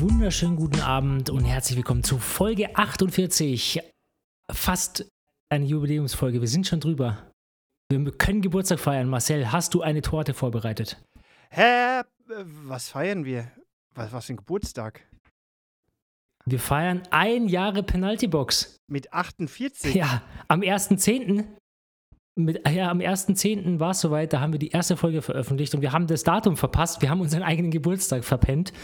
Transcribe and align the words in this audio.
wunderschönen 0.00 0.56
guten 0.56 0.80
Abend 0.80 1.30
und 1.30 1.44
herzlich 1.44 1.76
willkommen 1.76 2.04
zu 2.04 2.18
Folge 2.18 2.76
48. 2.76 3.80
Fast 4.52 5.08
eine 5.48 5.64
Jubiläumsfolge. 5.64 6.40
Wir 6.40 6.48
sind 6.48 6.66
schon 6.66 6.80
drüber. 6.80 7.30
Wir 7.90 8.12
können 8.12 8.42
Geburtstag 8.42 8.78
feiern. 8.78 9.08
Marcel, 9.08 9.52
hast 9.52 9.72
du 9.72 9.80
eine 9.80 10.02
Torte 10.02 10.34
vorbereitet? 10.34 11.02
Hä? 11.50 12.02
Was 12.66 12.90
feiern 12.90 13.24
wir? 13.24 13.50
Was, 13.94 14.12
was 14.12 14.26
für 14.26 14.34
ein 14.34 14.36
Geburtstag? 14.36 15.08
Wir 16.44 16.60
feiern 16.60 17.02
ein 17.10 17.48
Jahre 17.48 17.82
Penaltybox. 17.82 18.76
Mit 18.88 19.12
48? 19.14 19.94
Ja, 19.94 20.22
am 20.48 20.60
1.10. 20.60 21.44
Mit, 22.38 22.68
ja, 22.68 22.90
am 22.90 22.98
1.10. 22.98 23.80
war 23.80 23.92
es 23.92 24.00
soweit, 24.00 24.34
da 24.34 24.40
haben 24.40 24.52
wir 24.52 24.58
die 24.58 24.70
erste 24.70 24.98
Folge 24.98 25.22
veröffentlicht 25.22 25.74
und 25.74 25.80
wir 25.80 25.92
haben 25.92 26.06
das 26.06 26.22
Datum 26.22 26.58
verpasst. 26.58 27.00
Wir 27.00 27.08
haben 27.08 27.22
unseren 27.22 27.42
eigenen 27.42 27.70
Geburtstag 27.70 28.24
verpennt. 28.24 28.74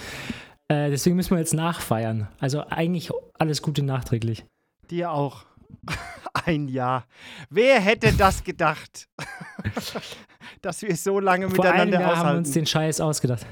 Äh, 0.68 0.90
deswegen 0.90 1.16
müssen 1.16 1.32
wir 1.32 1.38
jetzt 1.38 1.54
nachfeiern. 1.54 2.28
Also 2.38 2.64
eigentlich 2.68 3.10
alles 3.38 3.62
Gute 3.62 3.82
nachträglich. 3.82 4.44
Dir 4.90 5.10
auch. 5.10 5.44
Ein 6.46 6.68
Jahr. 6.68 7.06
Wer 7.50 7.80
hätte 7.80 8.12
das 8.12 8.42
gedacht? 8.42 9.08
Dass 10.62 10.82
wir 10.82 10.96
so 10.96 11.20
lange 11.20 11.48
Vor 11.48 11.64
miteinander 11.64 11.82
einem 11.82 11.92
Jahr 11.92 12.02
aushalten. 12.04 12.28
haben 12.28 12.34
wir 12.34 12.38
uns 12.38 12.50
den 12.52 12.66
Scheiß 12.66 13.00
ausgedacht. 13.00 13.46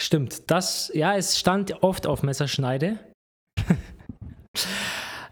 Stimmt, 0.00 0.50
das, 0.50 0.90
ja, 0.94 1.16
es 1.16 1.38
stand 1.38 1.82
oft 1.82 2.06
auf 2.06 2.22
Messerschneide. 2.22 2.98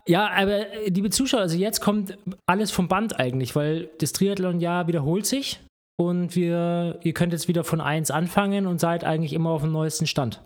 ja, 0.07 0.29
aber 0.31 0.71
äh, 0.73 0.89
liebe 0.89 1.11
Zuschauer, 1.11 1.43
also 1.43 1.57
jetzt 1.57 1.81
kommt 1.81 2.19
alles 2.47 2.71
vom 2.71 2.89
Band 2.89 3.21
eigentlich, 3.21 3.55
weil 3.55 3.91
das 3.99 4.13
Triathlon-Jahr 4.13 4.89
wiederholt 4.89 5.27
sich 5.27 5.61
und 5.97 6.35
wir, 6.35 6.99
ihr 7.03 7.15
könnt 7.15 7.33
jetzt 7.33 7.49
wieder 7.49 7.65
von 7.65 7.81
1 7.81 8.11
anfangen 8.11 8.67
und 8.67 8.81
seid 8.81 9.05
eigentlich 9.05 9.33
immer 9.33 9.51
auf 9.51 9.63
dem 9.63 9.73
neuesten 9.73 10.07
Stand. 10.07 10.43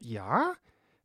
Ja, 0.00 0.54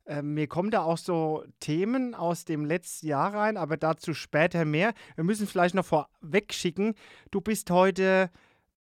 äh, 0.06 0.22
mir 0.22 0.48
kommen 0.48 0.70
da 0.70 0.82
auch 0.82 0.98
so 0.98 1.44
Themen 1.60 2.14
aus 2.14 2.44
dem 2.44 2.64
letzten 2.64 3.06
Jahr 3.06 3.34
rein, 3.34 3.56
aber 3.56 3.76
dazu 3.76 4.14
später 4.14 4.64
mehr. 4.64 4.92
Wir 5.14 5.24
müssen 5.24 5.46
vielleicht 5.46 5.74
noch 5.74 5.84
vorweg 5.84 6.52
schicken, 6.52 6.94
du 7.30 7.40
bist 7.40 7.70
heute 7.70 8.30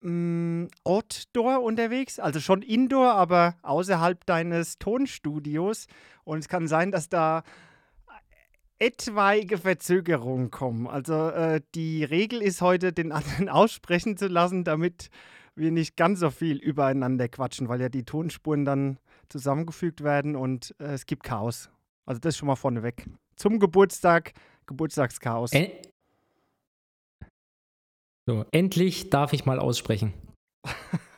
mh, 0.01 0.69
Outdoor 0.83 1.61
unterwegs, 1.61 2.19
also 2.19 2.39
schon 2.39 2.61
Indoor, 2.61 3.13
aber 3.13 3.55
außerhalb 3.61 4.25
deines 4.25 4.77
Tonstudios. 4.79 5.87
Und 6.23 6.39
es 6.39 6.47
kann 6.47 6.67
sein, 6.67 6.91
dass 6.91 7.09
da 7.09 7.43
etwaige 8.81 9.59
Verzögerungen 9.59 10.49
kommen. 10.49 10.87
Also 10.87 11.29
äh, 11.29 11.61
die 11.75 12.03
Regel 12.03 12.41
ist 12.41 12.61
heute, 12.61 12.91
den 12.91 13.11
anderen 13.11 13.47
aussprechen 13.49 14.17
zu 14.17 14.27
lassen, 14.27 14.63
damit 14.63 15.09
wir 15.55 15.71
nicht 15.71 15.95
ganz 15.95 16.19
so 16.19 16.31
viel 16.31 16.57
übereinander 16.57 17.29
quatschen, 17.29 17.69
weil 17.69 17.79
ja 17.79 17.89
die 17.89 18.03
Tonspuren 18.03 18.65
dann 18.65 18.97
zusammengefügt 19.29 20.03
werden 20.03 20.35
und 20.35 20.75
äh, 20.79 20.93
es 20.93 21.05
gibt 21.05 21.23
Chaos. 21.23 21.69
Also 22.05 22.19
das 22.19 22.35
schon 22.35 22.47
mal 22.47 22.55
vorneweg. 22.55 23.05
Zum 23.35 23.59
Geburtstag, 23.59 24.33
Geburtstagschaos. 24.65 25.51
En 25.53 25.69
so, 28.27 28.45
endlich 28.51 29.09
darf 29.09 29.33
ich 29.33 29.45
mal 29.45 29.59
aussprechen. 29.59 30.13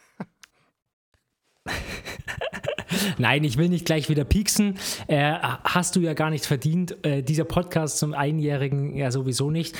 Nein, 3.17 3.43
ich 3.43 3.57
will 3.57 3.69
nicht 3.69 3.85
gleich 3.85 4.09
wieder 4.09 4.23
pieksen. 4.23 4.77
Äh, 5.07 5.33
hast 5.63 5.95
du 5.95 5.99
ja 5.99 6.13
gar 6.13 6.29
nicht 6.29 6.45
verdient. 6.45 6.97
Äh, 7.05 7.23
dieser 7.23 7.45
Podcast 7.45 7.97
zum 7.97 8.13
Einjährigen 8.13 8.95
ja 8.95 9.11
sowieso 9.11 9.51
nicht. 9.51 9.75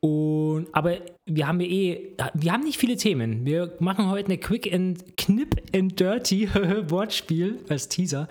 Und, 0.00 0.68
aber 0.72 0.98
wir 1.28 1.48
haben 1.48 1.60
ja 1.60 1.66
eh, 1.66 2.16
wir 2.34 2.52
haben 2.52 2.62
nicht 2.62 2.78
viele 2.78 2.96
Themen. 2.96 3.44
Wir 3.44 3.74
machen 3.80 4.08
heute 4.08 4.26
eine 4.26 4.38
Quick 4.38 4.72
and 4.72 5.16
Knip 5.16 5.62
and 5.74 5.98
Dirty 5.98 6.48
Wortspiel 6.90 7.64
als 7.68 7.88
Teaser. 7.88 8.28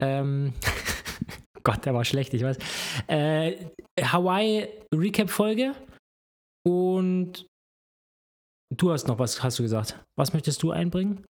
Ähm, 0.00 0.52
Gott, 1.64 1.84
der 1.84 1.94
war 1.94 2.04
schlecht, 2.04 2.34
ich 2.34 2.42
weiß. 2.42 2.58
Äh, 3.08 3.56
Hawaii 4.00 4.68
Recap 4.94 5.28
Folge 5.28 5.74
und 6.66 7.46
du 8.74 8.92
hast 8.92 9.08
noch 9.08 9.18
was, 9.18 9.42
hast 9.42 9.58
du 9.58 9.62
gesagt. 9.62 9.98
Was 10.16 10.32
möchtest 10.32 10.62
du 10.62 10.70
einbringen? 10.70 11.24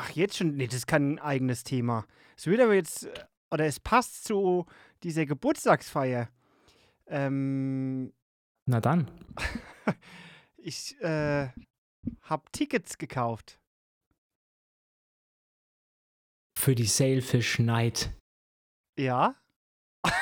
Ach, 0.00 0.10
jetzt 0.10 0.36
schon? 0.36 0.54
Nee, 0.54 0.68
das 0.68 0.76
ist 0.76 0.86
kein 0.86 1.18
eigenes 1.18 1.64
Thema. 1.64 2.06
Es 2.36 2.46
wird 2.46 2.60
aber 2.60 2.74
jetzt, 2.74 3.08
oder 3.50 3.66
es 3.66 3.80
passt 3.80 4.22
zu 4.22 4.64
dieser 5.02 5.26
Geburtstagsfeier. 5.26 6.28
Ähm, 7.08 8.12
Na 8.66 8.80
dann. 8.80 9.10
ich 10.56 10.96
äh, 11.00 11.48
habe 12.22 12.44
Tickets 12.52 12.96
gekauft. 12.98 13.58
Für 16.56 16.76
die 16.76 16.86
Sailfish 16.86 17.58
Night. 17.58 18.12
Ja. 18.96 19.34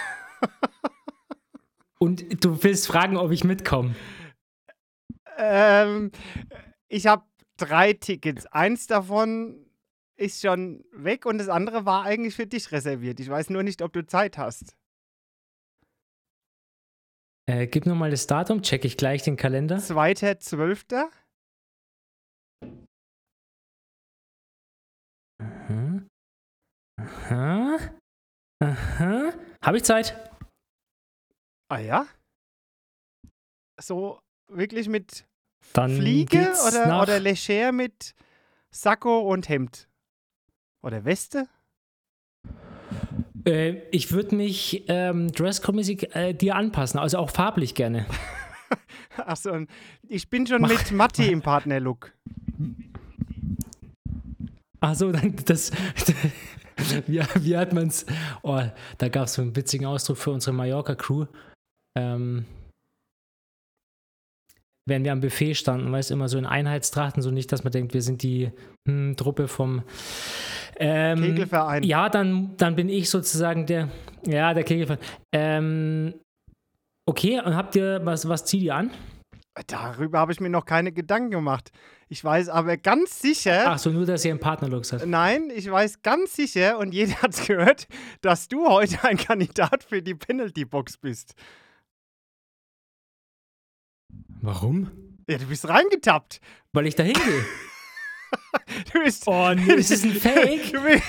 Und 1.99 2.43
du 2.43 2.63
willst 2.63 2.87
fragen, 2.87 3.19
ob 3.19 3.31
ich 3.31 3.45
mitkomme. 3.45 3.95
Ähm, 5.37 6.13
ich 6.89 7.07
habe 7.07 7.27
drei 7.59 7.93
Tickets. 7.93 8.47
Eins 8.47 8.87
davon 8.87 9.66
ist 10.17 10.41
schon 10.41 10.85
weg 10.93 11.27
und 11.27 11.39
das 11.39 11.49
andere 11.49 11.85
war 11.85 12.05
eigentlich 12.05 12.35
für 12.35 12.47
dich 12.47 12.73
reserviert. 12.73 13.21
Ich 13.21 13.29
weiß 13.29 13.51
nur 13.51 13.63
nicht, 13.63 13.83
ob 13.83 13.93
du 13.93 14.07
Zeit 14.07 14.39
hast. 14.39 14.77
Äh, 17.49 17.67
gib 17.69 17.87
nochmal 17.87 18.11
das 18.11 18.27
Datum, 18.27 18.63
check 18.63 18.85
ich 18.85 18.97
gleich 18.97 19.23
den 19.23 19.37
Kalender. 19.37 19.77
2.12. 19.77 21.09
Aha. 25.39 26.03
Aha. 26.99 27.79
Aha. 28.63 29.33
Habe 29.63 29.77
ich 29.77 29.85
Zeit? 29.85 30.33
Ah 31.69 31.79
ja? 31.79 32.07
So 33.81 34.21
wirklich 34.49 34.89
mit 34.89 35.27
Dann 35.73 35.95
Fliege 35.97 36.53
oder, 36.67 37.03
oder 37.03 37.21
leger 37.21 37.73
mit 37.73 38.15
Sakko 38.71 39.21
und 39.21 39.49
Hemd? 39.49 39.89
Oder 40.87 41.05
Weste? 41.05 41.49
äh, 43.45 43.81
ich 43.91 44.13
würde 44.13 44.37
mich 44.37 44.85
ähm, 44.87 45.33
dresscode-mäßig 45.33 46.15
äh, 46.15 46.33
dir 46.33 46.55
anpassen, 46.55 47.01
also 47.01 47.19
auch 47.19 47.31
farblich 47.31 47.75
gerne. 47.75 48.07
Achso, 49.17 49.67
ich 50.07 50.31
bin 50.31 50.47
schon 50.47 50.63
Mach- 50.63 50.69
mit 50.69 50.93
Matti 50.93 51.33
im 51.33 51.43
Partnerlook. 51.43 52.13
Achso, 54.79 55.11
dann 55.11 55.35
das. 55.47 55.73
wie, 57.09 57.21
wie 57.41 57.57
hat 57.57 57.73
man's? 57.73 58.07
Oh, 58.45 58.63
da 58.99 59.09
gab 59.09 59.25
es 59.25 59.35
so 59.35 59.43
einen 59.43 59.57
witzigen 59.57 59.87
Ausdruck 59.87 60.19
für 60.19 60.31
unsere 60.31 60.55
Mallorca-Crew. 60.55 61.27
Ähm, 61.99 62.45
wenn 64.89 65.03
wir 65.03 65.11
am 65.11 65.21
Buffet 65.21 65.55
standen, 65.55 65.91
weißt 65.91 66.13
immer 66.13 66.29
so 66.29 66.39
in 66.39 66.47
Einheitstrachten, 66.47 67.23
so 67.23 67.33
nicht, 67.33 67.51
dass 67.51 67.65
man 67.65 67.73
denkt, 67.73 67.93
wir 67.93 68.03
sind 68.03 68.23
die 68.23 68.53
hm, 68.87 69.17
Truppe 69.17 69.49
vom 69.49 69.83
ähm, 70.79 71.23
Kegelverein. 71.23 71.83
Ja, 71.83 72.09
dann, 72.09 72.57
dann 72.57 72.77
bin 72.77 72.89
ich 72.89 73.11
sozusagen 73.11 73.67
der, 73.67 73.89
ja, 74.27 74.55
der 74.55 74.65
Kegelverein. 74.65 75.01
Ähm, 75.33 76.15
okay, 77.07 77.41
und 77.41 77.57
habt 77.57 77.77
ihr, 77.77 78.01
was, 78.05 78.29
was 78.29 78.45
zieht 78.45 78.63
ihr 78.63 78.75
an? 78.75 78.91
Darüber 79.69 80.19
habe 80.19 80.33
ich 80.33 80.41
mir 80.41 80.51
noch 80.51 80.67
keine 80.67 80.93
Gedanken 80.93 81.31
gemacht. 81.31 81.71
Ich 82.09 82.23
weiß 82.23 82.51
aber 82.51 82.77
ganz 82.77 83.21
sicher. 83.21 83.65
Ach 83.67 83.79
so, 83.79 83.91
nur, 83.91 84.05
dass 84.05 84.25
ihr 84.25 84.31
einen 84.31 84.41
Partnerlook 84.41 84.85
seid. 84.85 85.07
Nein, 85.07 85.51
ich 85.55 85.71
weiß 85.71 86.03
ganz 86.03 86.37
sicher, 86.37 86.79
und 86.79 86.93
jeder 86.93 87.15
hat 87.23 87.33
es 87.33 87.47
gehört, 87.47 87.89
dass 88.21 88.49
du 88.49 88.69
heute 88.69 89.03
ein 89.05 89.17
Kandidat 89.17 89.83
für 89.83 90.03
die 90.03 90.15
Penalty-Box 90.15 90.99
bist. 90.99 91.35
Warum? 94.43 94.91
Ja, 95.29 95.39
du 95.39 95.47
bist 95.47 95.67
reingetappt. 95.67 96.41
Weil 96.73 96.87
ich 96.87 96.95
da 96.95 97.03
hingehe. 97.03 97.45
Du 98.93 99.01
bist. 99.03 99.23
Oh 99.27 99.53
nee, 99.55 99.77
das 99.77 99.91
ist 99.91 100.05
ein 100.05 100.13
Fake. 100.21 100.73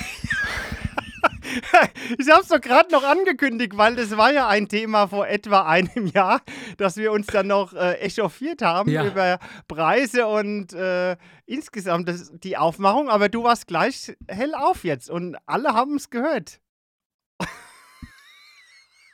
Ich 2.18 2.28
hab's 2.30 2.48
doch 2.48 2.60
gerade 2.60 2.92
noch 2.92 3.02
angekündigt, 3.04 3.72
weil 3.76 3.96
das 3.96 4.16
war 4.16 4.30
ja 4.32 4.48
ein 4.48 4.68
Thema 4.68 5.08
vor 5.08 5.26
etwa 5.26 5.62
einem 5.62 6.06
Jahr, 6.06 6.42
dass 6.76 6.96
wir 6.96 7.10
uns 7.10 7.26
dann 7.26 7.46
noch 7.46 7.72
äh, 7.72 7.94
echauffiert 8.00 8.60
haben 8.62 8.90
Ja. 8.90 9.06
über 9.06 9.38
Preise 9.66 10.26
und 10.26 10.72
äh, 10.74 11.16
insgesamt 11.46 12.08
das, 12.08 12.30
die 12.34 12.56
Aufmachung. 12.58 13.08
Aber 13.08 13.28
du 13.30 13.44
warst 13.44 13.66
gleich 13.66 14.14
hell 14.28 14.54
auf 14.54 14.84
jetzt 14.84 15.08
und 15.10 15.36
alle 15.46 15.70
haben 15.72 15.96
es 15.96 16.10
gehört. 16.10 16.60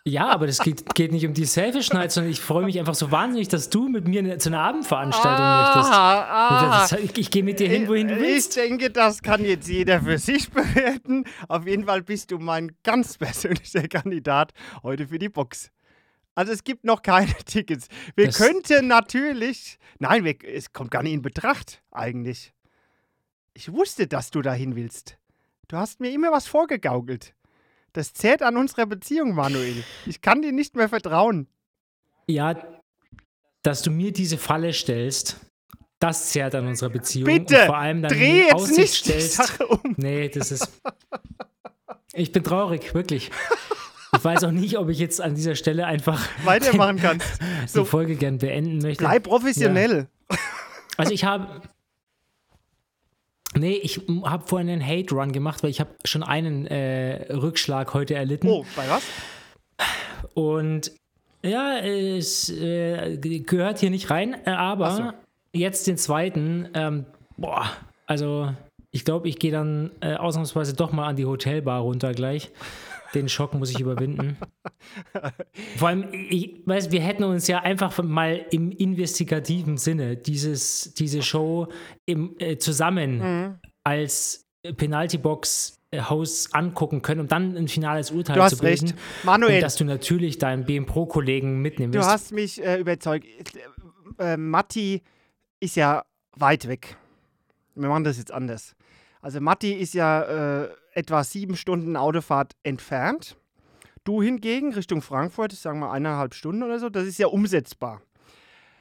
Ja, 0.06 0.28
aber 0.28 0.46
das 0.46 0.58
geht, 0.58 0.94
geht 0.94 1.12
nicht 1.12 1.24
um 1.26 1.32
die 1.32 1.46
Selfish 1.46 1.90
Night, 1.94 2.12
sondern 2.12 2.30
ich 2.30 2.38
freue 2.38 2.66
mich 2.66 2.78
einfach 2.78 2.94
so 2.94 3.10
wahnsinnig, 3.10 3.48
dass 3.48 3.70
du 3.70 3.88
mit 3.88 4.06
mir 4.06 4.38
zu 4.38 4.50
einer 4.50 4.60
Abendveranstaltung 4.60 5.46
möchtest. 5.46 5.90
ah. 5.94 6.86
Das, 6.90 6.92
ich 6.92 7.16
ich 7.16 7.30
gehe 7.30 7.42
mit 7.42 7.58
dir 7.58 7.70
hin, 7.70 7.88
wohin 7.88 8.08
du 8.08 8.14
Ich 8.16 8.20
willst. 8.20 8.54
denke, 8.56 8.90
das 8.90 9.22
kann 9.22 9.42
jetzt 9.46 9.66
jeder 9.66 10.02
für 10.02 10.18
sich 10.18 10.50
bewerten. 10.52 11.24
Auf 11.48 11.66
jeden 11.66 11.86
Fall 11.86 12.02
bist 12.02 12.30
du 12.32 12.38
mein 12.38 12.72
ganz 12.82 13.16
persönlicher 13.16 13.88
Kandidat 13.88 14.52
heute 14.82 15.08
für 15.08 15.18
die 15.18 15.30
Box. 15.30 15.70
Also 16.34 16.52
es 16.52 16.64
gibt 16.64 16.84
noch 16.84 17.00
keine 17.00 17.32
Tickets. 17.46 17.88
Wir 18.14 18.26
Das- 18.26 18.36
könnten 18.36 18.88
natürlich, 18.88 19.78
nein, 20.00 20.22
wir, 20.24 20.34
es 20.46 20.74
kommt 20.74 20.90
gar 20.90 21.02
nicht 21.02 21.14
in 21.14 21.22
Betracht 21.22 21.82
eigentlich. 21.90 22.52
Ich 23.54 23.72
wusste, 23.72 24.06
dass 24.06 24.30
du 24.30 24.42
dahin 24.42 24.76
willst. 24.76 25.16
Du 25.68 25.78
hast 25.78 26.00
mir 26.00 26.10
immer 26.10 26.30
was 26.30 26.46
vorgegaukelt. 26.46 27.32
Das 27.94 28.12
zehrt 28.12 28.43
an 28.43 28.56
unserer 28.56 28.87
Beziehung, 28.87 29.35
Manuel. 29.35 29.85
Ich 30.05 30.20
kann 30.20 30.43
dir 30.43 30.52
nicht 30.52 30.75
mehr 30.76 30.88
vertrauen. 30.88 31.46
Ja, 32.26 32.56
dass 33.62 33.82
du 33.82 33.91
mir 33.91 34.12
diese 34.12 34.37
Falle 34.37 34.73
stellst, 34.73 35.38
das 36.00 36.31
zehrt 36.31 36.55
an 36.56 36.67
unserer 36.67 36.91
Beziehung. 36.91 37.25
Bitte, 37.26 37.61
und 37.61 37.67
vor 37.67 37.79
allem 37.79 38.02
dann 38.02 38.11
dreh 38.12 38.43
jetzt 38.43 38.52
Aussicht 38.55 38.79
nicht 38.79 39.06
die 39.06 39.11
stellst. 39.11 39.32
Sache 39.35 39.67
um. 39.69 39.94
Nee, 39.96 40.29
das 40.29 40.50
ist. 40.52 40.69
Ich 42.12 42.32
bin 42.32 42.43
traurig, 42.43 42.93
wirklich. 42.94 43.31
Ich 44.17 44.25
weiß 44.25 44.44
auch 44.44 44.50
nicht, 44.50 44.76
ob 44.76 44.88
ich 44.88 44.99
jetzt 44.99 45.20
an 45.20 45.35
dieser 45.37 45.55
Stelle 45.55 45.87
einfach 45.87 46.20
Weitermachen 46.44 46.99
die 46.99 47.69
So, 47.69 47.85
Folge 47.85 48.17
gern 48.17 48.38
beenden 48.38 48.79
möchte. 48.79 49.05
bleib 49.05 49.23
professionell. 49.23 50.08
Also 50.97 51.12
ich 51.12 51.25
habe. 51.25 51.62
Nee, 53.56 53.74
ich 53.74 54.00
habe 54.24 54.46
vorhin 54.46 54.68
einen 54.68 54.86
Hate-Run 54.86 55.32
gemacht, 55.32 55.62
weil 55.62 55.70
ich 55.70 55.80
habe 55.80 55.90
schon 56.04 56.22
einen 56.22 56.66
äh, 56.66 57.32
Rückschlag 57.32 57.94
heute 57.94 58.14
erlitten. 58.14 58.48
Oh, 58.48 58.64
bei 58.76 58.88
was? 58.88 59.02
Und 60.34 60.92
ja, 61.42 61.78
es 61.78 62.50
äh, 62.50 63.16
gehört 63.18 63.78
hier 63.78 63.90
nicht 63.90 64.10
rein, 64.10 64.34
äh, 64.46 64.50
aber 64.50 64.90
so. 64.90 65.02
jetzt 65.52 65.86
den 65.86 65.98
zweiten, 65.98 66.68
ähm, 66.74 67.04
boah, 67.36 67.70
also 68.06 68.52
ich 68.90 69.04
glaube, 69.04 69.28
ich 69.28 69.38
gehe 69.38 69.52
dann 69.52 69.90
äh, 70.00 70.14
ausnahmsweise 70.14 70.74
doch 70.74 70.92
mal 70.92 71.06
an 71.06 71.16
die 71.16 71.26
Hotelbar 71.26 71.80
runter 71.80 72.12
gleich. 72.12 72.50
Den 73.14 73.28
Schock 73.28 73.55
muss 73.55 73.70
ich 73.70 73.81
überwinden. 73.81 74.37
Vor 75.76 75.88
allem, 75.88 76.08
ich 76.12 76.61
weiß, 76.66 76.90
wir 76.90 77.00
hätten 77.00 77.25
uns 77.25 77.46
ja 77.46 77.61
einfach 77.61 78.02
mal 78.02 78.44
im 78.50 78.70
investigativen 78.72 79.76
Sinne 79.78 80.16
dieses, 80.16 80.94
diese 80.94 81.22
Show 81.22 81.69
im, 82.06 82.34
äh, 82.38 82.58
zusammen 82.58 83.19
Mhm. 83.19 83.55
als 83.84 84.46
Penalty-Box-Host 84.76 86.55
angucken 86.55 87.02
können, 87.02 87.20
um 87.20 87.28
dann 87.28 87.56
ein 87.56 87.69
finales 87.69 88.11
Urteil 88.11 88.37
Du 88.37 88.43
hast 88.43 88.56
zu 88.56 88.62
bilden. 88.62 88.87
recht. 88.87 88.96
Manuel, 89.25 89.56
Und 89.56 89.61
dass 89.62 89.76
du 89.76 89.84
natürlich 89.84 90.38
deinen 90.38 90.64
BM 90.64 90.87
Pro-Kollegen 90.87 91.61
mitnehmen 91.62 91.93
du 91.93 91.99
wirst. 91.99 92.08
hast 92.08 92.32
mich 92.32 92.62
äh, 92.64 92.78
überzeugt. 92.81 93.26
Äh, 94.19 94.37
Matti 94.37 95.02
ist 95.61 95.76
ja 95.76 96.05
weit 96.37 96.69
weg. 96.69 96.96
Wir 97.75 97.88
machen 97.88 98.05
das 98.05 98.19
jetzt 98.19 98.32
anders. 98.32 98.75
Also 99.20 99.40
Matti 99.40 99.72
ist 99.72 99.94
ja 99.94 100.62
äh, 100.64 100.69
etwa 100.94 101.25
sieben 101.25 101.56
Stunden 101.56 101.96
Autofahrt 101.96 102.55
entfernt. 102.62 103.37
Du 104.05 104.23
hingegen 104.23 104.73
Richtung 104.75 105.00
Frankfurt, 105.02 105.52
sagen 105.52 105.81
wir 105.81 105.91
eineinhalb 105.91 106.35
Stunden 106.35 106.62
oder 106.62 106.79
so, 106.79 106.91
das 106.91 107.05
ist 107.06 107.19
ja 107.19 107.26
umsetzbar. 107.29 108.02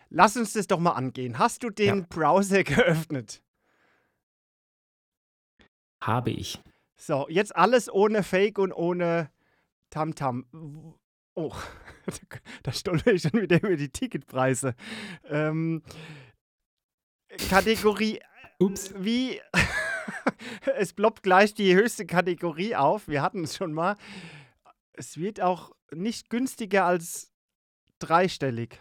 Lass 0.10 0.38
uns 0.38 0.54
das 0.54 0.68
doch 0.68 0.80
mal 0.80 0.92
angehen. 0.92 1.40
Hast 1.40 1.64
du 1.64 1.70
den 1.70 2.00
Ja. 2.00 2.06
Browser 2.10 2.64
geöffnet? 2.64 3.42
Habe 6.02 6.32
ich. 6.32 6.60
So, 6.98 7.28
jetzt 7.30 7.56
alles 7.56 7.92
ohne 7.92 8.24
Fake 8.24 8.60
und 8.60 8.72
ohne 8.74 9.30
Tamtam. 9.90 10.46
Oh, 11.36 11.54
da 12.64 12.72
stolper 12.72 13.14
ich 13.14 13.24
schon 13.24 13.42
wieder 13.42 13.58
über 13.58 13.76
die 13.76 13.90
Ticketpreise. 13.90 14.76
Ähm, 15.30 15.82
Kategorie, 17.50 18.20
Ups. 18.60 18.94
wie, 18.98 19.42
es 20.78 20.94
ploppt 20.94 21.24
gleich 21.24 21.54
die 21.54 21.74
höchste 21.76 22.06
Kategorie 22.06 22.76
auf. 22.76 23.08
Wir 23.08 23.22
hatten 23.22 23.44
es 23.44 23.56
schon 23.56 23.74
mal. 23.74 23.96
Es 24.94 25.18
wird 25.18 25.42
auch 25.42 25.72
nicht 25.92 26.30
günstiger 26.30 26.86
als 26.86 27.32
dreistellig. 28.00 28.80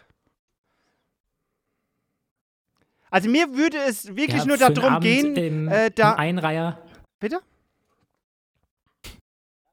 Also 3.09 3.29
mir 3.29 3.53
würde 3.55 3.77
es 3.77 4.07
wirklich 4.15 4.41
Ja, 4.41 4.45
nur 4.45 4.57
darum 4.57 4.99
gehen, 4.99 5.35
Im, 5.35 5.67
äh, 5.67 5.91
da- 5.91 6.15
Einreiher. 6.15 6.81
Bitte? 7.19 7.41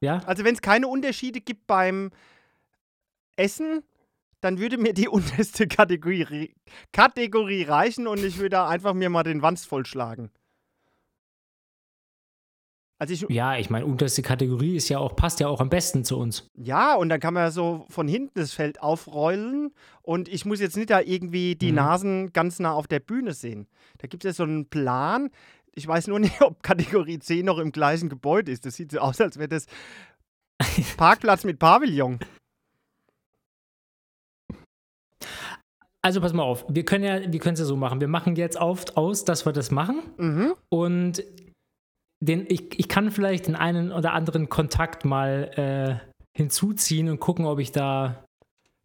Ja, 0.02 0.18
Also 0.26 0.44
wenn 0.44 0.54
es 0.54 0.62
keine 0.62 0.88
Unterschiede 0.88 1.40
gibt 1.40 1.66
beim 1.66 2.10
Essen, 3.36 3.82
dann 4.40 4.58
würde 4.58 4.78
mir 4.78 4.92
die 4.94 5.08
unterste 5.08 5.66
Kategorie, 5.68 6.54
Kategorie 6.92 7.62
reichen 7.64 8.06
und 8.06 8.22
ich 8.24 8.38
würde 8.38 8.62
einfach 8.62 8.94
mir 8.94 9.10
mal 9.10 9.22
den 9.22 9.42
Wanst 9.42 9.66
vollschlagen. 9.66 10.30
Also 13.02 13.14
ich, 13.14 13.24
ja, 13.30 13.56
ich 13.56 13.70
meine, 13.70 13.86
unterste 13.86 14.20
Kategorie 14.20 14.76
ist 14.76 14.90
ja 14.90 14.98
auch, 14.98 15.16
passt 15.16 15.40
ja 15.40 15.48
auch 15.48 15.60
am 15.62 15.70
besten 15.70 16.04
zu 16.04 16.18
uns. 16.18 16.46
ja, 16.54 16.94
und 16.94 17.08
dann 17.08 17.18
kann 17.18 17.32
man 17.32 17.50
so 17.50 17.86
von 17.88 18.06
hinten 18.06 18.38
das 18.38 18.52
Feld 18.52 18.82
aufrollen 18.82 19.72
und 20.02 20.28
ich 20.28 20.44
muss 20.44 20.60
jetzt 20.60 20.76
nicht 20.76 20.90
da 20.90 21.00
irgendwie 21.00 21.56
die 21.56 21.70
Mhm. 21.70 21.76
Nasen 21.76 22.32
ganz 22.34 22.58
nah 22.58 22.72
auf 22.74 22.86
der 22.86 23.00
Bühne 23.00 23.32
sehen. 23.32 23.66
Da 23.98 24.06
gibt 24.06 24.24
es 24.26 24.28
ja 24.28 24.34
so 24.34 24.42
einen 24.42 24.66
Plan. 24.68 25.30
Ich 25.74 25.86
weiß 25.88 26.08
nur 26.08 26.18
nicht, 26.20 26.42
ob 26.42 26.62
Kategorie 26.62 27.18
10 27.18 27.46
noch 27.46 27.56
im 27.58 27.72
gleichen 27.72 28.10
Gebäude 28.10 28.52
ist. 28.52 28.66
Das 28.66 28.74
sieht 28.74 28.92
so 28.92 28.98
aus, 28.98 29.18
als 29.20 29.38
wäre 29.38 29.48
das 29.48 29.64
Parkplatz 30.98 31.44
mit 31.44 31.58
Pavillon. 31.58 32.18
Also 36.02 36.20
pass 36.22 36.32
mal 36.32 36.42
auf, 36.44 36.64
wir 36.68 36.84
können 36.84 37.04
ja, 37.04 37.30
wir 37.32 37.40
können 37.40 37.54
es 37.54 37.60
ja 37.60 37.66
so 37.66 37.76
machen. 37.76 38.00
Wir 38.00 38.08
machen 38.08 38.34
jetzt 38.36 38.58
auf, 38.58 38.84
aus, 38.96 39.24
dass 39.24 39.44
wir 39.44 39.52
das 39.52 39.70
machen 39.70 40.00
Mhm. 40.16 40.54
und 40.70 41.22
den, 42.20 42.44
ich, 42.48 42.78
ich 42.78 42.88
kann 42.88 43.10
vielleicht 43.10 43.46
den 43.46 43.56
einen 43.56 43.92
oder 43.92 44.12
anderen 44.12 44.48
Kontakt 44.48 45.04
mal 45.04 46.00
äh, 46.04 46.10
hinzuziehen 46.36 47.08
und 47.08 47.18
gucken, 47.20 47.46
ob 47.46 47.58
ich 47.58 47.72
da 47.72 48.24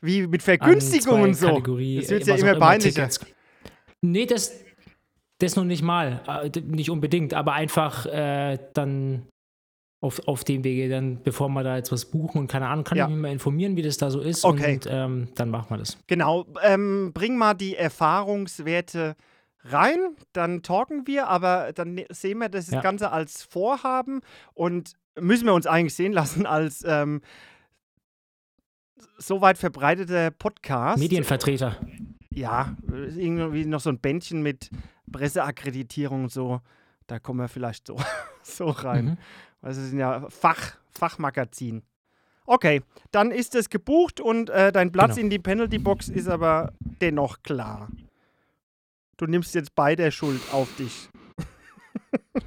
Wie 0.01 0.25
mit 0.27 0.41
an 0.41 0.57
Vergünstigung 0.57 1.15
zwei 1.19 1.23
und 1.23 1.33
so. 1.35 1.47
Kategorie, 1.47 1.99
Das 1.99 2.09
wird 2.09 2.27
ja 2.27 2.35
immer 2.35 2.55
peinlicher. 2.55 3.09
Nee, 4.01 4.25
das, 4.25 4.53
das 5.39 5.55
noch 5.55 5.63
nicht 5.65 5.83
mal. 5.83 6.21
Äh, 6.53 6.59
Nicht 6.61 6.89
unbedingt, 6.89 7.33
aber 7.33 7.53
einfach 7.53 8.05
äh, 8.05 8.57
dann 8.73 9.27
auf, 10.01 10.27
auf 10.27 10.43
dem 10.43 10.63
Wege, 10.63 10.87
dann 10.87 11.21
bevor 11.23 11.49
wir 11.49 11.63
da 11.63 11.77
jetzt 11.77 11.91
was 11.91 12.05
buchen 12.05 12.37
und 12.39 12.47
keine 12.47 12.67
Ahnung, 12.67 12.83
kann 12.83 12.97
Ja. 12.97 13.05
ich 13.05 13.11
mich 13.13 13.21
mal 13.21 13.31
informieren, 13.31 13.75
wie 13.75 13.81
das 13.81 13.97
da 13.97 14.11
so 14.11 14.21
ist 14.21 14.45
Okay. 14.45 14.75
und 14.75 14.87
ähm, 14.89 15.27
dann 15.35 15.49
machen 15.49 15.67
wir 15.71 15.77
das. 15.77 15.97
Genau, 16.07 16.45
ähm, 16.63 17.11
bring 17.13 17.37
mal 17.37 17.53
die 17.55 17.75
Erfahrungswerte 17.75 19.15
rein, 19.65 19.99
dann 20.33 20.61
talken 20.61 21.07
wir, 21.07 21.27
aber 21.27 21.73
dann 21.73 21.95
ne- 21.95 22.05
sehen 22.09 22.37
wir 22.39 22.49
das 22.49 22.69
Ja. 22.69 22.81
Ganze 22.81 23.11
als 23.11 23.43
Vorhaben 23.43 24.21
und 24.53 24.93
müssen 25.19 25.45
wir 25.45 25.53
uns 25.53 25.67
eigentlich 25.67 25.95
sehen 25.95 26.13
lassen 26.13 26.45
als 26.45 26.83
ähm, 26.87 27.21
so 29.17 29.41
weit 29.41 29.57
verbreiteter 29.57 30.31
Podcast. 30.31 30.99
Medienvertreter. 30.99 31.77
Ja, 32.31 32.75
irgendwie 32.89 33.65
noch 33.65 33.79
so 33.79 33.89
ein 33.89 33.99
Bändchen 33.99 34.41
mit 34.41 34.69
Presseakkreditierung 35.11 36.23
und 36.25 36.31
so, 36.31 36.59
da 37.07 37.19
kommen 37.19 37.39
wir 37.39 37.47
vielleicht 37.47 37.87
so, 37.87 37.97
so 38.43 38.67
rein. 38.67 39.05
Mhm. 39.05 39.17
Also 39.61 39.81
es 39.81 39.89
sind 39.89 39.99
ja 39.99 40.27
Fach, 40.29 40.75
Fachmagazin. 40.91 41.83
Okay, 42.45 42.81
dann 43.11 43.31
ist 43.31 43.55
es 43.55 43.69
gebucht 43.69 44.19
und 44.19 44.49
äh, 44.49 44.71
dein 44.71 44.91
Platz 44.91 45.15
Genau. 45.15 45.21
in 45.25 45.29
die 45.31 45.39
Penalty-Box 45.39 46.09
ist 46.09 46.27
aber 46.27 46.73
dennoch 47.01 47.41
klar. 47.41 47.87
Du 49.17 49.27
nimmst 49.27 49.55
jetzt 49.55 49.73
beide 49.75 50.11
Schuld 50.11 50.41
auf 50.51 50.67
dich. 50.75 51.09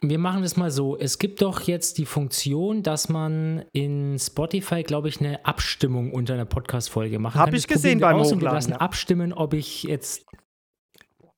Wir 0.00 0.18
machen 0.18 0.42
das 0.42 0.56
mal 0.56 0.70
so. 0.70 0.96
Es 0.96 1.18
gibt 1.18 1.42
doch 1.42 1.60
jetzt 1.60 1.98
die 1.98 2.06
Funktion, 2.06 2.82
dass 2.82 3.10
man 3.10 3.64
in 3.72 4.18
Spotify, 4.18 4.82
glaube 4.82 5.10
ich, 5.10 5.20
eine 5.20 5.44
Abstimmung 5.44 6.12
unter 6.12 6.34
einer 6.34 6.46
Podcast-Folge 6.46 7.18
machen 7.18 7.38
Hab 7.38 7.48
kann. 7.48 7.54
ich 7.54 7.66
Das 7.66 7.74
gesehen 7.74 8.00
beim 8.00 8.16
aus 8.16 8.32
und 8.32 8.40
Wir 8.40 8.48
Hochladen, 8.48 8.56
lassen 8.56 8.70
ja. 8.72 8.78
abstimmen, 8.78 9.32
ob 9.34 9.52
ich 9.52 9.82
jetzt, 9.84 10.24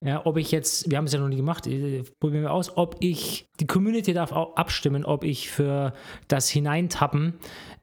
ja, 0.03 0.25
ob 0.25 0.37
ich 0.37 0.53
jetzt, 0.53 0.89
wir 0.89 0.97
haben 0.97 1.07
es 1.07 1.13
ja 1.13 1.19
noch 1.19 1.29
nie 1.29 1.37
gemacht, 1.37 1.67
äh, 1.67 2.05
probieren 2.21 2.45
wir 2.45 2.53
aus, 2.53 2.75
ob 2.77 2.97
ich, 3.01 3.49
die 3.61 3.67
Community 3.67 4.15
darf 4.15 4.31
auch 4.31 4.57
abstimmen, 4.57 5.05
ob 5.05 5.25
ich 5.25 5.51
für 5.51 5.93
das 6.29 6.49
Hineintappen 6.49 7.35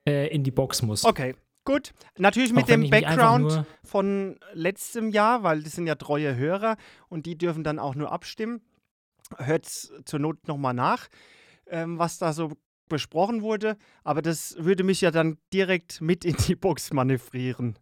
äh, 0.07 0.33
in 0.33 0.43
die 0.43 0.51
Box 0.51 0.81
muss. 0.81 1.03
Okay, 1.05 1.35
gut. 1.71 1.93
Natürlich 2.17 2.53
mit 2.53 2.67
dem 2.67 2.89
Background 2.89 3.65
von 3.83 4.39
letztem 4.53 5.09
Jahr, 5.09 5.43
weil 5.43 5.63
das 5.63 5.73
sind 5.73 5.87
ja 5.87 5.95
treue 5.95 6.35
Hörer 6.35 6.77
und 7.09 7.25
die 7.25 7.37
dürfen 7.37 7.63
dann 7.63 7.79
auch 7.79 7.95
nur 7.95 8.11
abstimmen. 8.11 8.61
Hört 9.37 9.65
zur 9.65 10.19
Not 10.19 10.47
nochmal 10.47 10.73
nach, 10.73 11.07
ähm, 11.67 11.97
was 11.97 12.17
da 12.17 12.33
so 12.33 12.51
besprochen 12.89 13.41
wurde. 13.41 13.77
Aber 14.03 14.21
das 14.21 14.55
würde 14.59 14.83
mich 14.83 14.99
ja 15.01 15.11
dann 15.11 15.37
direkt 15.53 16.01
mit 16.01 16.25
in 16.25 16.35
die 16.35 16.55
Box 16.55 16.91
manövrieren. 16.91 17.79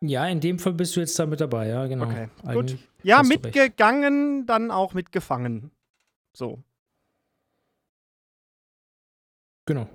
Ja, 0.00 0.26
in 0.28 0.40
dem 0.40 0.58
Fall 0.58 0.74
bist 0.74 0.94
du 0.94 1.00
jetzt 1.00 1.18
da 1.18 1.26
mit 1.26 1.40
dabei, 1.40 1.68
ja, 1.68 1.86
genau. 1.86 2.04
Okay, 2.04 2.28
gut. 2.42 2.48
Eigentlich 2.48 2.88
Ja, 3.02 3.20
du 3.22 3.28
recht. 3.28 3.44
mitgegangen, 3.44 4.46
dann 4.46 4.70
auch 4.70 4.94
mitgefangen. 4.94 5.72
So. 6.32 6.62
Genau. 9.66 9.88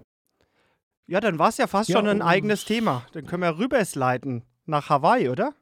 Ja, 1.07 1.19
dann 1.19 1.39
war 1.39 1.49
es 1.49 1.57
ja 1.57 1.67
fast 1.67 1.89
Ja, 1.89 1.97
schon 1.97 2.07
ein 2.07 2.21
eigenes 2.21 2.65
Thema. 2.65 3.05
Dann 3.11 3.25
können 3.25 3.43
wir 3.43 3.57
rübersliden 3.57 4.43
nach 4.65 4.89
Hawaii, 4.89 5.29
oder? 5.29 5.53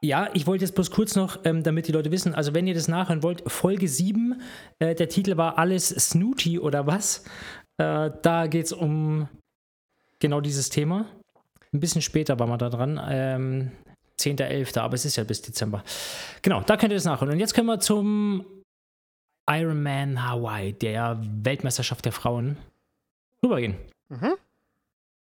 Ja, 0.00 0.30
ich 0.32 0.46
wollte 0.46 0.64
jetzt 0.64 0.74
bloß 0.76 0.92
kurz 0.92 1.16
noch, 1.16 1.40
ähm, 1.44 1.64
damit 1.64 1.88
die 1.88 1.92
Leute 1.92 2.12
wissen, 2.12 2.32
also 2.32 2.54
wenn 2.54 2.68
ihr 2.68 2.74
das 2.74 2.86
nachhören 2.86 3.24
wollt, 3.24 3.50
Folge 3.50 3.88
7, 3.88 4.40
äh, 4.78 4.94
der 4.94 5.08
Titel 5.08 5.36
war 5.36 5.58
Alles 5.58 5.88
Snooty 5.88 6.60
oder 6.60 6.86
was? 6.86 7.24
Äh, 7.78 8.10
da 8.22 8.46
geht 8.46 8.66
es 8.66 8.72
um 8.72 9.28
genau 10.20 10.40
dieses 10.40 10.70
Thema. 10.70 11.06
Ein 11.72 11.80
bisschen 11.80 12.00
später 12.00 12.38
waren 12.38 12.48
wir 12.48 12.58
da 12.58 12.70
dran. 12.70 13.00
Ähm, 13.08 13.72
10.11., 14.20 14.78
aber 14.78 14.94
es 14.94 15.04
ist 15.04 15.16
ja 15.16 15.24
bis 15.24 15.42
Dezember. 15.42 15.82
Genau, 16.42 16.60
da 16.60 16.76
könnt 16.76 16.92
ihr 16.92 16.96
das 16.96 17.04
nachholen. 17.04 17.34
Und 17.34 17.40
jetzt 17.40 17.54
können 17.54 17.66
wir 17.66 17.80
zum 17.80 18.44
Ironman 19.48 20.22
Hawaii, 20.22 20.72
der 20.72 21.18
Weltmeisterschaft 21.42 22.04
der 22.04 22.12
Frauen, 22.12 22.58
rübergehen. 23.42 23.76
Mhm. 24.08 24.34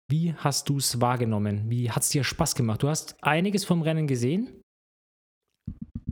Wie 0.08 0.34
hast 0.34 0.68
du 0.68 0.78
es 0.78 1.00
wahrgenommen? 1.00 1.68
Wie 1.68 1.90
hat 1.90 2.02
es 2.02 2.08
dir 2.08 2.24
Spaß 2.24 2.54
gemacht? 2.54 2.82
Du 2.82 2.88
hast 2.88 3.16
einiges 3.22 3.64
vom 3.64 3.82
Rennen 3.82 4.06
gesehen? 4.06 4.62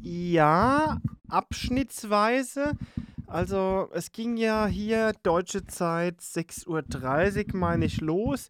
Ja, 0.02 0.98
abschnittsweise. 1.28 2.72
Also 3.26 3.88
es 3.92 4.12
ging 4.12 4.36
ja 4.36 4.66
hier 4.66 5.14
deutsche 5.22 5.66
Zeit 5.66 6.20
6.30 6.20 7.54
Uhr, 7.54 7.58
meine 7.58 7.86
ich, 7.86 8.00
los. 8.00 8.48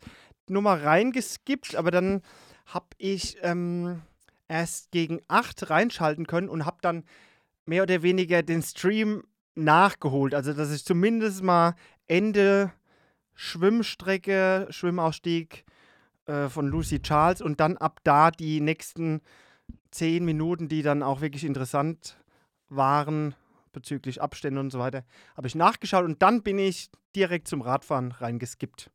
Nur 0.48 0.62
mal 0.62 0.80
reingeskippt, 0.80 1.76
aber 1.76 1.90
dann 1.90 2.22
habe 2.66 2.86
ich 2.98 3.36
ähm, 3.42 4.02
erst 4.48 4.90
gegen 4.90 5.20
8 5.28 5.70
reinschalten 5.70 6.26
können 6.26 6.48
und 6.48 6.66
habe 6.66 6.78
dann 6.80 7.04
mehr 7.66 7.84
oder 7.84 8.02
weniger 8.02 8.42
den 8.42 8.62
Stream 8.62 9.22
nachgeholt. 9.54 10.34
Also 10.34 10.52
dass 10.52 10.72
ich 10.72 10.84
zumindest 10.84 11.42
mal 11.42 11.74
Ende 12.06 12.72
Schwimmstrecke, 13.34 14.66
Schwimmausstieg 14.70 15.64
äh, 16.26 16.48
von 16.48 16.66
Lucy 16.68 17.00
Charles 17.00 17.40
und 17.40 17.60
dann 17.60 17.76
ab 17.76 18.00
da 18.04 18.30
die 18.30 18.60
nächsten 18.60 19.20
10 19.90 20.24
Minuten, 20.24 20.68
die 20.68 20.82
dann 20.82 21.02
auch 21.02 21.20
wirklich 21.20 21.44
interessant 21.44 22.16
waren 22.68 23.34
bezüglich 23.72 24.22
Abstände 24.22 24.60
und 24.60 24.70
so 24.70 24.78
weiter, 24.78 25.04
habe 25.36 25.46
ich 25.46 25.54
nachgeschaut 25.54 26.04
und 26.04 26.22
dann 26.22 26.42
bin 26.42 26.58
ich 26.58 26.90
direkt 27.14 27.48
zum 27.48 27.60
Radfahren 27.60 28.12
reingeskippt. 28.12 28.90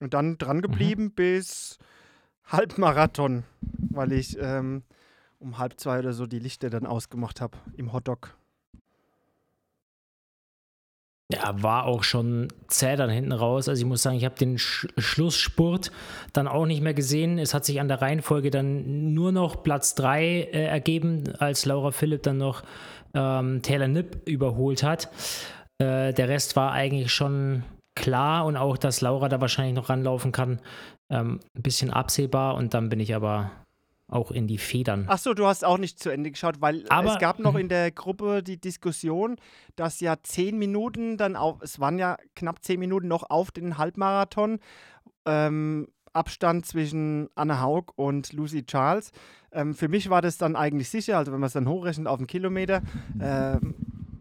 Und 0.00 0.14
dann 0.14 0.38
dran 0.38 0.62
geblieben 0.62 1.04
mhm. 1.04 1.12
bis 1.12 1.78
Halbmarathon, 2.44 3.44
weil 3.90 4.12
ich 4.12 4.38
ähm, 4.38 4.84
um 5.38 5.58
halb 5.58 5.78
zwei 5.78 5.98
oder 5.98 6.12
so 6.12 6.26
die 6.26 6.38
Lichter 6.38 6.70
dann 6.70 6.86
ausgemacht 6.86 7.40
habe 7.40 7.58
im 7.76 7.92
Hotdog. 7.92 8.36
Ja, 11.30 11.62
war 11.62 11.84
auch 11.84 12.04
schon 12.04 12.48
zäh 12.68 12.96
dann 12.96 13.10
hinten 13.10 13.32
raus. 13.32 13.68
Also 13.68 13.82
ich 13.82 13.86
muss 13.86 14.02
sagen, 14.02 14.16
ich 14.16 14.24
habe 14.24 14.36
den 14.36 14.56
Sch 14.56 14.86
Schlussspurt 14.96 15.92
dann 16.32 16.48
auch 16.48 16.64
nicht 16.64 16.80
mehr 16.80 16.94
gesehen. 16.94 17.38
Es 17.38 17.52
hat 17.52 17.66
sich 17.66 17.80
an 17.80 17.88
der 17.88 18.00
Reihenfolge 18.00 18.50
dann 18.50 19.12
nur 19.12 19.30
noch 19.30 19.62
Platz 19.62 19.94
3 19.94 20.24
äh, 20.24 20.64
ergeben, 20.64 21.24
als 21.38 21.66
Laura 21.66 21.90
Philipp 21.90 22.22
dann 22.22 22.38
noch 22.38 22.62
ähm, 23.12 23.60
Taylor 23.60 23.88
Nipp 23.88 24.26
überholt 24.26 24.82
hat. 24.82 25.10
Äh, 25.78 26.14
der 26.14 26.28
Rest 26.30 26.56
war 26.56 26.72
eigentlich 26.72 27.12
schon 27.12 27.62
klar 27.94 28.46
und 28.46 28.56
auch, 28.56 28.78
dass 28.78 29.02
Laura 29.02 29.28
da 29.28 29.38
wahrscheinlich 29.40 29.74
noch 29.74 29.90
ranlaufen 29.90 30.32
kann, 30.32 30.60
ähm, 31.12 31.40
ein 31.54 31.62
bisschen 31.62 31.90
absehbar. 31.90 32.54
Und 32.54 32.72
dann 32.72 32.88
bin 32.88 33.00
ich 33.00 33.14
aber 33.14 33.50
auch 34.08 34.30
in 34.30 34.46
die 34.46 34.58
Federn. 34.58 35.04
Ach 35.06 35.18
so, 35.18 35.34
du 35.34 35.46
hast 35.46 35.64
auch 35.64 35.78
nicht 35.78 35.98
zu 35.98 36.10
Ende 36.10 36.30
geschaut, 36.30 36.60
weil 36.60 36.84
Aber, 36.88 37.12
es 37.12 37.18
gab 37.18 37.38
noch 37.38 37.54
in 37.58 37.68
der 37.68 37.90
Gruppe 37.90 38.42
die 38.42 38.58
Diskussion, 38.60 39.36
dass 39.76 40.00
ja 40.00 40.16
zehn 40.22 40.58
Minuten 40.58 41.16
dann 41.16 41.36
auf, 41.36 41.58
es 41.62 41.78
waren 41.78 41.98
ja 41.98 42.16
knapp 42.34 42.64
zehn 42.64 42.80
Minuten 42.80 43.08
noch 43.08 43.28
auf 43.28 43.50
den 43.50 43.78
Halbmarathon. 43.78 44.60
Ähm, 45.26 45.88
Abstand 46.14 46.66
zwischen 46.66 47.28
Anna 47.34 47.60
Haug 47.60 47.92
und 47.96 48.32
Lucy 48.32 48.64
Charles. 48.64 49.12
Ähm, 49.52 49.74
für 49.74 49.88
mich 49.88 50.10
war 50.10 50.22
das 50.22 50.38
dann 50.38 50.56
eigentlich 50.56 50.88
sicher, 50.88 51.18
also 51.18 51.32
wenn 51.32 51.40
man 51.40 51.46
es 51.46 51.52
dann 51.52 51.68
hochrechnet 51.68 52.06
auf 52.06 52.18
einen 52.18 52.26
Kilometer, 52.26 52.82
ähm, 53.20 53.74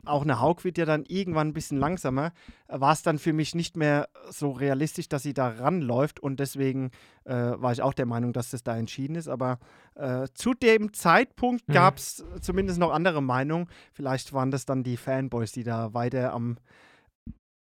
auch 0.08 0.24
eine 0.24 0.40
Haug 0.40 0.64
wird 0.64 0.78
ja 0.78 0.86
dann 0.86 1.04
irgendwann 1.06 1.50
ein 1.50 1.54
bisschen 1.54 1.78
langsamer, 1.78 2.32
war 2.68 2.94
es 2.94 3.02
dann 3.02 3.20
für 3.20 3.34
mich 3.34 3.56
nicht 3.56 3.78
mehr 3.78 4.10
so 4.30 4.52
realistisch, 4.52 5.10
dass 5.10 5.24
sie 5.24 5.34
da 5.34 5.50
ranläuft 5.50 6.20
und 6.20 6.40
deswegen 6.40 6.92
äh, 7.26 7.34
war 7.34 7.72
ich 7.72 7.82
auch 7.82 7.94
der 7.94 8.06
Meinung, 8.06 8.34
dass 8.34 8.52
das 8.52 8.64
da 8.64 8.78
entschieden 8.78 9.16
ist. 9.16 9.28
Aber 9.28 9.60
äh, 9.96 10.28
zu 10.34 10.54
dem 10.54 10.94
Zeitpunkt 10.94 11.68
mhm. 11.68 11.74
gab 11.74 11.98
es 11.98 12.24
zumindest 12.42 12.80
noch 12.80 12.92
andere 12.92 13.22
Meinungen. 13.22 13.68
Vielleicht 13.94 14.34
waren 14.34 14.52
das 14.52 14.66
dann 14.66 14.84
die 14.84 14.98
Fanboys, 14.98 15.52
die 15.52 15.64
da 15.64 15.94
weiter 15.94 16.34
am, 16.34 16.58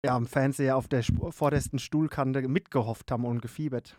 ja, 0.04 0.14
am 0.14 0.26
Fernseher 0.26 0.76
auf 0.76 0.88
der 0.88 1.02
vordersten 1.30 1.78
Stuhlkante 1.78 2.46
mitgehofft 2.48 3.10
haben 3.10 3.24
und 3.24 3.40
gefiebert. 3.40 3.98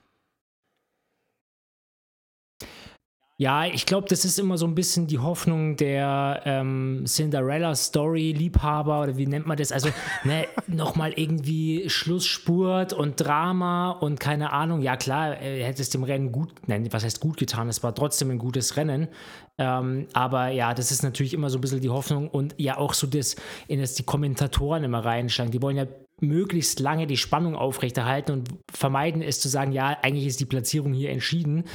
Ja, 3.37 3.65
ich 3.65 3.85
glaube, 3.85 4.07
das 4.07 4.23
ist 4.23 4.39
immer 4.39 4.57
so 4.57 4.65
ein 4.65 4.75
bisschen 4.75 5.07
die 5.07 5.19
Hoffnung 5.19 5.75
der 5.75 6.41
ähm, 6.45 7.03
Cinderella-Story-Liebhaber 7.05 9.01
oder 9.01 9.17
wie 9.17 9.27
nennt 9.27 9.45
man 9.45 9.57
das? 9.57 9.73
Also, 9.73 9.89
ne, 10.23 10.47
nochmal 10.67 11.11
irgendwie 11.17 11.89
Schlussspurt 11.89 12.93
und 12.93 13.19
Drama 13.19 13.91
und 13.91 14.21
keine 14.21 14.53
Ahnung. 14.53 14.81
Ja, 14.81 14.95
klar, 14.95 15.35
er 15.37 15.67
hätte 15.67 15.81
es 15.81 15.89
dem 15.89 16.03
Rennen 16.03 16.31
gut, 16.31 16.53
nein, 16.67 16.87
was 16.91 17.03
heißt 17.03 17.19
gut 17.19 17.35
getan? 17.35 17.67
Es 17.67 17.83
war 17.83 17.93
trotzdem 17.93 18.31
ein 18.31 18.37
gutes 18.37 18.77
Rennen. 18.77 19.09
Ähm, 19.57 20.07
aber 20.13 20.47
ja, 20.49 20.73
das 20.73 20.91
ist 20.91 21.03
natürlich 21.03 21.33
immer 21.33 21.49
so 21.49 21.57
ein 21.57 21.61
bisschen 21.61 21.81
die 21.81 21.89
Hoffnung 21.89 22.29
und 22.29 22.55
ja 22.57 22.77
auch 22.77 22.93
so 22.93 23.05
das, 23.05 23.35
in 23.67 23.81
das 23.81 23.95
die 23.95 24.03
Kommentatoren 24.03 24.85
immer 24.85 25.03
reinschlagen. 25.03 25.51
Die 25.51 25.61
wollen 25.61 25.75
ja 25.75 25.87
möglichst 26.21 26.79
lange 26.79 27.07
die 27.07 27.17
Spannung 27.17 27.55
aufrechterhalten 27.55 28.31
und 28.31 28.49
vermeiden 28.71 29.21
es 29.21 29.41
zu 29.41 29.49
sagen, 29.49 29.71
ja, 29.73 29.97
eigentlich 30.01 30.25
ist 30.25 30.39
die 30.39 30.45
Platzierung 30.45 30.93
hier 30.93 31.09
entschieden. 31.09 31.65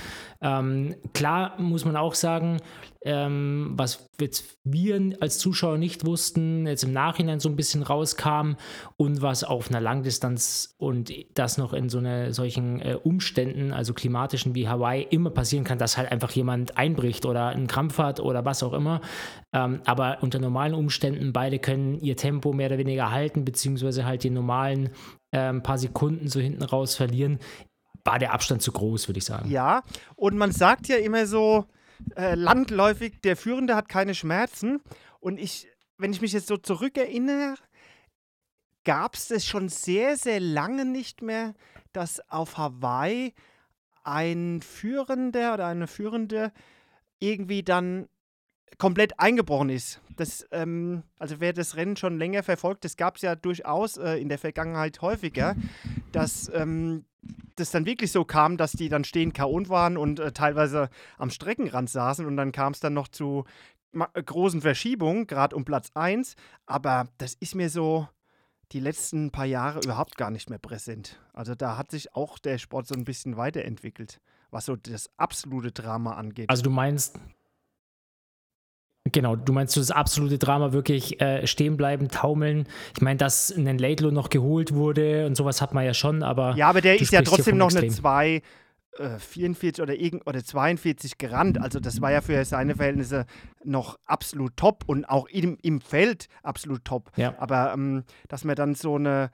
Ähm, 0.42 0.94
klar 1.12 1.60
muss 1.60 1.84
man 1.84 1.96
auch 1.96 2.14
sagen, 2.14 2.58
ähm, 3.02 3.72
was 3.76 4.10
jetzt 4.20 4.58
wir 4.64 5.16
als 5.20 5.38
Zuschauer 5.38 5.78
nicht 5.78 6.04
wussten, 6.04 6.66
jetzt 6.66 6.84
im 6.84 6.92
Nachhinein 6.92 7.40
so 7.40 7.48
ein 7.48 7.56
bisschen 7.56 7.82
rauskam 7.82 8.52
und 8.96 9.22
was 9.22 9.44
auf 9.44 9.70
einer 9.70 9.80
Langdistanz 9.80 10.74
und 10.78 11.12
das 11.34 11.56
noch 11.56 11.72
in 11.72 11.88
so 11.88 11.98
eine, 11.98 12.34
solchen 12.34 12.80
äh, 12.80 12.96
Umständen, 13.02 13.72
also 13.72 13.94
klimatischen 13.94 14.54
wie 14.54 14.68
Hawaii, 14.68 15.06
immer 15.08 15.30
passieren 15.30 15.64
kann, 15.64 15.78
dass 15.78 15.96
halt 15.96 16.12
einfach 16.12 16.30
jemand 16.32 16.76
einbricht 16.76 17.24
oder 17.24 17.48
einen 17.48 17.66
Krampf 17.66 17.98
hat 17.98 18.20
oder 18.20 18.44
was 18.44 18.62
auch 18.62 18.74
immer. 18.74 19.00
Ähm, 19.52 19.80
aber 19.86 20.18
unter 20.20 20.38
normalen 20.38 20.74
Umständen, 20.74 21.32
beide 21.32 21.58
können 21.58 22.00
ihr 22.00 22.16
Tempo 22.16 22.52
mehr 22.52 22.68
oder 22.68 22.78
weniger 22.78 23.10
halten, 23.10 23.44
beziehungsweise 23.44 24.04
halt 24.04 24.24
die 24.24 24.30
normalen 24.30 24.90
äh, 25.32 25.52
paar 25.54 25.78
Sekunden 25.78 26.28
so 26.28 26.40
hinten 26.40 26.62
raus 26.62 26.96
verlieren. 26.96 27.38
War 28.04 28.18
der 28.18 28.32
Abstand 28.32 28.62
zu 28.62 28.72
groß, 28.72 29.08
würde 29.08 29.18
ich 29.18 29.24
sagen. 29.24 29.50
Ja, 29.50 29.82
und 30.16 30.36
man 30.36 30.52
sagt 30.52 30.88
ja 30.88 30.96
immer 30.96 31.26
so, 31.26 31.66
äh, 32.16 32.34
landläufig, 32.34 33.20
der 33.22 33.36
Führende 33.36 33.76
hat 33.76 33.88
keine 33.88 34.14
Schmerzen. 34.14 34.80
Und 35.20 35.38
ich, 35.38 35.68
wenn 35.98 36.12
ich 36.12 36.20
mich 36.20 36.32
jetzt 36.32 36.46
so 36.46 36.56
zurückerinnere, 36.56 37.54
gab 38.84 39.14
es 39.14 39.28
das 39.28 39.44
schon 39.44 39.68
sehr, 39.68 40.16
sehr 40.16 40.40
lange 40.40 40.84
nicht 40.84 41.22
mehr, 41.22 41.54
dass 41.92 42.20
auf 42.30 42.56
Hawaii 42.56 43.34
ein 44.02 44.62
Führender 44.62 45.54
oder 45.54 45.66
eine 45.66 45.86
Führende 45.86 46.52
irgendwie 47.18 47.62
dann 47.62 48.08
komplett 48.78 49.18
eingebrochen 49.18 49.68
ist. 49.68 50.00
Das, 50.16 50.46
ähm, 50.52 51.02
also 51.18 51.40
wer 51.40 51.52
das 51.52 51.76
Rennen 51.76 51.96
schon 51.96 52.18
länger 52.18 52.42
verfolgt, 52.42 52.84
das 52.84 52.96
gab 52.96 53.16
es 53.16 53.22
ja 53.22 53.34
durchaus 53.34 53.96
äh, 53.98 54.14
in 54.14 54.28
der 54.28 54.38
Vergangenheit 54.38 55.02
häufiger, 55.02 55.54
dass 56.12 56.50
ähm, 56.54 57.04
das 57.60 57.70
dann 57.70 57.86
wirklich 57.86 58.12
so 58.12 58.24
kam, 58.24 58.56
dass 58.56 58.72
die 58.72 58.88
dann 58.88 59.04
stehen 59.04 59.32
K.O. 59.32 59.68
waren 59.68 59.96
und 59.96 60.18
äh, 60.18 60.32
teilweise 60.32 60.90
am 61.18 61.30
Streckenrand 61.30 61.90
saßen 61.90 62.26
und 62.26 62.36
dann 62.36 62.52
kam 62.52 62.72
es 62.72 62.80
dann 62.80 62.94
noch 62.94 63.08
zu 63.08 63.44
äh, 63.92 64.22
großen 64.22 64.60
Verschiebungen, 64.60 65.26
gerade 65.26 65.54
um 65.56 65.64
Platz 65.64 65.90
1. 65.94 66.34
Aber 66.66 67.08
das 67.18 67.34
ist 67.34 67.54
mir 67.54 67.70
so 67.70 68.08
die 68.72 68.80
letzten 68.80 69.30
paar 69.30 69.46
Jahre 69.46 69.80
überhaupt 69.80 70.16
gar 70.16 70.30
nicht 70.30 70.48
mehr 70.48 70.58
präsent. 70.58 71.18
Also 71.32 71.54
da 71.54 71.76
hat 71.76 71.90
sich 71.90 72.14
auch 72.14 72.38
der 72.38 72.58
Sport 72.58 72.86
so 72.86 72.94
ein 72.94 73.04
bisschen 73.04 73.36
weiterentwickelt, 73.36 74.20
was 74.50 74.66
so 74.66 74.76
das 74.76 75.10
absolute 75.16 75.72
Drama 75.72 76.14
angeht. 76.14 76.50
Also 76.50 76.62
du 76.62 76.70
meinst, 76.70 77.18
Genau, 79.12 79.36
du 79.36 79.52
meinst 79.52 79.76
das 79.76 79.90
absolute 79.90 80.38
Drama 80.38 80.72
wirklich 80.72 81.20
äh, 81.20 81.46
stehen 81.46 81.76
bleiben, 81.76 82.08
taumeln. 82.08 82.66
Ich 82.94 83.02
meine, 83.02 83.18
dass 83.18 83.50
ein 83.50 83.78
Laidlow 83.78 84.10
noch 84.10 84.30
geholt 84.30 84.74
wurde 84.74 85.26
und 85.26 85.36
sowas 85.36 85.60
hat 85.60 85.74
man 85.74 85.84
ja 85.84 85.94
schon, 85.94 86.22
aber. 86.22 86.54
Ja, 86.56 86.68
aber 86.68 86.80
der 86.80 87.00
ist 87.00 87.12
ja 87.12 87.22
trotzdem 87.22 87.56
noch 87.56 87.70
Extrem. 87.70 87.84
eine 87.84 87.94
2. 87.94 88.42
44 89.18 89.78
äh, 89.78 89.82
oder, 89.82 89.94
irgend, 89.94 90.26
oder 90.26 90.44
42 90.44 91.16
gerannt. 91.16 91.60
Also 91.60 91.80
das 91.80 92.00
war 92.00 92.10
ja 92.10 92.20
für 92.20 92.44
seine 92.44 92.74
Verhältnisse 92.74 93.24
noch 93.64 93.98
absolut 94.04 94.56
top 94.56 94.84
und 94.86 95.04
auch 95.04 95.26
im, 95.28 95.56
im 95.62 95.80
Feld 95.80 96.26
absolut 96.42 96.84
top. 96.84 97.10
Ja. 97.16 97.34
Aber 97.38 97.72
ähm, 97.72 98.04
dass 98.28 98.44
man 98.44 98.56
dann 98.56 98.74
so 98.74 98.96
eine 98.96 99.30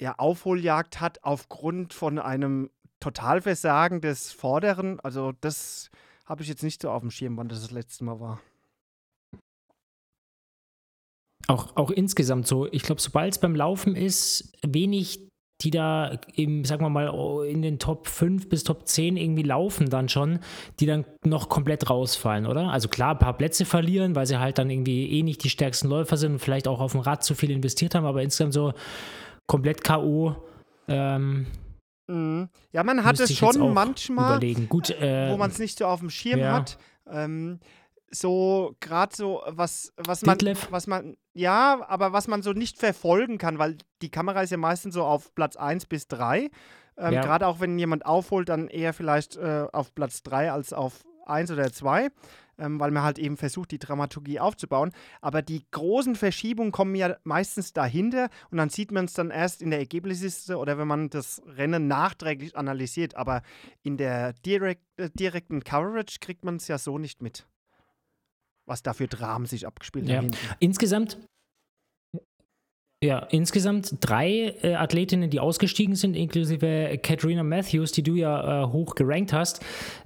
ja, 0.00 0.14
Aufholjagd 0.16 1.00
hat 1.00 1.22
aufgrund 1.22 1.92
von 1.92 2.18
einem 2.18 2.70
Totalversagen 3.00 4.00
des 4.00 4.32
Vorderen, 4.32 5.00
also 5.00 5.32
das 5.40 5.90
habe 6.24 6.42
ich 6.42 6.48
jetzt 6.48 6.62
nicht 6.62 6.82
so 6.82 6.90
auf 6.90 7.02
dem 7.02 7.10
Schirm, 7.10 7.36
wann 7.36 7.48
das 7.48 7.62
das 7.62 7.72
letzte 7.72 8.04
Mal 8.04 8.20
war. 8.20 8.40
Auch, 11.48 11.76
auch 11.76 11.90
insgesamt 11.90 12.46
so, 12.46 12.66
ich 12.70 12.82
glaube, 12.82 13.00
sobald 13.00 13.32
es 13.32 13.38
beim 13.38 13.56
Laufen 13.56 13.96
ist, 13.96 14.52
wenig, 14.62 15.28
die 15.62 15.70
da 15.70 16.18
eben, 16.34 16.64
sagen 16.64 16.84
wir 16.84 16.90
mal, 16.90 17.46
in 17.46 17.62
den 17.62 17.78
Top 17.78 18.08
5 18.08 18.48
bis 18.48 18.64
Top 18.64 18.86
10 18.86 19.16
irgendwie 19.16 19.42
laufen 19.42 19.90
dann 19.90 20.08
schon, 20.08 20.40
die 20.80 20.86
dann 20.86 21.04
noch 21.24 21.48
komplett 21.48 21.90
rausfallen, 21.90 22.46
oder? 22.46 22.70
Also 22.70 22.88
klar, 22.88 23.12
ein 23.12 23.18
paar 23.18 23.36
Plätze 23.36 23.64
verlieren, 23.64 24.14
weil 24.14 24.26
sie 24.26 24.38
halt 24.38 24.58
dann 24.58 24.70
irgendwie 24.70 25.10
eh 25.10 25.22
nicht 25.22 25.42
die 25.44 25.50
stärksten 25.50 25.88
Läufer 25.88 26.16
sind 26.16 26.32
und 26.32 26.38
vielleicht 26.38 26.68
auch 26.68 26.80
auf 26.80 26.92
dem 26.92 27.00
Rad 27.00 27.24
zu 27.24 27.34
viel 27.34 27.50
investiert 27.50 27.94
haben, 27.94 28.06
aber 28.06 28.22
insgesamt 28.22 28.54
so 28.54 28.72
komplett 29.46 29.82
K.O. 29.84 30.36
Ähm, 30.88 31.46
Mhm. 32.08 32.48
Ja, 32.72 32.82
man 32.84 33.04
hat 33.04 33.18
es 33.20 33.36
schon 33.36 33.72
manchmal, 33.72 34.36
überlegen. 34.36 34.68
Gut, 34.68 34.90
äh, 34.90 35.30
wo 35.30 35.36
man 35.36 35.50
es 35.50 35.58
nicht 35.58 35.78
so 35.78 35.86
auf 35.86 36.00
dem 36.00 36.10
Schirm 36.10 36.40
ja. 36.40 36.52
hat. 36.52 36.78
Ähm, 37.10 37.58
so 38.14 38.76
gerade 38.80 39.14
so 39.14 39.42
was 39.46 39.92
was 39.96 40.22
man 40.22 40.38
Detlef. 40.38 40.68
was 40.70 40.86
man 40.86 41.16
ja, 41.34 41.84
aber 41.88 42.12
was 42.12 42.28
man 42.28 42.42
so 42.42 42.52
nicht 42.52 42.78
verfolgen 42.78 43.38
kann, 43.38 43.58
weil 43.58 43.78
die 44.02 44.10
Kamera 44.10 44.42
ist 44.42 44.50
ja 44.50 44.58
meistens 44.58 44.94
so 44.94 45.04
auf 45.04 45.34
Platz 45.34 45.56
1 45.56 45.86
bis 45.86 46.06
3. 46.08 46.50
Ähm, 46.98 47.12
ja. 47.14 47.22
Gerade 47.22 47.46
auch 47.46 47.60
wenn 47.60 47.78
jemand 47.78 48.04
aufholt, 48.04 48.48
dann 48.48 48.68
eher 48.68 48.92
vielleicht 48.92 49.36
äh, 49.36 49.66
auf 49.72 49.94
Platz 49.94 50.22
3 50.22 50.52
als 50.52 50.72
auf 50.72 51.04
1 51.26 51.50
oder 51.50 51.72
2, 51.72 52.10
ähm, 52.58 52.80
weil 52.80 52.90
man 52.90 53.02
halt 53.02 53.18
eben 53.18 53.36
versucht, 53.36 53.70
die 53.70 53.78
Dramaturgie 53.78 54.40
aufzubauen. 54.40 54.92
Aber 55.20 55.40
die 55.40 55.64
großen 55.70 56.16
Verschiebungen 56.16 56.72
kommen 56.72 56.94
ja 56.94 57.16
meistens 57.24 57.72
dahinter 57.72 58.28
und 58.50 58.58
dann 58.58 58.68
sieht 58.68 58.92
man 58.92 59.06
es 59.06 59.14
dann 59.14 59.30
erst 59.30 59.62
in 59.62 59.70
der 59.70 59.78
Ergebnisliste 59.78 60.58
oder 60.58 60.76
wenn 60.76 60.88
man 60.88 61.08
das 61.08 61.40
Rennen 61.46 61.88
nachträglich 61.88 62.56
analysiert. 62.56 63.16
Aber 63.16 63.42
in 63.82 63.96
der 63.96 64.34
direkt, 64.34 64.82
äh, 64.98 65.08
direkten 65.14 65.64
Coverage 65.64 66.18
kriegt 66.20 66.44
man 66.44 66.56
es 66.56 66.68
ja 66.68 66.76
so 66.76 66.98
nicht 66.98 67.22
mit 67.22 67.46
was 68.72 68.82
da 68.82 68.94
für 68.94 69.06
Dramen 69.06 69.44
sich 69.44 69.66
abgespielt 69.66 70.08
ja. 70.08 70.16
haben. 70.16 70.30
Insgesamt 70.58 71.18
ja, 73.04 73.18
insgesamt 73.18 73.96
drei 74.00 74.54
äh, 74.62 74.74
Athletinnen, 74.74 75.28
die 75.28 75.40
ausgestiegen 75.40 75.96
sind, 75.96 76.14
inklusive 76.14 77.00
Katrina 77.02 77.42
Matthews, 77.42 77.90
die 77.90 78.04
du 78.04 78.14
ja 78.14 78.62
äh, 78.62 78.66
hoch 78.68 78.94
gerankt 78.94 79.32
hast 79.32 79.60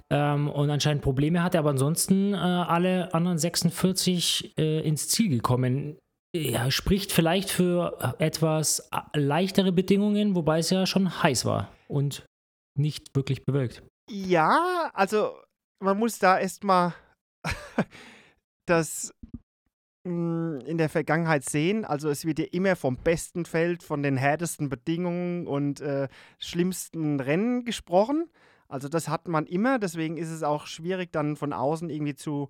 ähm, 0.09 0.49
und 0.49 0.71
anscheinend 0.71 1.03
Probleme 1.03 1.43
hatte, 1.43 1.59
aber 1.59 1.69
ansonsten 1.69 2.33
äh, 2.33 2.37
alle 2.37 3.13
anderen 3.13 3.37
46 3.37 4.57
äh, 4.57 4.79
ins 4.79 5.09
Ziel 5.09 5.29
gekommen. 5.29 5.99
Ja, 6.35 6.71
spricht 6.71 7.11
vielleicht 7.11 7.51
für 7.51 8.15
etwas 8.17 8.89
äh, 8.91 9.19
leichtere 9.19 9.71
Bedingungen, 9.71 10.35
wobei 10.35 10.57
es 10.57 10.71
ja 10.71 10.87
schon 10.87 11.21
heiß 11.21 11.45
war 11.45 11.71
und 11.87 12.25
nicht 12.75 13.15
wirklich 13.15 13.45
bewölkt. 13.45 13.83
Ja, 14.09 14.89
also 14.95 15.37
man 15.83 15.99
muss 15.99 16.17
da 16.17 16.39
erstmal 16.39 16.95
das 18.69 19.13
hm, 20.07 20.59
in 20.65 20.77
der 20.77 20.89
Vergangenheit 20.89 21.43
sehen. 21.43 21.83
Also 21.83 22.09
es 22.09 22.25
wird 22.25 22.39
ja 22.39 22.45
immer 22.51 22.75
vom 22.75 22.97
besten 22.97 23.45
Feld, 23.45 23.83
von 23.83 24.03
den 24.03 24.17
härtesten 24.17 24.69
Bedingungen 24.69 25.47
und 25.47 25.81
äh, 25.81 26.07
schlimmsten 26.39 27.19
Rennen 27.19 27.65
gesprochen. 27.65 28.29
Also 28.69 28.89
das 28.89 29.07
hat 29.07 29.27
man 29.27 29.45
immer, 29.45 29.79
deswegen 29.79 30.17
ist 30.17 30.29
es 30.29 30.43
auch 30.43 30.67
schwierig 30.67 31.11
dann 31.11 31.35
von 31.35 31.53
außen 31.53 31.89
irgendwie 31.89 32.15
zu 32.15 32.49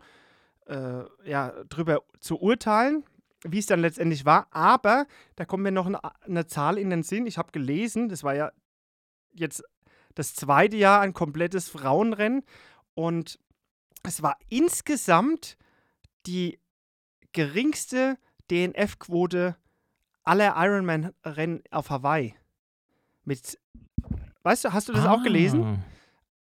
äh, 0.67 1.03
ja, 1.25 1.53
drüber 1.69 2.03
zu 2.19 2.39
urteilen, 2.39 3.03
wie 3.43 3.59
es 3.59 3.67
dann 3.67 3.79
letztendlich 3.79 4.25
war. 4.25 4.47
Aber 4.51 5.05
da 5.35 5.45
kommt 5.45 5.63
mir 5.63 5.71
noch 5.71 5.85
eine, 5.85 5.99
eine 6.21 6.47
Zahl 6.47 6.77
in 6.77 6.89
den 6.89 7.03
Sinn. 7.03 7.25
Ich 7.25 7.37
habe 7.37 7.51
gelesen, 7.51 8.09
das 8.09 8.23
war 8.23 8.35
ja 8.35 8.51
jetzt 9.33 9.63
das 10.15 10.33
zweite 10.33 10.77
Jahr 10.77 11.01
ein 11.01 11.13
komplettes 11.13 11.69
Frauenrennen 11.69 12.43
und 12.95 13.39
es 14.03 14.23
war 14.23 14.37
insgesamt 14.49 15.57
die 16.25 16.59
geringste 17.33 18.17
DNF-Quote 18.49 19.55
aller 20.23 20.55
Ironman-Rennen 20.57 21.63
auf 21.71 21.89
Hawaii. 21.89 22.35
Mit, 23.23 23.59
weißt 24.43 24.65
du, 24.65 24.73
hast 24.73 24.89
du 24.89 24.93
das 24.93 25.05
ah. 25.05 25.13
auch 25.13 25.23
gelesen? 25.23 25.63
Ah. 25.63 25.77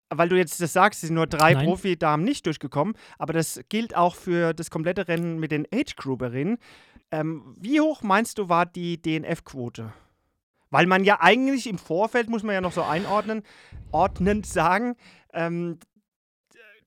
Weil 0.09 0.29
du 0.29 0.37
jetzt 0.37 0.61
das 0.61 0.71
sagst, 0.71 1.03
es 1.03 1.07
sind 1.07 1.15
nur 1.15 1.27
drei 1.27 1.53
Profi-Damen 1.53 2.23
nicht 2.23 2.45
durchgekommen, 2.45 2.95
aber 3.17 3.33
das 3.33 3.59
gilt 3.67 3.95
auch 3.95 4.15
für 4.15 4.53
das 4.53 4.69
komplette 4.71 5.07
Rennen 5.09 5.37
mit 5.37 5.51
den 5.51 5.67
Age-Grouperinnen. 5.73 6.59
Ähm, 7.11 7.53
wie 7.59 7.81
hoch 7.81 8.03
meinst 8.03 8.37
du 8.37 8.47
war 8.47 8.65
die 8.65 9.01
DNF-Quote? 9.01 9.91
Weil 10.69 10.85
man 10.85 11.03
ja 11.03 11.19
eigentlich 11.21 11.67
im 11.67 11.77
Vorfeld, 11.77 12.29
muss 12.29 12.43
man 12.43 12.55
ja 12.55 12.61
noch 12.61 12.71
so 12.73 12.83
einordnen, 12.83 13.43
ordnend 13.91 14.45
sagen, 14.45 14.95
ähm, 15.33 15.77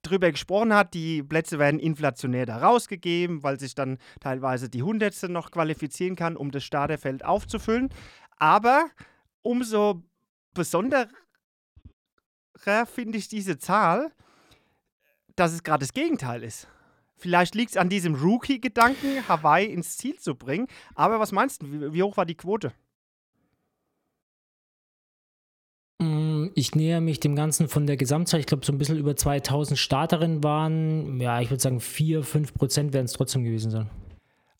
drüber 0.02 0.30
gesprochen 0.30 0.74
hat, 0.74 0.94
die 0.94 1.22
Plätze 1.22 1.58
werden 1.58 1.80
inflationär 1.80 2.46
da 2.46 2.58
rausgegeben, 2.58 3.42
weil 3.42 3.60
sich 3.60 3.74
dann 3.74 3.98
teilweise 4.20 4.68
die 4.68 4.82
Hundertste 4.82 5.28
noch 5.28 5.50
qualifizieren 5.50 6.16
kann, 6.16 6.36
um 6.36 6.50
das 6.50 6.64
Starterfeld 6.64 7.24
aufzufüllen. 7.24 7.90
Aber 8.36 8.88
umso 9.42 10.02
besonderer 10.54 11.08
finde 12.86 13.18
ich 13.18 13.28
diese 13.28 13.58
Zahl, 13.58 14.10
dass 15.36 15.52
es 15.52 15.62
gerade 15.62 15.80
das 15.80 15.92
Gegenteil 15.92 16.42
ist. 16.42 16.68
Vielleicht 17.16 17.54
liegt 17.54 17.72
es 17.72 17.76
an 17.76 17.90
diesem 17.90 18.14
Rookie-Gedanken, 18.14 19.28
Hawaii 19.28 19.66
ins 19.66 19.98
Ziel 19.98 20.18
zu 20.18 20.34
bringen. 20.34 20.66
Aber 20.94 21.20
was 21.20 21.32
meinst 21.32 21.62
du, 21.62 21.92
wie 21.92 22.02
hoch 22.02 22.16
war 22.16 22.24
die 22.24 22.36
Quote? 22.36 22.72
Ich 26.54 26.74
näher 26.74 27.00
mich 27.00 27.20
dem 27.20 27.36
Ganzen 27.36 27.68
von 27.68 27.86
der 27.86 27.96
Gesamtzahl. 27.96 28.40
Ich 28.40 28.46
glaube, 28.46 28.64
so 28.64 28.72
ein 28.72 28.78
bisschen 28.78 28.98
über 28.98 29.16
2000 29.16 29.78
Starterinnen 29.78 30.42
waren. 30.42 31.20
Ja, 31.20 31.40
ich 31.40 31.50
würde 31.50 31.62
sagen, 31.62 31.80
4, 31.80 32.22
5 32.22 32.54
Prozent 32.54 32.92
werden 32.92 33.06
es 33.06 33.12
trotzdem 33.12 33.44
gewesen 33.44 33.70
sein. 33.70 33.90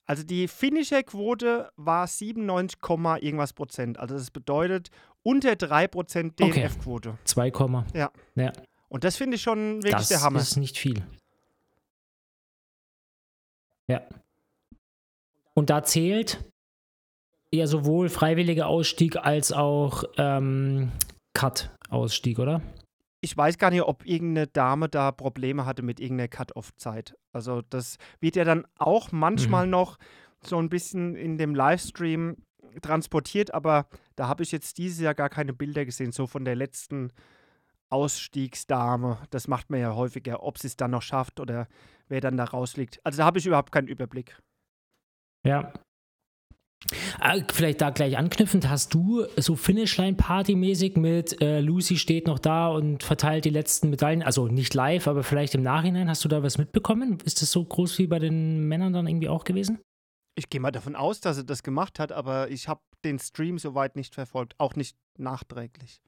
Also 0.07 0.25
die 0.25 0.49
finnische 0.49 1.03
Quote 1.05 1.71
war 1.77 2.07
97, 2.07 2.79
irgendwas 3.23 3.53
Prozent. 3.53 3.99
Also 3.99 4.17
das 4.17 4.31
bedeutet 4.31 4.91
unter 5.23 5.55
3 5.55 5.87
Prozent 5.87 6.41
DNF-Quote. 6.41 7.11
Okay. 7.11 7.19
2, 7.25 7.53
ja. 7.95 8.11
ja. 8.35 8.53
Und 8.89 9.05
das 9.05 9.17
finde 9.17 9.37
ich 9.37 9.43
schon 9.43 9.83
wirklich 9.85 9.95
das 9.95 10.09
der 10.09 10.23
Hammer. 10.23 10.41
Das 10.41 10.49
ist 10.49 10.57
nicht 10.57 10.77
viel. 10.77 11.05
Ja. 13.87 14.03
Und 15.55 15.71
da 15.71 15.85
zählt 15.85 16.45
ja 17.53 17.67
sowohl 17.67 18.09
freiwilliger 18.09 18.67
Ausstieg 18.67 19.17
als 19.17 19.53
auch 19.53 20.05
ähm, 20.17 20.91
Cut-Ausstieg, 21.91 22.39
oder? 22.39 22.63
Ich 23.21 23.37
weiß 23.37 23.59
gar 23.59 23.71
nicht, 23.71 23.83
ob 23.83 24.07
irgendeine 24.07 24.47
Dame 24.47 24.89
da 24.89 25.13
Probleme 25.13 25.67
hatte 25.67 25.83
mit 25.83 26.01
irgendeiner 26.01 26.29
Cut-Off-Zeit. 26.29 27.17
Also 27.33 27.63
das 27.63 27.99
wird 28.21 28.37
ja 28.37 28.45
dann 28.45 28.67
auch 28.79 29.13
manchmal 29.13 29.67
mhm. 29.67 29.73
noch 29.73 29.99
so 30.43 30.59
ein 30.59 30.71
bisschen 30.71 31.17
in 31.17 31.37
dem 31.37 31.55
Livestream 31.55 32.37
transportiert, 32.81 33.53
aber 33.53 33.89
da 34.17 34.29
habe 34.29 34.43
ich 34.43 34.53
jetzt 34.53 34.79
dieses 34.79 35.01
Jahr 35.01 35.15
gar 35.15 35.29
keine 35.29 35.53
Bilder 35.53 35.85
gesehen, 35.85 36.13
so 36.13 36.27
von 36.27 36.45
der 36.45 36.57
letzten 36.57 37.13
Ausstiegsdame. 37.91 39.19
Das 39.31 39.49
macht 39.49 39.69
man 39.69 39.81
ja 39.81 39.95
häufiger, 39.95 40.43
ob 40.43 40.59
sie 40.59 40.69
es 40.69 40.77
dann 40.77 40.93
noch 40.93 41.03
schafft 41.03 41.41
oder 41.41 41.67
wer 42.09 42.21
dann 42.21 42.37
da 42.37 42.45
rausfliegt. 42.45 43.01
Also 43.05 43.19
da 43.19 43.25
habe 43.27 43.39
ich 43.39 43.47
überhaupt 43.47 43.73
keinen 43.73 43.89
Überblick. 43.89 44.39
Ja, 45.45 45.73
vielleicht 47.53 47.81
da 47.81 47.91
gleich 47.91 48.17
anknüpfend, 48.17 48.69
hast 48.69 48.95
du 48.95 49.27
so 49.37 49.55
Finishline-Party-mäßig 49.55 50.97
mit 50.97 51.41
äh, 51.43 51.61
Lucy 51.61 51.97
steht 51.97 52.27
noch 52.27 52.39
da 52.39 52.69
und 52.69 53.03
verteilt 53.03 53.45
die 53.45 53.51
letzten 53.51 53.91
Medaillen, 53.91 54.23
also 54.23 54.49
nicht 54.49 54.75
live, 54.75 55.07
aber 55.07 55.23
vielleicht 55.23 55.55
im 55.55 55.63
Nachhinein, 55.63 56.09
hast 56.09 56.25
du 56.25 56.29
da 56.29 56.43
was 56.43 56.59
mitbekommen? 56.59 57.19
Ist 57.25 57.43
das 57.43 57.53
so 57.53 57.65
groß 57.65 57.99
wie 57.99 58.07
bei 58.07 58.19
den 58.19 58.67
Männern 58.67 58.93
dann 58.93 59.07
irgendwie 59.07 59.29
auch 59.29 59.45
gewesen? 59.45 59.79
Ich 60.35 60.49
gehe 60.49 60.61
mal 60.61 60.71
davon 60.71 60.97
aus, 60.97 61.21
dass 61.21 61.37
er 61.37 61.45
das 61.45 61.63
gemacht 61.63 61.99
hat, 61.99 62.13
aber 62.13 62.51
ich 62.51 62.67
habe 62.67 62.81
den 63.05 63.19
Stream 63.19 63.59
soweit 63.59 63.97
nicht 63.97 64.15
verfolgt, 64.15 64.55
auch 64.59 64.75
nicht 64.75 64.97
nachträglich. 65.19 66.01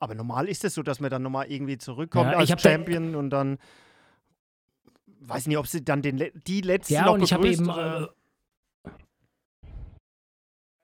Aber 0.00 0.14
normal 0.14 0.48
ist 0.48 0.64
es 0.64 0.74
so, 0.74 0.82
dass 0.82 0.98
man 0.98 1.10
dann 1.10 1.22
nochmal 1.22 1.50
irgendwie 1.50 1.78
zurückkommt 1.78 2.32
ja, 2.32 2.38
als 2.38 2.60
Champion 2.60 3.14
und 3.14 3.30
dann 3.30 3.58
weiß 5.20 5.46
nicht, 5.46 5.58
ob 5.58 5.66
sie 5.66 5.84
dann 5.84 6.02
den, 6.02 6.30
die 6.46 6.62
letzten 6.62 6.94
ja, 6.94 7.04
noch 7.04 7.14
und 7.14 7.22
ich 7.22 7.32
habe 7.32 7.48
eben 7.48 7.68
äh, 7.68 8.06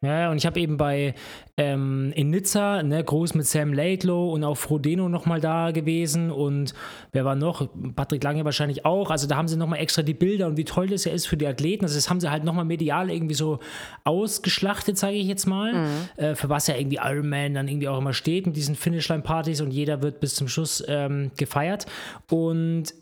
ja, 0.05 0.31
und 0.31 0.37
ich 0.37 0.45
habe 0.45 0.61
eben 0.61 0.77
bei 0.77 1.15
ähm, 1.57 2.13
in 2.15 2.29
Nizza, 2.29 2.83
ne, 2.83 3.03
groß 3.03 3.35
mit 3.35 3.47
Sam 3.47 3.73
Laidlow 3.73 4.31
und 4.31 4.45
auch 4.45 4.57
Frodeno 4.57 5.09
nochmal 5.09 5.41
da 5.41 5.71
gewesen 5.71 6.31
und 6.31 6.75
wer 7.13 7.25
war 7.25 7.35
noch? 7.35 7.67
Patrick 7.95 8.23
Lange 8.23 8.45
wahrscheinlich 8.45 8.85
auch. 8.85 9.11
Also 9.11 9.27
da 9.27 9.37
haben 9.37 9.49
sie 9.49 9.57
nochmal 9.57 9.79
extra 9.79 10.03
die 10.03 10.13
Bilder 10.13 10.49
und 10.49 10.59
wie 10.59 10.65
toll 10.65 10.89
das 10.89 11.07
ja 11.07 11.13
ist 11.13 11.27
für 11.27 11.39
die 11.39 11.47
Athleten. 11.47 11.85
Also 11.87 11.95
das 11.95 12.11
haben 12.11 12.21
sie 12.21 12.31
halt 12.31 12.45
nochmal 12.45 12.67
medial 12.67 13.11
irgendwie 13.11 13.35
so 13.35 13.59
ausgeschlachtet, 14.05 14.99
sage 14.99 15.15
ich 15.15 15.27
jetzt 15.27 15.47
mal, 15.47 15.73
mhm. 15.73 16.09
äh, 16.17 16.35
für 16.35 16.51
was 16.51 16.67
ja 16.67 16.77
irgendwie 16.77 16.99
Ironman 17.03 17.55
dann 17.55 17.67
irgendwie 17.67 17.89
auch 17.89 17.99
immer 17.99 18.13
steht 18.13 18.47
mit 18.47 18.55
diesen 18.55 18.75
Finishline-Partys 18.75 19.63
und 19.63 19.71
jeder 19.71 20.03
wird 20.03 20.21
bis 20.21 20.35
zum 20.35 20.47
Schluss 20.47 20.85
ähm, 20.89 21.31
gefeiert. 21.39 21.87
Und 22.31 22.93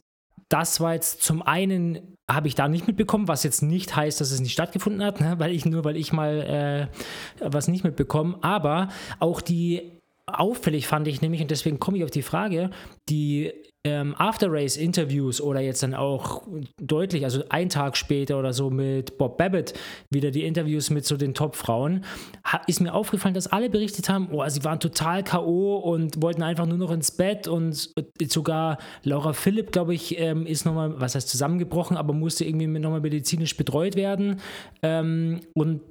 das 0.49 0.81
war 0.81 0.95
jetzt 0.95 1.23
zum 1.23 1.43
einen 1.43 2.14
habe 2.31 2.49
ich 2.49 2.55
da 2.55 2.69
nicht 2.69 2.87
mitbekommen, 2.87 3.29
was 3.29 3.43
jetzt 3.43 3.63
nicht 3.63 3.97
heißt, 3.97 4.21
dass 4.21 4.31
es 4.31 4.41
nicht 4.41 4.53
stattgefunden 4.53 5.05
hat, 5.05 5.21
ne? 5.21 5.39
weil 5.39 5.53
ich 5.53 5.67
nur 5.67 5.85
weil 5.85 5.97
ich 5.97 6.13
mal 6.13 6.91
äh, 7.41 7.51
was 7.51 7.69
nicht 7.69 7.85
mitbekommen. 7.85 8.37
Aber 8.41 8.89
auch 9.21 9.41
die 9.41 10.01
auffällig 10.27 10.87
fand 10.87 11.07
ich 11.07 11.21
nämlich, 11.21 11.43
und 11.43 11.51
deswegen 11.51 11.79
komme 11.79 11.99
ich 11.99 12.05
auf 12.05 12.11
die 12.11 12.23
Frage, 12.23 12.71
die 13.09 13.53
ähm, 13.87 14.15
After-Race-Interviews 14.17 15.41
oder 15.41 15.61
jetzt 15.61 15.83
dann 15.83 15.95
auch 15.95 16.43
deutlich, 16.81 17.25
also 17.25 17.45
ein 17.51 17.69
Tag 17.69 17.97
später 17.97 18.39
oder 18.39 18.53
so 18.53 18.71
mit 18.71 19.19
Bob 19.19 19.37
Babbitt, 19.37 19.75
wieder 20.11 20.31
die 20.31 20.45
Interviews 20.45 20.91
mit 20.91 21.05
so 21.05 21.17
den 21.17 21.35
Top-Frauen, 21.35 22.05
ist 22.67 22.81
mir 22.81 22.95
aufgefallen, 22.95 23.35
dass 23.35 23.47
alle 23.47 23.69
berichtet 23.69 24.09
haben, 24.09 24.29
oh, 24.33 24.47
sie 24.49 24.65
waren 24.65 24.81
total 24.81 25.23
K.O. 25.23 25.77
und 25.77 26.23
wollten 26.23 26.43
einfach 26.43 26.67
nur 26.67 26.79
noch 26.79 26.91
ins 26.91 27.11
Bett 27.11 27.47
und 27.47 27.91
sogar 28.27 28.79
Laura 29.03 29.35
Philipp, 29.35 29.73
glaube 29.73 29.95
ich, 29.95 30.19
ähm, 30.19 30.47
ist 30.47 30.65
nochmal, 30.65 30.99
was 30.99 31.15
heißt 31.15 31.29
zusammengebrochen, 31.29 31.97
aber 31.97 32.15
musste 32.15 32.45
irgendwie 32.45 32.67
nochmal 32.67 33.01
medizinisch 33.01 33.57
betreut 33.57 33.97
werden. 33.97 34.41
Ähm, 34.83 35.41
und 35.55 35.83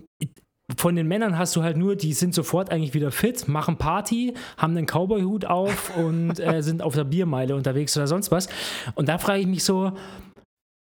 von 0.78 0.96
den 0.96 1.08
Männern 1.08 1.38
hast 1.38 1.56
du 1.56 1.64
halt 1.64 1.78
nur, 1.78 1.96
die 1.96 2.14
sind 2.14 2.34
sofort 2.34 2.72
eigentlich 2.72 2.94
wieder 2.94 3.12
fit, 3.12 3.48
machen 3.48 3.78
Party, 3.78 4.34
haben 4.58 4.76
einen 4.76 4.86
Cowboy-Hut 4.86 5.46
auf 5.46 5.96
und 5.98 6.40
äh, 6.40 6.62
sind 6.62 6.82
auf 6.82 6.96
der 6.96 7.04
Biermeile 7.04 7.56
unterwegs 7.56 7.96
oder 7.98 8.08
sonst 8.08 8.32
was. 8.32 8.48
Und 8.96 9.10
da 9.10 9.18
frage 9.18 9.42
ich 9.42 9.48
mich 9.48 9.64
so, 9.64 9.94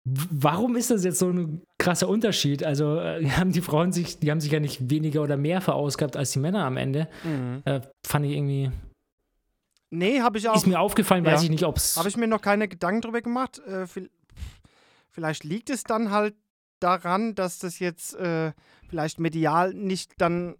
warum 0.04 0.76
ist 0.76 0.90
das 0.90 1.04
jetzt 1.04 1.18
so 1.18 1.30
ein 1.30 1.62
krasser 1.78 2.08
Unterschied? 2.08 2.64
Also 2.64 2.98
äh, 2.98 3.28
haben 3.30 3.52
die 3.52 3.60
Frauen 3.60 3.92
sich, 3.92 4.18
die 4.18 4.30
haben 4.30 4.40
sich 4.40 4.52
ja 4.52 4.60
nicht 4.60 4.90
weniger 4.90 5.22
oder 5.22 5.36
mehr 5.36 5.60
verausgabt 5.60 6.16
als 6.16 6.30
die 6.32 6.38
Männer 6.38 6.64
am 6.64 6.76
Ende. 6.76 7.08
Mhm. 7.24 7.62
Äh, 7.64 7.80
fand 8.06 8.26
ich 8.26 8.32
irgendwie. 8.32 8.70
Nee, 9.90 10.20
habe 10.20 10.38
ich 10.38 10.48
auch. 10.48 10.56
Ist 10.56 10.66
mir 10.66 10.80
aufgefallen, 10.80 11.24
ja. 11.24 11.32
weiß 11.32 11.42
ich 11.42 11.50
nicht, 11.50 11.64
ob 11.64 11.76
es. 11.76 11.96
Habe 11.96 12.08
ich 12.08 12.16
mir 12.16 12.28
noch 12.28 12.40
keine 12.40 12.68
Gedanken 12.68 13.02
drüber 13.02 13.20
gemacht. 13.20 13.60
Äh, 13.66 13.86
vielleicht 15.10 15.44
liegt 15.44 15.70
es 15.70 15.84
dann 15.84 16.10
halt 16.10 16.34
daran, 16.80 17.34
dass 17.34 17.58
das 17.58 17.78
jetzt 17.78 18.14
äh, 18.14 18.52
vielleicht 18.88 19.20
medial 19.20 19.74
nicht 19.74 20.14
dann 20.18 20.56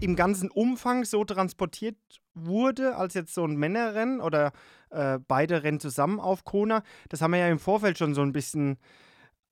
im 0.00 0.16
ganzen 0.16 0.50
Umfang 0.50 1.04
so 1.04 1.24
transportiert 1.24 1.96
wurde, 2.34 2.96
als 2.96 3.14
jetzt 3.14 3.34
so 3.34 3.44
ein 3.44 3.56
Männerrennen 3.56 4.20
oder 4.20 4.52
äh, 4.90 5.18
beide 5.28 5.62
Rennen 5.62 5.80
zusammen 5.80 6.18
auf 6.18 6.44
Kona. 6.44 6.82
Das 7.08 7.20
haben 7.20 7.32
wir 7.32 7.38
ja 7.38 7.48
im 7.48 7.58
Vorfeld 7.58 7.98
schon 7.98 8.14
so 8.14 8.22
ein 8.22 8.32
bisschen 8.32 8.78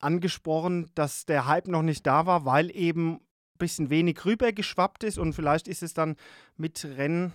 angesprochen, 0.00 0.90
dass 0.94 1.26
der 1.26 1.46
Hype 1.46 1.68
noch 1.68 1.82
nicht 1.82 2.06
da 2.06 2.26
war, 2.26 2.44
weil 2.44 2.74
eben 2.74 3.14
ein 3.14 3.20
bisschen 3.58 3.90
wenig 3.90 4.24
rübergeschwappt 4.24 5.04
ist 5.04 5.18
und 5.18 5.34
vielleicht 5.34 5.68
ist 5.68 5.82
es 5.82 5.94
dann 5.94 6.16
mit 6.56 6.84
Rennende 6.84 7.32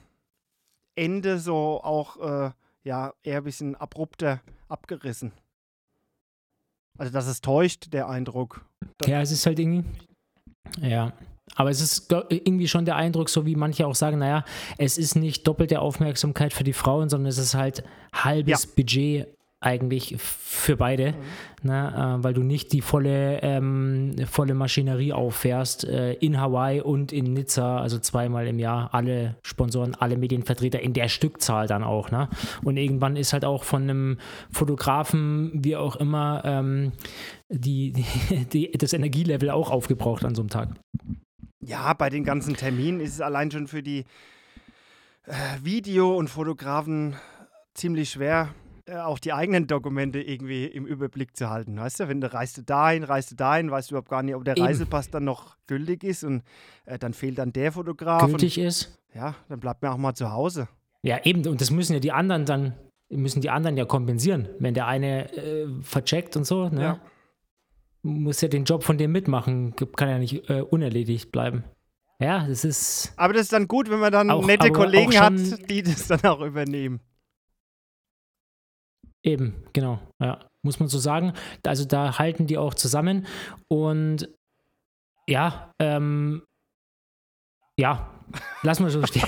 so 1.40 1.82
auch 1.84 2.18
äh, 2.18 2.52
ja, 2.84 3.14
eher 3.24 3.38
ein 3.38 3.44
bisschen 3.44 3.76
abrupter 3.76 4.42
abgerissen. 4.68 5.32
Also, 6.98 7.12
dass 7.12 7.28
es 7.28 7.42
täuscht, 7.42 7.94
der 7.94 8.08
Eindruck. 8.08 8.66
Ja, 9.06 9.22
es 9.22 9.32
ist 9.32 9.46
halt 9.46 9.60
irgendwie. 9.60 9.84
Ja. 10.82 11.14
Aber 11.56 11.70
es 11.70 11.80
ist 11.80 12.12
irgendwie 12.30 12.68
schon 12.68 12.86
der 12.86 12.96
Eindruck, 12.96 13.30
so 13.30 13.46
wie 13.46 13.56
manche 13.56 13.88
auch 13.88 13.96
sagen, 13.96 14.20
naja, 14.20 14.44
es 14.78 14.98
ist 14.98 15.16
nicht 15.16 15.48
doppelte 15.48 15.80
Aufmerksamkeit 15.80 16.54
für 16.54 16.64
die 16.64 16.74
Frauen, 16.74 17.08
sondern 17.08 17.28
es 17.28 17.38
ist 17.38 17.56
halt 17.56 17.84
halbes 18.14 18.64
ja. 18.64 18.70
Budget 18.76 19.28
eigentlich 19.62 20.16
für 20.20 20.78
beide, 20.78 21.14
mhm. 21.14 21.70
ne, 21.70 22.18
äh, 22.20 22.24
weil 22.24 22.34
du 22.34 22.44
nicht 22.44 22.72
die 22.72 22.82
volle, 22.82 23.40
ähm, 23.42 24.16
volle 24.30 24.54
Maschinerie 24.54 25.14
auffährst. 25.14 25.86
Äh, 25.86 26.14
in 26.14 26.40
Hawaii 26.40 26.82
und 26.82 27.12
in 27.12 27.34
Nizza, 27.34 27.80
also 27.80 27.98
zweimal 27.98 28.48
im 28.48 28.60
Jahr, 28.60 28.94
alle 28.94 29.38
Sponsoren, 29.44 29.96
alle 29.96 30.18
Medienvertreter 30.18 30.80
in 30.80 30.94
der 30.94 31.08
Stückzahl 31.08 31.68
dann 31.68 31.84
auch. 31.84 32.12
Ne? 32.12 32.30
Und 32.64 32.78
irgendwann 32.78 33.16
ist 33.16 33.34
halt 33.34 33.46
auch 33.46 33.64
von 33.64 33.84
einem 33.84 34.18
Fotografen, 34.52 35.52
wie 35.64 35.76
auch 35.76 35.96
immer, 35.96 36.44
ähm, 36.46 36.92
die, 37.50 37.94
die, 38.54 38.72
das 38.72 38.94
Energielevel 38.94 39.50
auch 39.50 39.72
aufgebraucht 39.72 40.26
an 40.26 40.36
so 40.36 40.42
einem 40.42 40.50
Tag. 40.50 40.70
Ja, 41.62 41.94
bei 41.94 42.12
den 42.12 42.24
ganzen 42.24 42.56
Terminen 42.56 43.00
ist 43.00 43.14
es 43.14 43.22
allein 43.22 43.50
schon 43.50 43.68
für 43.68 43.82
die 43.82 44.06
äh, 45.26 45.34
Video- 45.64 46.16
und 46.16 46.30
Fotografen 46.30 47.16
ziemlich 47.74 48.12
schwer, 48.12 48.50
auch 48.94 49.20
die 49.20 49.34
eigenen 49.34 49.68
Dokumente 49.68 50.22
irgendwie 50.22 50.66
im 50.66 50.86
Überblick 50.86 51.36
zu 51.36 51.50
halten. 51.50 51.78
Weißt 51.78 52.00
du, 52.00 52.08
wenn 52.08 52.22
du 52.22 52.32
reist 52.32 52.58
du 52.58 52.62
dahin, 52.62 53.04
reist 53.04 53.32
du 53.32 53.36
dahin, 53.36 53.72
weißt 53.72 53.90
du 53.90 53.96
überhaupt 53.96 54.10
gar 54.10 54.22
nicht, 54.22 54.36
ob 54.36 54.46
der 54.46 54.58
Eben. 54.58 54.66
Reisepass 54.66 55.10
dann 55.10 55.24
noch 55.24 55.58
gültig 55.68 56.04
ist 56.04 56.24
und 56.24 56.44
äh, 56.86 57.00
dann 57.00 57.14
fehlt 57.14 57.38
dann 57.38 57.52
der 57.52 57.72
Fotograf. 57.72 58.26
Gültig 58.26 58.60
und, 58.60 58.66
ist. 58.66 58.98
Ja, 59.14 59.36
dann 59.50 59.60
bleibt 59.60 59.82
mir 59.82 59.92
auch 59.92 59.98
mal 59.98 60.14
zu 60.14 60.32
Hause. 60.32 60.68
Ja, 61.02 61.24
eben, 61.24 61.48
und 61.48 61.62
das 61.62 61.72
müssen 61.72 61.94
ja 61.94 62.00
die 62.00 62.12
anderen 62.12 62.46
dann, 62.46 62.74
müssen 63.10 63.42
die 63.42 63.50
anderen 63.50 63.78
ja 63.78 63.86
kompensieren, 63.86 64.50
wenn 64.60 64.74
der 64.74 64.88
eine 64.88 65.34
äh, 65.34 65.68
vercheckt 65.82 66.36
und 66.36 66.46
so, 66.46 66.70
ne? 66.70 66.82
Ja. 66.82 67.00
Muss 68.04 68.42
ja 68.42 68.48
den 68.48 68.66
Job 68.66 68.84
von 68.84 69.00
dem 69.00 69.12
mitmachen, 69.12 69.76
kann 69.96 70.10
ja 70.10 70.20
nicht 70.20 70.48
äh, 70.48 70.62
unerledigt 70.62 71.32
bleiben. 71.32 71.64
Ja, 72.20 72.48
das 72.48 72.64
ist. 72.64 73.14
Aber 73.18 73.34
das 73.34 73.44
ist 73.44 73.54
dann 73.54 73.68
gut, 73.68 73.90
wenn 73.90 74.00
man 74.00 74.12
dann 74.12 74.30
auch, 74.30 74.46
nette 74.46 74.72
Kollegen 74.72 75.20
hat, 75.20 75.34
die 75.70 75.82
das 75.82 76.08
dann 76.08 76.22
auch 76.24 76.42
übernehmen. 76.42 77.00
Eben, 79.26 79.56
genau. 79.74 80.00
Ja, 80.20 80.40
muss 80.62 80.80
man 80.80 80.88
so 80.88 81.00
sagen. 81.00 81.34
Also 81.66 81.84
da 81.84 82.20
halten 82.20 82.46
die 82.46 82.60
auch 82.60 82.76
zusammen. 82.76 83.26
Und 83.68 84.30
ja, 85.28 85.74
ähm, 85.80 86.44
ja, 87.76 88.08
lass 88.62 88.80
mal 88.80 88.92
so 88.92 89.04
stehen. 89.06 89.28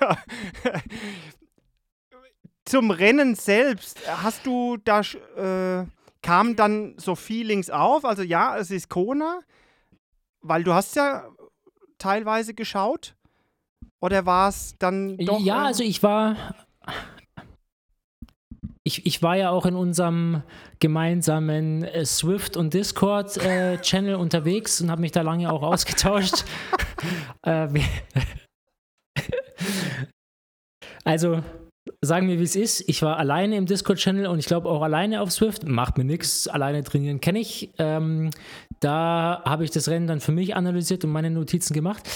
Zum 2.64 2.90
Rennen 2.90 3.34
selbst, 3.34 4.00
hast 4.08 4.46
du 4.46 4.78
da, 4.78 5.00
äh, 5.00 5.86
kamen 6.22 6.56
dann 6.56 6.94
so 6.96 7.14
Feelings 7.14 7.68
auf? 7.68 8.06
Also 8.06 8.22
ja, 8.22 8.56
es 8.56 8.70
ist 8.70 8.88
Kona, 8.88 9.40
weil 10.40 10.64
du 10.64 10.72
hast 10.72 10.96
ja 10.96 11.28
teilweise 11.98 12.54
geschaut. 12.54 13.14
Oder 14.00 14.24
war 14.24 14.48
es 14.48 14.76
dann 14.78 15.18
doch? 15.18 15.40
Ja, 15.40 15.64
also 15.64 15.82
ich 15.82 16.02
war, 16.02 16.36
ich, 18.98 19.06
ich 19.06 19.22
war 19.22 19.36
ja 19.36 19.50
auch 19.50 19.66
in 19.66 19.74
unserem 19.74 20.42
gemeinsamen 20.78 21.84
äh, 21.84 22.04
Swift 22.04 22.56
und 22.56 22.74
Discord 22.74 23.36
äh, 23.38 23.78
Channel 23.78 24.16
unterwegs 24.16 24.80
und 24.80 24.90
habe 24.90 25.00
mich 25.00 25.12
da 25.12 25.22
lange 25.22 25.50
auch 25.52 25.62
ausgetauscht. 25.62 26.44
äh, 27.42 27.68
also 31.04 31.42
sagen 32.00 32.28
wir, 32.28 32.38
wie 32.38 32.44
es 32.44 32.56
ist. 32.56 32.88
Ich 32.88 33.02
war 33.02 33.18
alleine 33.18 33.56
im 33.56 33.66
Discord-Channel 33.66 34.26
und 34.26 34.38
ich 34.38 34.46
glaube 34.46 34.68
auch 34.68 34.82
alleine 34.82 35.20
auf 35.20 35.32
Swift. 35.32 35.66
Macht 35.66 35.98
mir 35.98 36.04
nichts. 36.04 36.48
Alleine 36.48 36.82
trainieren 36.84 37.20
kenne 37.20 37.40
ich. 37.40 37.72
Ähm, 37.78 38.30
da 38.80 39.42
habe 39.44 39.64
ich 39.64 39.70
das 39.70 39.88
Rennen 39.88 40.06
dann 40.06 40.20
für 40.20 40.32
mich 40.32 40.54
analysiert 40.54 41.04
und 41.04 41.10
meine 41.10 41.30
Notizen 41.30 41.74
gemacht. 41.74 42.08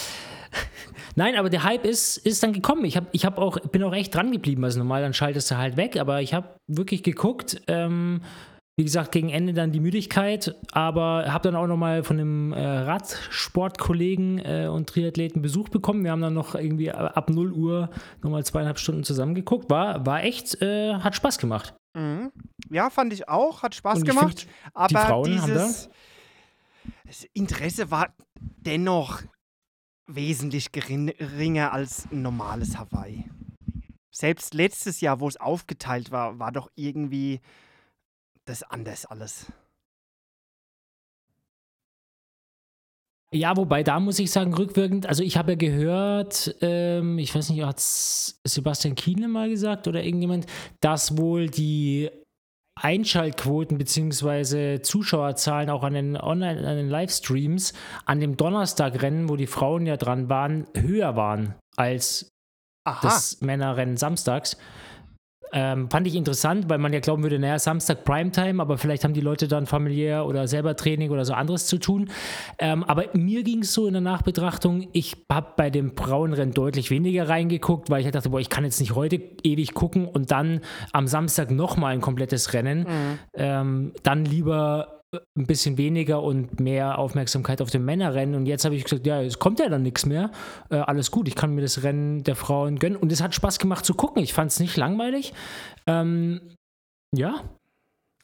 Nein, 1.15 1.35
aber 1.35 1.49
der 1.49 1.63
Hype 1.63 1.85
ist, 1.85 2.17
ist 2.17 2.43
dann 2.43 2.53
gekommen. 2.53 2.85
Ich, 2.85 2.97
hab, 2.97 3.07
ich 3.11 3.25
hab 3.25 3.37
auch, 3.37 3.59
bin 3.59 3.83
auch 3.83 3.93
echt 3.93 4.13
dran 4.15 4.31
geblieben. 4.31 4.63
Also 4.63 4.79
normal, 4.79 5.01
dann 5.01 5.13
schaltest 5.13 5.51
du 5.51 5.57
halt 5.57 5.77
weg, 5.77 5.97
aber 5.97 6.21
ich 6.21 6.33
habe 6.33 6.55
wirklich 6.67 7.03
geguckt. 7.03 7.61
Ähm, 7.67 8.21
wie 8.79 8.85
gesagt, 8.85 9.11
gegen 9.11 9.27
Ende 9.27 9.51
dann 9.51 9.73
die 9.73 9.81
Müdigkeit, 9.81 10.55
aber 10.71 11.25
habe 11.27 11.43
dann 11.43 11.57
auch 11.57 11.67
nochmal 11.67 12.01
von 12.01 12.17
einem 12.17 12.53
äh, 12.53 12.65
Radsportkollegen 12.65 14.39
äh, 14.39 14.67
und 14.71 14.87
Triathleten 14.87 15.41
Besuch 15.41 15.67
bekommen. 15.67 16.05
Wir 16.05 16.11
haben 16.11 16.21
dann 16.21 16.33
noch 16.33 16.55
irgendwie 16.55 16.89
ab 16.89 17.29
0 17.29 17.51
Uhr 17.51 17.89
nochmal 18.21 18.45
zweieinhalb 18.45 18.79
Stunden 18.79 19.03
zusammengeguckt. 19.03 19.69
War, 19.69 20.05
war 20.05 20.23
echt, 20.23 20.61
äh, 20.61 20.93
hat 20.93 21.13
Spaß 21.13 21.39
gemacht. 21.39 21.73
Mhm. 21.93 22.31
Ja, 22.69 22.89
fand 22.89 23.11
ich 23.11 23.27
auch, 23.27 23.63
hat 23.63 23.75
Spaß 23.75 24.03
gemacht. 24.03 24.41
Find, 24.41 24.53
aber 24.73 24.87
die 24.87 24.95
Frauen 24.95 25.31
dieses 25.31 25.89
Interesse 27.33 27.91
war 27.91 28.13
dennoch 28.37 29.23
wesentlich 30.15 30.71
geringer 30.71 31.71
als 31.71 32.07
normales 32.11 32.77
Hawaii. 32.77 33.25
Selbst 34.11 34.53
letztes 34.53 35.01
Jahr, 35.01 35.19
wo 35.19 35.27
es 35.27 35.37
aufgeteilt 35.37 36.11
war, 36.11 36.39
war 36.39 36.51
doch 36.51 36.69
irgendwie 36.75 37.39
das 38.45 38.63
anders 38.63 39.05
alles. 39.05 39.45
Ja, 43.31 43.55
wobei 43.55 43.83
da 43.83 43.99
muss 43.99 44.17
ich 44.17 44.31
sagen, 44.31 44.55
rückwirkend, 44.55 45.05
also 45.05 45.21
ich 45.21 45.37
habe 45.37 45.51
ja 45.51 45.55
gehört, 45.55 46.55
ähm, 46.61 47.19
ich 47.19 47.33
weiß 47.35 47.49
nicht, 47.49 47.63
hat 47.63 47.79
Sebastian 47.79 48.95
Kiene 48.95 49.27
mal 49.27 49.49
gesagt 49.49 49.87
oder 49.87 50.03
irgendjemand, 50.03 50.47
dass 50.79 51.15
wohl 51.15 51.47
die 51.47 52.09
Einschaltquoten 52.81 53.77
bzw. 53.77 54.81
Zuschauerzahlen 54.81 55.69
auch 55.69 55.83
an 55.83 55.93
den 55.93 56.17
Online, 56.17 56.67
an 56.67 56.77
den 56.77 56.89
Livestreams 56.89 57.73
an 58.05 58.19
dem 58.19 58.37
Donnerstagrennen, 58.37 59.29
wo 59.29 59.35
die 59.35 59.47
Frauen 59.47 59.85
ja 59.85 59.97
dran 59.97 60.29
waren, 60.29 60.67
höher 60.75 61.15
waren 61.15 61.55
als 61.75 62.29
Aha. 62.85 62.99
das 63.01 63.41
Männerrennen 63.41 63.97
samstags. 63.97 64.57
Ähm, 65.51 65.89
fand 65.89 66.07
ich 66.07 66.15
interessant, 66.15 66.69
weil 66.69 66.77
man 66.77 66.93
ja 66.93 66.99
glauben 66.99 67.23
würde, 67.23 67.39
naja, 67.39 67.57
Samstag 67.59 68.03
Primetime, 68.03 68.61
aber 68.61 68.77
vielleicht 68.77 69.03
haben 69.03 69.13
die 69.13 69.21
Leute 69.21 69.47
dann 69.47 69.65
familiär 69.65 70.25
oder 70.25 70.47
selber 70.47 70.75
Training 70.75 71.11
oder 71.11 71.25
so 71.25 71.33
anderes 71.33 71.65
zu 71.65 71.77
tun. 71.77 72.09
Ähm, 72.59 72.83
aber 72.83 73.05
mir 73.13 73.43
ging 73.43 73.59
es 73.61 73.73
so 73.73 73.87
in 73.87 73.93
der 73.93 74.01
Nachbetrachtung, 74.01 74.87
ich 74.93 75.17
habe 75.31 75.53
bei 75.57 75.69
dem 75.69 75.95
Frauenrennen 75.95 76.53
deutlich 76.53 76.91
weniger 76.91 77.29
reingeguckt, 77.29 77.89
weil 77.89 77.99
ich 77.99 78.05
halt 78.05 78.15
dachte, 78.15 78.29
boah, 78.29 78.39
ich 78.39 78.49
kann 78.49 78.63
jetzt 78.63 78.79
nicht 78.79 78.95
heute 78.95 79.19
ewig 79.43 79.73
gucken 79.73 80.07
und 80.07 80.31
dann 80.31 80.61
am 80.91 81.07
Samstag 81.07 81.51
nochmal 81.51 81.93
ein 81.93 82.01
komplettes 82.01 82.53
Rennen. 82.53 82.79
Mhm. 82.79 83.19
Ähm, 83.33 83.93
dann 84.03 84.25
lieber 84.25 84.98
ein 85.11 85.47
bisschen 85.47 85.77
weniger 85.77 86.21
und 86.21 86.59
mehr 86.59 86.99
Aufmerksamkeit 86.99 87.61
auf 87.61 87.71
den 87.71 87.83
Männerrennen. 87.83 88.35
Und 88.35 88.45
jetzt 88.45 88.65
habe 88.65 88.75
ich 88.75 88.83
gesagt, 88.83 89.07
ja, 89.07 89.21
es 89.21 89.39
kommt 89.39 89.59
ja 89.59 89.69
dann 89.69 89.81
nichts 89.81 90.05
mehr. 90.05 90.31
Äh, 90.69 90.77
alles 90.77 91.09
gut, 91.11 91.27
ich 91.27 91.35
kann 91.35 91.55
mir 91.55 91.61
das 91.61 91.83
Rennen 91.83 92.23
der 92.23 92.35
Frauen 92.35 92.77
gönnen. 92.77 92.97
Und 92.97 93.11
es 93.11 93.21
hat 93.21 93.33
Spaß 93.33 93.59
gemacht 93.59 93.85
zu 93.85 93.95
gucken. 93.95 94.21
Ich 94.21 94.33
fand 94.33 94.51
es 94.51 94.59
nicht 94.59 94.77
langweilig. 94.77 95.33
Ähm, 95.87 96.55
ja. 97.15 97.43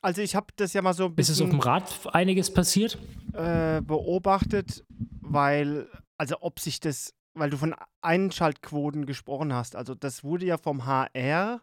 Also 0.01 0.21
ich 0.21 0.35
habe 0.35 0.47
das 0.57 0.73
ja 0.73 0.81
mal 0.83 0.93
so 0.93 1.05
ein 1.05 1.15
bisschen... 1.15 1.33
Ist 1.33 1.39
es 1.39 1.43
auf 1.43 1.49
dem 1.49 1.59
Rad 1.59 1.91
einiges 2.13 2.53
passiert? 2.53 2.99
Äh, 3.33 3.81
beobachtet, 3.81 4.85
weil, 5.21 5.89
also 6.19 6.37
ob 6.41 6.59
sich 6.59 6.79
das, 6.79 7.13
weil 7.33 7.49
du 7.49 7.57
von 7.57 7.73
Einschaltquoten 8.01 9.07
gesprochen 9.07 9.53
hast. 9.53 9.75
Also 9.75 9.95
das 9.95 10.23
wurde 10.23 10.45
ja 10.45 10.59
vom 10.59 10.85
HR 10.85 11.61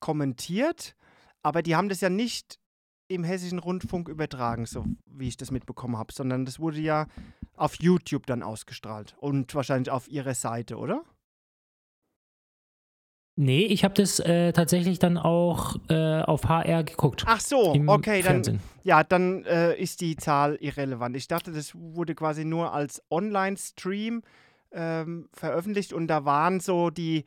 kommentiert, 0.00 0.96
aber 1.44 1.62
die 1.62 1.76
haben 1.76 1.88
das 1.88 2.00
ja 2.00 2.10
nicht 2.10 2.58
im 3.08 3.24
hessischen 3.24 3.58
Rundfunk 3.58 4.08
übertragen, 4.08 4.66
so 4.66 4.84
wie 5.06 5.28
ich 5.28 5.36
das 5.36 5.50
mitbekommen 5.50 5.96
habe, 5.96 6.12
sondern 6.12 6.44
das 6.44 6.58
wurde 6.58 6.80
ja 6.80 7.06
auf 7.56 7.76
YouTube 7.76 8.26
dann 8.26 8.42
ausgestrahlt 8.42 9.16
und 9.18 9.54
wahrscheinlich 9.54 9.90
auf 9.90 10.08
ihrer 10.08 10.34
Seite, 10.34 10.76
oder? 10.76 11.02
Nee, 13.38 13.66
ich 13.66 13.84
habe 13.84 13.92
das 13.92 14.18
äh, 14.18 14.54
tatsächlich 14.54 14.98
dann 14.98 15.18
auch 15.18 15.76
äh, 15.90 16.22
auf 16.22 16.48
HR 16.48 16.84
geguckt. 16.84 17.24
Ach 17.26 17.40
so, 17.40 17.74
okay, 17.86 18.22
dann, 18.22 18.60
ja, 18.82 19.04
dann 19.04 19.44
äh, 19.44 19.78
ist 19.78 20.00
die 20.00 20.16
Zahl 20.16 20.56
irrelevant. 20.56 21.16
Ich 21.16 21.28
dachte, 21.28 21.52
das 21.52 21.74
wurde 21.74 22.14
quasi 22.14 22.46
nur 22.46 22.72
als 22.72 23.02
Online-Stream 23.10 24.22
ähm, 24.72 25.28
veröffentlicht 25.34 25.92
und 25.92 26.06
da 26.06 26.24
waren 26.24 26.60
so 26.60 26.88
die, 26.88 27.26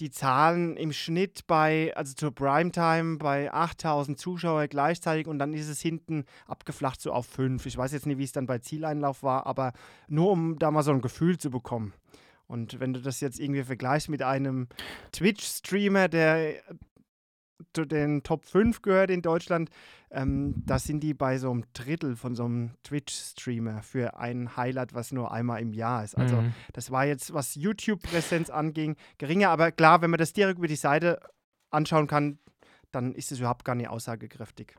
die 0.00 0.10
Zahlen 0.10 0.76
im 0.76 0.92
Schnitt 0.92 1.46
bei, 1.46 1.92
also 1.94 2.14
zur 2.14 2.34
Primetime, 2.34 3.18
bei 3.18 3.52
8000 3.52 4.18
Zuschauer 4.18 4.66
gleichzeitig 4.68 5.26
und 5.26 5.38
dann 5.38 5.52
ist 5.52 5.68
es 5.68 5.80
hinten 5.80 6.24
abgeflacht 6.46 7.00
so 7.00 7.12
auf 7.12 7.26
5. 7.26 7.66
Ich 7.66 7.76
weiß 7.76 7.92
jetzt 7.92 8.06
nicht, 8.06 8.18
wie 8.18 8.24
es 8.24 8.32
dann 8.32 8.46
bei 8.46 8.58
Zieleinlauf 8.58 9.22
war, 9.22 9.46
aber 9.46 9.72
nur 10.08 10.30
um 10.30 10.58
da 10.58 10.70
mal 10.70 10.82
so 10.82 10.90
ein 10.90 11.02
Gefühl 11.02 11.38
zu 11.38 11.50
bekommen. 11.50 11.92
Und 12.46 12.80
wenn 12.80 12.92
du 12.92 13.00
das 13.00 13.20
jetzt 13.20 13.38
irgendwie 13.38 13.62
vergleichst 13.62 14.08
mit 14.08 14.22
einem 14.22 14.66
Twitch-Streamer, 15.12 16.08
der 16.08 16.54
zu 17.72 17.84
den 17.84 18.22
Top 18.22 18.44
5 18.44 18.82
gehört 18.82 19.10
in 19.10 19.22
Deutschland, 19.22 19.70
ähm, 20.10 20.62
da 20.66 20.78
sind 20.78 21.00
die 21.00 21.14
bei 21.14 21.38
so 21.38 21.50
einem 21.50 21.64
Drittel 21.72 22.16
von 22.16 22.34
so 22.34 22.44
einem 22.44 22.72
Twitch-Streamer 22.82 23.82
für 23.82 24.18
ein 24.18 24.56
Highlight, 24.56 24.94
was 24.94 25.12
nur 25.12 25.32
einmal 25.32 25.60
im 25.60 25.72
Jahr 25.72 26.04
ist. 26.04 26.16
Also 26.16 26.36
mhm. 26.36 26.52
das 26.72 26.90
war 26.90 27.06
jetzt, 27.06 27.32
was 27.32 27.54
YouTube-Präsenz 27.54 28.50
anging, 28.50 28.96
geringer. 29.18 29.50
Aber 29.50 29.72
klar, 29.72 30.02
wenn 30.02 30.10
man 30.10 30.18
das 30.18 30.32
direkt 30.32 30.58
über 30.58 30.68
die 30.68 30.76
Seite 30.76 31.20
anschauen 31.70 32.06
kann, 32.06 32.38
dann 32.90 33.14
ist 33.14 33.32
es 33.32 33.38
überhaupt 33.38 33.64
gar 33.64 33.74
nicht 33.74 33.88
aussagekräftig. 33.88 34.74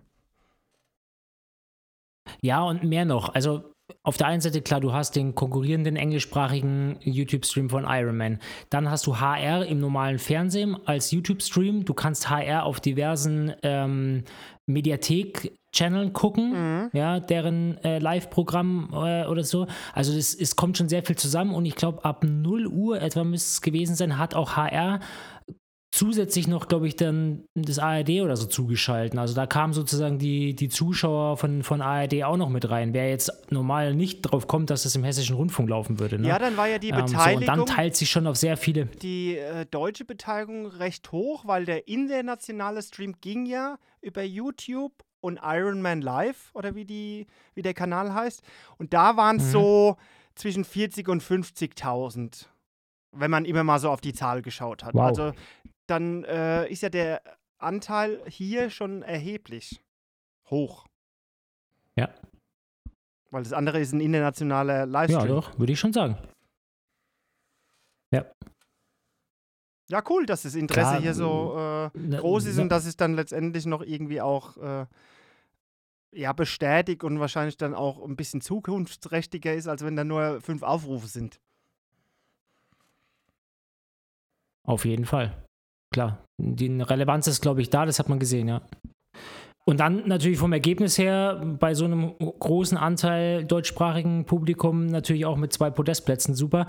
Ja, 2.41 2.61
und 2.63 2.83
mehr 2.83 3.05
noch. 3.05 3.33
Also 3.33 3.73
auf 4.03 4.17
der 4.17 4.27
einen 4.27 4.41
Seite, 4.41 4.61
klar, 4.61 4.79
du 4.79 4.93
hast 4.93 5.15
den 5.15 5.35
konkurrierenden 5.35 5.95
englischsprachigen 5.95 6.97
YouTube-Stream 7.01 7.69
von 7.69 7.85
Iron 7.87 8.17
Man. 8.17 8.39
Dann 8.69 8.89
hast 8.89 9.07
du 9.07 9.19
HR 9.19 9.65
im 9.65 9.79
normalen 9.79 10.19
Fernsehen 10.19 10.77
als 10.85 11.11
YouTube-Stream. 11.11 11.85
Du 11.85 11.93
kannst 11.93 12.29
HR 12.29 12.65
auf 12.65 12.79
diversen 12.79 13.53
ähm, 13.63 14.23
Mediathek-Channeln 14.65 16.13
gucken, 16.13 16.51
mhm. 16.51 16.89
ja, 16.93 17.19
deren 17.19 17.77
äh, 17.83 17.99
Live-Programm 17.99 18.89
äh, 18.93 19.25
oder 19.25 19.43
so. 19.43 19.67
Also 19.93 20.13
es 20.13 20.55
kommt 20.55 20.77
schon 20.77 20.89
sehr 20.89 21.03
viel 21.03 21.15
zusammen 21.15 21.53
und 21.53 21.65
ich 21.65 21.75
glaube, 21.75 22.05
ab 22.05 22.23
0 22.23 22.67
Uhr 22.67 23.01
etwa 23.01 23.23
müsste 23.23 23.49
es 23.49 23.61
gewesen 23.61 23.95
sein, 23.95 24.17
hat 24.17 24.35
auch 24.35 24.55
HR 24.55 24.99
zusätzlich 25.91 26.47
noch, 26.47 26.67
glaube 26.69 26.87
ich, 26.87 26.95
dann 26.95 27.43
das 27.53 27.77
ARD 27.77 28.21
oder 28.21 28.37
so 28.37 28.47
zugeschalten. 28.47 29.19
Also 29.19 29.35
da 29.35 29.45
kamen 29.45 29.73
sozusagen 29.73 30.19
die, 30.19 30.55
die 30.55 30.69
Zuschauer 30.69 31.37
von, 31.37 31.63
von 31.63 31.81
ARD 31.81 32.23
auch 32.23 32.37
noch 32.37 32.49
mit 32.49 32.69
rein. 32.69 32.93
Wer 32.93 33.09
jetzt 33.09 33.51
normal 33.51 33.93
nicht 33.93 34.21
drauf 34.21 34.47
kommt, 34.47 34.69
dass 34.69 34.83
das 34.83 34.95
im 34.95 35.03
Hessischen 35.03 35.35
Rundfunk 35.35 35.69
laufen 35.69 35.99
würde. 35.99 36.17
Ne? 36.17 36.29
Ja, 36.29 36.39
dann 36.39 36.55
war 36.55 36.67
ja 36.67 36.79
die 36.79 36.91
Beteiligung. 36.91 37.19
Ähm, 37.19 37.33
so, 37.33 37.39
und 37.39 37.47
dann 37.47 37.65
teilt 37.65 37.95
sich 37.97 38.09
schon 38.09 38.25
auf 38.25 38.37
sehr 38.37 38.55
viele. 38.55 38.85
Die 38.85 39.37
äh, 39.37 39.65
deutsche 39.69 40.05
Beteiligung 40.05 40.65
recht 40.65 41.11
hoch, 41.11 41.45
weil 41.45 41.65
der 41.65 41.87
internationale 41.89 42.81
Stream 42.81 43.15
ging 43.19 43.45
ja 43.45 43.77
über 44.01 44.23
YouTube 44.23 44.93
und 45.19 45.39
Iron 45.43 45.81
Man 45.81 46.01
Live 46.01 46.51
oder 46.53 46.73
wie, 46.73 46.85
die, 46.85 47.27
wie 47.53 47.61
der 47.61 47.73
Kanal 47.73 48.13
heißt. 48.13 48.41
Und 48.77 48.93
da 48.93 49.17
waren 49.17 49.37
es 49.37 49.47
mhm. 49.47 49.51
so 49.51 49.97
zwischen 50.35 50.63
40 50.63 51.09
und 51.09 51.21
50.000 51.21 52.45
wenn 53.13 53.31
man 53.31 53.45
immer 53.45 53.63
mal 53.63 53.79
so 53.79 53.89
auf 53.89 54.01
die 54.01 54.13
Zahl 54.13 54.41
geschaut 54.41 54.83
hat. 54.83 54.93
Wow. 54.93 55.07
Also 55.07 55.33
dann 55.91 56.23
äh, 56.23 56.67
ist 56.69 56.81
ja 56.81 56.89
der 56.89 57.21
Anteil 57.57 58.23
hier 58.27 58.69
schon 58.69 59.03
erheblich 59.03 59.81
hoch. 60.49 60.87
Ja. 61.95 62.09
Weil 63.29 63.43
das 63.43 63.53
andere 63.53 63.79
ist 63.79 63.91
ein 63.91 63.99
internationaler 63.99 64.85
Livestream. 64.85 65.27
Ja, 65.27 65.27
doch, 65.27 65.59
würde 65.59 65.73
ich 65.73 65.79
schon 65.79 65.93
sagen. 65.93 66.17
Ja. 68.11 68.25
Ja, 69.89 70.01
cool, 70.09 70.25
dass 70.25 70.43
das 70.43 70.55
Interesse 70.55 70.91
Klar, 70.91 71.01
hier 71.01 71.13
so 71.13 71.89
äh, 71.93 72.17
groß 72.17 72.45
ist 72.45 72.59
und 72.59 72.69
dass 72.69 72.85
es 72.85 72.95
dann 72.95 73.15
letztendlich 73.15 73.65
noch 73.65 73.81
irgendwie 73.81 74.21
auch 74.21 74.55
äh, 74.57 74.85
ja, 76.13 76.31
bestätigt 76.31 77.03
und 77.03 77.19
wahrscheinlich 77.19 77.57
dann 77.57 77.73
auch 77.73 78.01
ein 78.03 78.15
bisschen 78.15 78.39
zukunftsträchtiger 78.39 79.53
ist, 79.53 79.67
als 79.67 79.83
wenn 79.83 79.97
da 79.97 80.05
nur 80.05 80.39
fünf 80.39 80.63
Aufrufe 80.63 81.07
sind. 81.07 81.41
Auf 84.63 84.85
jeden 84.85 85.05
Fall 85.05 85.45
klar, 85.93 86.23
die 86.41 86.81
Relevanz 86.81 87.27
ist, 87.27 87.41
glaube 87.41 87.61
ich, 87.61 87.69
da, 87.69 87.85
das 87.85 87.99
hat 87.99 88.09
man 88.09 88.19
gesehen, 88.19 88.47
ja. 88.47 88.61
Und 89.65 89.79
dann 89.79 90.07
natürlich 90.07 90.39
vom 90.39 90.53
Ergebnis 90.53 90.97
her 90.97 91.39
bei 91.59 91.75
so 91.75 91.85
einem 91.85 92.15
großen 92.17 92.77
Anteil 92.77 93.45
deutschsprachigen 93.45 94.25
Publikum 94.25 94.87
natürlich 94.87 95.25
auch 95.25 95.37
mit 95.37 95.53
zwei 95.53 95.69
Podestplätzen 95.69 96.33
super. 96.33 96.65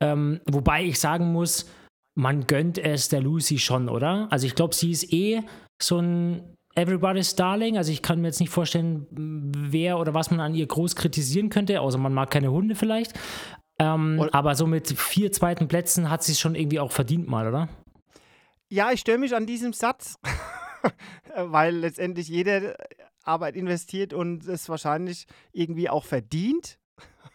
Ähm, 0.00 0.40
wobei 0.46 0.84
ich 0.84 1.00
sagen 1.00 1.32
muss, 1.32 1.68
man 2.16 2.46
gönnt 2.46 2.78
es 2.78 3.08
der 3.08 3.20
Lucy 3.20 3.58
schon, 3.58 3.88
oder? 3.88 4.28
Also 4.30 4.46
ich 4.46 4.54
glaube, 4.54 4.74
sie 4.74 4.92
ist 4.92 5.12
eh 5.12 5.42
so 5.82 5.98
ein 5.98 6.54
Everybody's 6.76 7.34
Darling. 7.34 7.76
Also 7.76 7.90
ich 7.90 8.00
kann 8.00 8.20
mir 8.20 8.28
jetzt 8.28 8.40
nicht 8.40 8.50
vorstellen, 8.50 9.06
wer 9.10 9.98
oder 9.98 10.14
was 10.14 10.30
man 10.30 10.40
an 10.40 10.54
ihr 10.54 10.66
groß 10.66 10.94
kritisieren 10.94 11.50
könnte, 11.50 11.80
außer 11.80 11.98
man 11.98 12.14
mag 12.14 12.30
keine 12.30 12.52
Hunde 12.52 12.76
vielleicht. 12.76 13.12
Ähm, 13.78 14.28
aber 14.32 14.54
so 14.54 14.66
mit 14.66 14.88
vier 14.88 15.32
zweiten 15.32 15.68
Plätzen 15.68 16.10
hat 16.10 16.22
sie 16.22 16.32
es 16.32 16.40
schon 16.40 16.54
irgendwie 16.54 16.80
auch 16.80 16.92
verdient 16.92 17.28
mal, 17.28 17.48
oder? 17.48 17.68
Ja, 18.68 18.90
ich 18.90 19.00
störe 19.00 19.18
mich 19.18 19.34
an 19.34 19.46
diesem 19.46 19.72
Satz, 19.72 20.18
weil 21.36 21.76
letztendlich 21.76 22.28
jeder 22.28 22.76
Arbeit 23.22 23.56
investiert 23.56 24.12
und 24.12 24.46
es 24.46 24.68
wahrscheinlich 24.68 25.26
irgendwie 25.52 25.88
auch 25.88 26.04
verdient. 26.04 26.78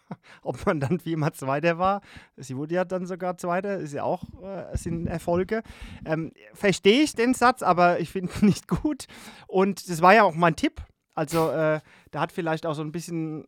Ob 0.41 0.65
man 0.65 0.81
dann 0.81 0.99
viermal 0.99 1.31
Zweiter 1.31 1.77
war, 1.77 2.01
sie 2.35 2.57
wurde 2.57 2.75
ja 2.75 2.83
dann 2.83 3.05
sogar 3.05 3.37
Zweiter, 3.37 3.77
ist 3.77 3.93
ja 3.93 4.03
auch, 4.03 4.23
äh, 4.43 4.75
sind 4.75 5.07
Erfolge. 5.07 5.63
Ähm, 6.05 6.33
Verstehe 6.53 7.03
ich 7.03 7.15
den 7.15 7.33
Satz, 7.33 7.63
aber 7.63 7.99
ich 8.01 8.09
finde 8.09 8.33
ihn 8.41 8.45
nicht 8.47 8.67
gut. 8.67 9.05
Und 9.47 9.89
das 9.89 10.01
war 10.01 10.13
ja 10.13 10.23
auch 10.23 10.35
mein 10.35 10.57
Tipp. 10.57 10.81
Also 11.13 11.49
äh, 11.49 11.79
da 12.11 12.19
hat 12.19 12.31
vielleicht 12.33 12.65
auch 12.65 12.73
so 12.73 12.81
ein 12.81 12.91
bisschen 12.91 13.47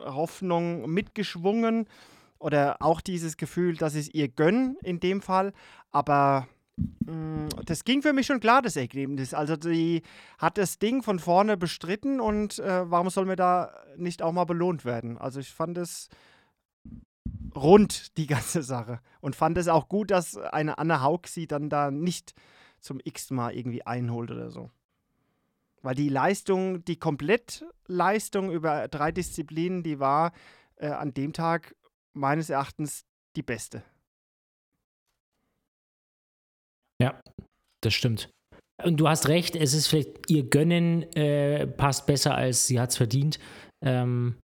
Hoffnung 0.00 0.90
mitgeschwungen 0.90 1.88
oder 2.38 2.76
auch 2.80 3.00
dieses 3.00 3.36
Gefühl, 3.38 3.76
dass 3.76 3.94
ich 3.94 4.08
es 4.08 4.14
ihr 4.14 4.28
gönne 4.28 4.76
in 4.82 5.00
dem 5.00 5.22
Fall. 5.22 5.52
Aber 5.92 6.46
das 7.64 7.84
ging 7.84 8.02
für 8.02 8.12
mich 8.12 8.26
schon 8.26 8.40
klar, 8.40 8.62
das 8.62 8.76
Ergebnis. 8.76 9.32
Also 9.32 9.56
die 9.56 10.02
hat 10.38 10.58
das 10.58 10.78
Ding 10.78 11.02
von 11.02 11.18
vorne 11.18 11.56
bestritten 11.56 12.20
und 12.20 12.58
äh, 12.58 12.90
warum 12.90 13.08
soll 13.10 13.24
mir 13.26 13.36
da 13.36 13.72
nicht 13.96 14.22
auch 14.22 14.32
mal 14.32 14.44
belohnt 14.44 14.84
werden? 14.84 15.16
Also 15.16 15.40
ich 15.40 15.52
fand 15.52 15.78
es 15.78 16.08
rund, 17.54 18.16
die 18.18 18.26
ganze 18.26 18.62
Sache. 18.62 19.00
Und 19.20 19.36
fand 19.36 19.56
es 19.58 19.68
auch 19.68 19.88
gut, 19.88 20.10
dass 20.10 20.36
eine 20.36 20.78
Anne 20.78 21.02
Haug 21.02 21.28
sie 21.28 21.46
dann 21.46 21.70
da 21.70 21.90
nicht 21.90 22.34
zum 22.80 23.00
x 23.02 23.30
Mal 23.30 23.54
irgendwie 23.54 23.84
einholt 23.86 24.30
oder 24.30 24.50
so. 24.50 24.70
Weil 25.82 25.94
die 25.94 26.08
Leistung, 26.08 26.84
die 26.84 26.98
Komplettleistung 26.98 28.50
über 28.50 28.88
drei 28.88 29.12
Disziplinen, 29.12 29.82
die 29.82 29.98
war 29.98 30.32
äh, 30.76 30.88
an 30.88 31.14
dem 31.14 31.32
Tag 31.32 31.74
meines 32.12 32.50
Erachtens 32.50 33.04
die 33.36 33.42
beste. 33.42 33.82
Ja, 37.00 37.20
das 37.82 37.94
stimmt. 37.94 38.30
Und 38.84 38.98
du 38.98 39.08
hast 39.08 39.28
recht, 39.28 39.56
es 39.56 39.74
ist 39.74 39.86
vielleicht 39.86 40.30
ihr 40.30 40.44
Gönnen 40.44 41.02
äh, 41.14 41.66
passt 41.66 42.06
besser 42.06 42.34
als 42.34 42.66
sie 42.66 42.78
hat 42.78 42.90
es 42.90 42.96
verdient. 42.96 43.38
Ähm, 43.84 44.36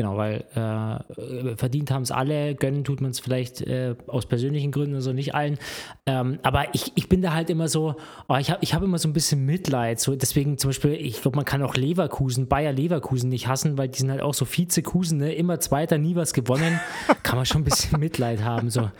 Genau, 0.00 0.16
weil 0.16 0.46
äh, 0.54 1.56
verdient 1.56 1.90
haben 1.90 2.00
es 2.00 2.10
alle, 2.10 2.54
gönnen 2.54 2.84
tut 2.84 3.02
man 3.02 3.10
es 3.10 3.20
vielleicht 3.20 3.60
äh, 3.60 3.94
aus 4.06 4.24
persönlichen 4.24 4.72
Gründen, 4.72 4.94
also 4.94 5.12
nicht 5.12 5.34
allen. 5.34 5.58
Ähm, 6.06 6.38
aber 6.42 6.74
ich, 6.74 6.92
ich 6.94 7.10
bin 7.10 7.20
da 7.20 7.34
halt 7.34 7.50
immer 7.50 7.68
so, 7.68 7.96
oh, 8.26 8.36
ich 8.36 8.50
habe 8.50 8.60
ich 8.62 8.72
hab 8.72 8.82
immer 8.82 8.96
so 8.96 9.08
ein 9.08 9.12
bisschen 9.12 9.44
Mitleid. 9.44 10.00
So, 10.00 10.16
deswegen 10.16 10.56
zum 10.56 10.70
Beispiel, 10.70 10.92
ich 10.92 11.20
glaube, 11.20 11.36
man 11.36 11.44
kann 11.44 11.62
auch 11.62 11.74
Leverkusen, 11.74 12.48
Bayer 12.48 12.72
Leverkusen 12.72 13.28
nicht 13.28 13.46
hassen, 13.46 13.76
weil 13.76 13.88
die 13.88 13.98
sind 13.98 14.10
halt 14.10 14.22
auch 14.22 14.32
so 14.32 14.46
Vizekusen, 14.46 15.18
ne? 15.18 15.34
immer 15.34 15.60
Zweiter, 15.60 15.98
nie 15.98 16.16
was 16.16 16.32
gewonnen. 16.32 16.80
kann 17.22 17.36
man 17.36 17.44
schon 17.44 17.60
ein 17.60 17.64
bisschen 17.64 18.00
Mitleid 18.00 18.42
haben. 18.42 18.70
So. 18.70 18.90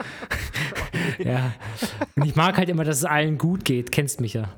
ja. 1.18 1.52
Und 2.16 2.26
ich 2.26 2.36
mag 2.36 2.56
halt 2.56 2.68
immer, 2.68 2.84
dass 2.84 2.98
es 2.98 3.04
allen 3.04 3.38
gut 3.38 3.64
geht. 3.64 3.92
Kennst 3.92 4.20
mich 4.20 4.34
ja. 4.34 4.48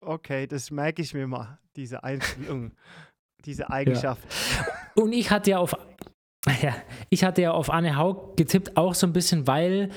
Okay, 0.00 0.46
das 0.46 0.70
merke 0.70 1.02
ich 1.02 1.14
mir 1.14 1.26
mal, 1.26 1.58
diese 1.74 2.04
Einstellung 2.04 2.72
diese 3.46 3.70
Eigenschaft. 3.70 4.22
Ja. 4.96 5.02
Und 5.02 5.12
ich 5.12 5.30
hatte 5.30 5.50
ja 5.50 5.58
auf, 5.58 5.76
ja, 6.62 6.74
ich 7.10 7.24
hatte 7.24 7.42
ja 7.42 7.52
auf 7.52 7.70
Anne 7.70 7.96
Haug 7.96 8.36
getippt, 8.36 8.76
auch 8.76 8.94
so 8.94 9.06
ein 9.06 9.12
bisschen, 9.12 9.46
weil 9.46 9.90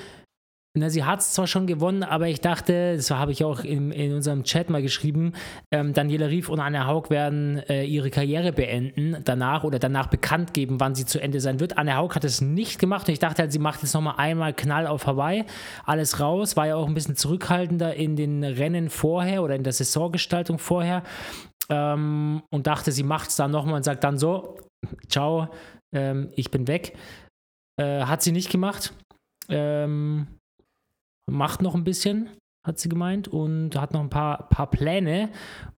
na, 0.78 0.90
sie 0.90 1.04
hat 1.04 1.20
es 1.20 1.34
zwar 1.34 1.48
schon 1.48 1.66
gewonnen, 1.66 2.04
aber 2.04 2.28
ich 2.28 2.42
dachte, 2.42 2.96
das 2.96 3.10
habe 3.10 3.32
ich 3.32 3.44
auch 3.44 3.62
in, 3.62 3.92
in 3.92 4.14
unserem 4.14 4.44
Chat 4.44 4.70
mal 4.70 4.84
geschrieben, 4.84 5.34
ähm, 5.72 5.94
Daniela 5.94 6.28
Rief 6.28 6.48
und 6.48 6.60
Anne 6.60 6.86
Haug 6.86 7.10
werden 7.10 7.58
äh, 7.68 7.84
ihre 7.86 8.12
Karriere 8.12 8.54
beenden 8.54 9.18
danach 9.26 9.64
oder 9.64 9.80
danach 9.80 10.08
bekannt 10.08 10.54
geben, 10.54 10.80
wann 10.80 10.94
sie 10.94 11.06
zu 11.06 11.20
Ende 11.20 11.40
sein 11.40 11.60
wird. 11.60 11.80
Anne 11.80 11.98
Haug 11.98 12.14
hat 12.14 12.24
es 12.24 12.42
nicht 12.42 12.78
gemacht 12.78 13.08
und 13.08 13.14
ich 13.14 13.20
dachte 13.20 13.42
halt, 13.42 13.52
sie 13.52 13.58
macht 13.58 13.82
jetzt 13.82 13.94
nochmal 13.96 14.16
einmal 14.18 14.54
Knall 14.54 14.86
auf 14.86 15.08
Hawaii, 15.08 15.44
alles 15.86 16.20
raus, 16.20 16.56
war 16.56 16.68
ja 16.68 16.76
auch 16.76 16.88
ein 16.88 16.94
bisschen 16.94 17.16
zurückhaltender 17.16 17.96
in 17.96 18.16
den 18.16 18.44
Rennen 18.44 18.92
vorher 18.92 19.42
oder 19.42 19.56
in 19.56 19.64
der 19.64 19.74
Saisongestaltung 19.74 20.60
vorher 20.60 21.02
ähm, 21.70 22.44
und 22.52 22.68
dachte, 22.68 22.92
sie 22.92 23.04
macht 23.04 23.30
es 23.30 23.36
dann 23.38 23.50
nochmal 23.50 23.76
und 23.76 23.84
sagt 23.84 24.04
dann 24.04 24.20
so, 24.20 24.58
ciao, 25.08 25.48
ähm, 25.96 26.30
ich 26.36 26.52
bin 26.52 26.68
weg. 26.68 26.96
Äh, 27.82 28.04
hat 28.04 28.22
sie 28.22 28.32
nicht 28.32 28.52
gemacht. 28.52 28.94
Ähm, 29.50 30.28
macht 31.30 31.62
noch 31.62 31.76
ein 31.76 31.84
bisschen, 31.84 32.30
hat 32.66 32.80
sie 32.80 32.90
gemeint, 32.90 33.28
und 33.28 33.76
hat 33.76 33.94
noch 33.94 34.02
ein 34.02 34.10
paar, 34.10 34.50
paar 34.50 34.70
Pläne. 34.70 35.30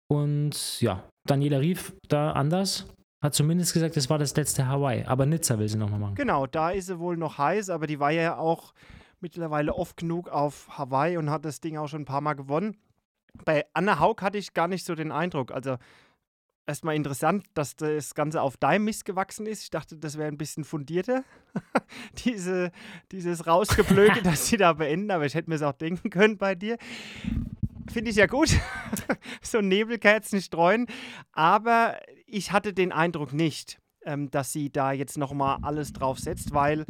Und 0.08 0.82
ja, 0.82 1.04
Daniela 1.28 1.60
rief 1.60 1.94
da 2.08 2.32
anders. 2.32 2.88
Hat 3.24 3.36
zumindest 3.36 3.74
gesagt, 3.74 3.96
es 3.98 4.10
war 4.10 4.18
das 4.18 4.36
letzte 4.36 4.68
Hawaii. 4.68 5.06
Aber 5.06 5.26
Nizza 5.26 5.60
will 5.60 5.70
sie 5.70 5.78
nochmal 5.78 6.00
machen. 6.00 6.16
Genau, 6.16 6.48
da 6.48 6.72
ist 6.72 6.88
sie 6.88 7.00
wohl 7.00 7.18
noch 7.18 7.38
heiß, 7.38 7.70
aber 7.70 7.86
die 7.86 8.00
war 8.00 8.12
ja 8.12 8.38
auch 8.38 8.74
mittlerweile 9.20 9.76
oft 9.76 9.98
genug 9.98 10.30
auf 10.30 10.68
Hawaii 10.78 11.18
und 11.18 11.30
hat 11.30 11.46
das 11.46 11.62
Ding 11.62 11.78
auch 11.78 11.88
schon 11.88 12.02
ein 12.02 12.06
paar 12.06 12.22
Mal 12.22 12.34
gewonnen. 12.34 12.76
Bei 13.46 13.66
Anna 13.74 14.00
Haug 14.00 14.22
hatte 14.22 14.40
ich 14.40 14.54
gar 14.54 14.68
nicht 14.68 14.86
so 14.86 14.96
den 14.96 15.12
Eindruck. 15.12 15.52
Also 15.52 15.78
erstmal 16.65 16.95
interessant, 16.95 17.45
dass 17.54 17.76
das 17.76 18.15
Ganze 18.15 18.41
auf 18.41 18.58
deinem 18.58 18.86
Mist 18.86 19.06
gewachsen 19.06 19.45
ist. 19.45 19.63
Ich 19.63 19.69
dachte, 19.69 19.97
das 19.97 20.17
wäre 20.17 20.28
ein 20.28 20.38
bisschen 20.38 20.63
fundierter, 20.63 21.24
Diese, 22.26 22.71
dieses 23.12 23.47
Rausgeblöke, 23.47 24.21
das 24.24 24.47
sie 24.47 24.58
da 24.58 24.74
beenden, 24.74 25.12
aber 25.12 25.26
ich 25.26 25.34
hätte 25.34 25.50
mir 25.50 25.56
es 25.56 25.62
auch 25.62 25.74
denken 25.74 26.10
können 26.10 26.38
bei 26.38 26.56
dir. 26.56 26.78
Finde 27.91 28.12
ich 28.12 28.17
ja 28.17 28.28
gut, 28.28 28.50
so 29.41 29.60
Nebelkerzen 29.60 30.41
streuen. 30.41 30.88
Aber 31.34 32.00
ich 32.26 32.52
hatte 32.52 32.74
den 32.74 32.91
Eindruck 32.91 33.34
nicht, 33.34 33.80
ähm, 34.06 34.32
dass 34.32 34.54
sie 34.54 34.71
da 34.71 34.91
jetzt 34.91 35.17
nochmal 35.17 35.60
alles 35.62 35.91
drauf 35.91 36.19
setzt, 36.19 36.54
weil 36.54 36.86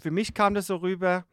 für 0.00 0.10
mich 0.10 0.34
kam 0.34 0.54
das 0.54 0.68
so 0.68 0.76
rüber, 0.76 1.24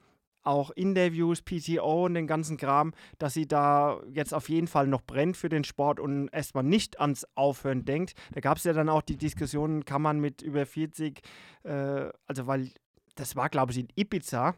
auch 0.44 0.72
Interviews, 0.72 1.42
PTO 1.42 2.06
und 2.06 2.14
den 2.14 2.28
ganzen 2.28 2.58
Kram, 2.58 2.94
dass 3.20 3.34
sie 3.34 3.48
da 3.48 4.00
jetzt 4.12 4.34
auf 4.34 4.50
jeden 4.50 4.68
Fall 4.68 4.88
noch 4.88 5.02
brennt 5.02 5.38
für 5.38 5.50
den 5.50 5.64
Sport 5.64 6.00
und 6.00 6.30
erstmal 6.30 6.64
nicht 6.64 7.00
ans 7.00 7.26
Aufhören 7.36 7.86
denkt. 7.86 8.14
Da 8.34 8.42
gab 8.42 8.58
es 8.58 8.64
ja 8.64 8.74
dann 8.74 8.90
auch 8.90 9.02
die 9.02 9.18
Diskussion, 9.18 9.86
kann 9.86 10.02
man 10.02 10.20
mit 10.20 10.42
über 10.42 10.66
40, 10.66 11.22
äh, 11.64 12.10
also 12.28 12.48
weil 12.48 12.72
das 13.16 13.36
war, 13.36 13.50
glaube 13.50 13.72
ich, 13.72 13.80
in 13.80 13.88
Ibiza, 13.96 14.56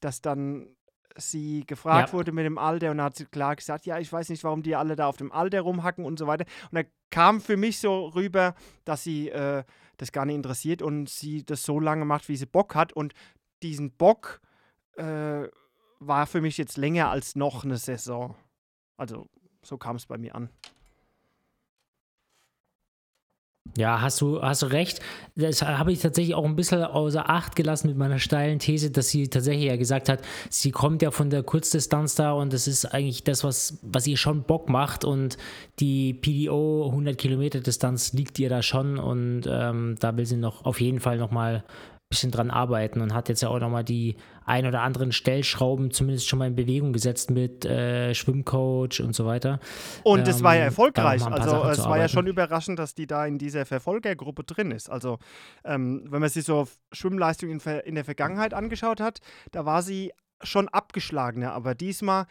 dass 0.00 0.20
dann 0.20 0.68
sie 1.16 1.64
gefragt 1.66 2.08
ja. 2.08 2.12
wurde 2.14 2.32
mit 2.32 2.46
dem 2.46 2.58
Alter 2.58 2.90
und 2.90 3.00
hat 3.00 3.16
sie 3.16 3.26
klar 3.26 3.56
gesagt, 3.56 3.86
ja, 3.86 3.98
ich 3.98 4.12
weiß 4.12 4.28
nicht, 4.30 4.44
warum 4.44 4.62
die 4.62 4.76
alle 4.76 4.96
da 4.96 5.06
auf 5.06 5.16
dem 5.16 5.32
Alter 5.32 5.60
rumhacken 5.60 6.04
und 6.04 6.18
so 6.18 6.26
weiter. 6.26 6.44
Und 6.70 6.78
da 6.78 6.82
kam 7.10 7.40
für 7.40 7.56
mich 7.56 7.78
so 7.78 8.06
rüber, 8.06 8.54
dass 8.84 9.04
sie 9.04 9.28
äh, 9.28 9.64
das 9.98 10.12
gar 10.12 10.24
nicht 10.24 10.36
interessiert 10.36 10.82
und 10.82 11.08
sie 11.08 11.44
das 11.44 11.62
so 11.62 11.80
lange 11.80 12.04
macht, 12.04 12.28
wie 12.28 12.36
sie 12.36 12.46
Bock 12.46 12.74
hat 12.74 12.92
und 12.92 13.12
diesen 13.62 13.92
Bock 13.92 14.40
äh, 14.96 15.48
war 16.00 16.26
für 16.26 16.40
mich 16.40 16.58
jetzt 16.58 16.76
länger 16.76 17.10
als 17.10 17.36
noch 17.36 17.64
eine 17.64 17.76
Saison. 17.76 18.34
Also 18.96 19.28
so 19.62 19.78
kam 19.78 19.96
es 19.96 20.06
bei 20.06 20.18
mir 20.18 20.34
an. 20.34 20.48
Ja, 23.76 24.02
hast 24.02 24.20
du, 24.20 24.42
hast 24.42 24.62
du 24.62 24.66
recht. 24.66 25.00
Das 25.34 25.62
habe 25.62 25.92
ich 25.92 26.00
tatsächlich 26.00 26.34
auch 26.34 26.44
ein 26.44 26.56
bisschen 26.56 26.82
außer 26.82 27.30
Acht 27.30 27.56
gelassen 27.56 27.88
mit 27.88 27.96
meiner 27.96 28.18
steilen 28.18 28.58
These, 28.58 28.90
dass 28.90 29.08
sie 29.08 29.28
tatsächlich 29.28 29.66
ja 29.66 29.76
gesagt 29.76 30.08
hat, 30.08 30.20
sie 30.50 30.72
kommt 30.72 31.00
ja 31.00 31.10
von 31.10 31.30
der 31.30 31.42
Kurzdistanz 31.42 32.14
da 32.16 32.32
und 32.32 32.52
das 32.52 32.66
ist 32.66 32.84
eigentlich 32.84 33.24
das, 33.24 33.44
was, 33.44 33.78
was 33.82 34.06
ihr 34.06 34.16
schon 34.18 34.42
Bock 34.42 34.68
macht 34.68 35.04
und 35.04 35.38
die 35.78 36.12
PDO 36.12 36.86
100 36.88 37.16
Kilometer 37.16 37.60
Distanz 37.60 38.12
liegt 38.12 38.38
ihr 38.40 38.50
da 38.50 38.62
schon 38.62 38.98
und 38.98 39.44
ähm, 39.48 39.96
da 39.98 40.16
will 40.16 40.26
sie 40.26 40.36
noch 40.36 40.66
auf 40.66 40.80
jeden 40.80 41.00
Fall 41.00 41.16
nochmal 41.16 41.64
bisschen 42.12 42.30
dran 42.30 42.50
arbeiten 42.50 43.00
und 43.00 43.14
hat 43.14 43.28
jetzt 43.30 43.40
ja 43.40 43.48
auch 43.48 43.58
nochmal 43.58 43.84
die 43.84 44.16
ein 44.44 44.66
oder 44.66 44.82
anderen 44.82 45.12
Stellschrauben 45.12 45.90
zumindest 45.90 46.28
schon 46.28 46.38
mal 46.38 46.46
in 46.46 46.54
Bewegung 46.54 46.92
gesetzt 46.92 47.30
mit 47.30 47.64
äh, 47.64 48.14
Schwimmcoach 48.14 49.00
und 49.00 49.14
so 49.14 49.24
weiter. 49.24 49.60
Und 50.04 50.28
es 50.28 50.38
ähm, 50.38 50.44
war 50.44 50.56
ja 50.56 50.64
erfolgreich. 50.64 51.24
Also 51.24 51.64
es 51.64 51.84
war 51.84 51.98
ja 51.98 52.08
schon 52.08 52.26
überraschend, 52.26 52.78
dass 52.78 52.94
die 52.94 53.06
da 53.06 53.26
in 53.26 53.38
dieser 53.38 53.64
Verfolgergruppe 53.64 54.44
drin 54.44 54.70
ist. 54.70 54.90
Also 54.90 55.18
ähm, 55.64 56.04
wenn 56.08 56.20
man 56.20 56.28
sich 56.28 56.44
so 56.44 56.68
Schwimmleistung 56.92 57.50
in, 57.50 57.60
in, 57.84 57.94
der 57.94 58.04
Vergangenheit 58.04 58.52
angeschaut 58.52 59.00
hat, 59.00 59.20
da 59.50 59.64
war 59.64 59.82
sie 59.82 60.12
schon 60.42 60.68
abgeschlagener. 60.68 61.52
Aber 61.52 61.74
diesmal 61.74 62.26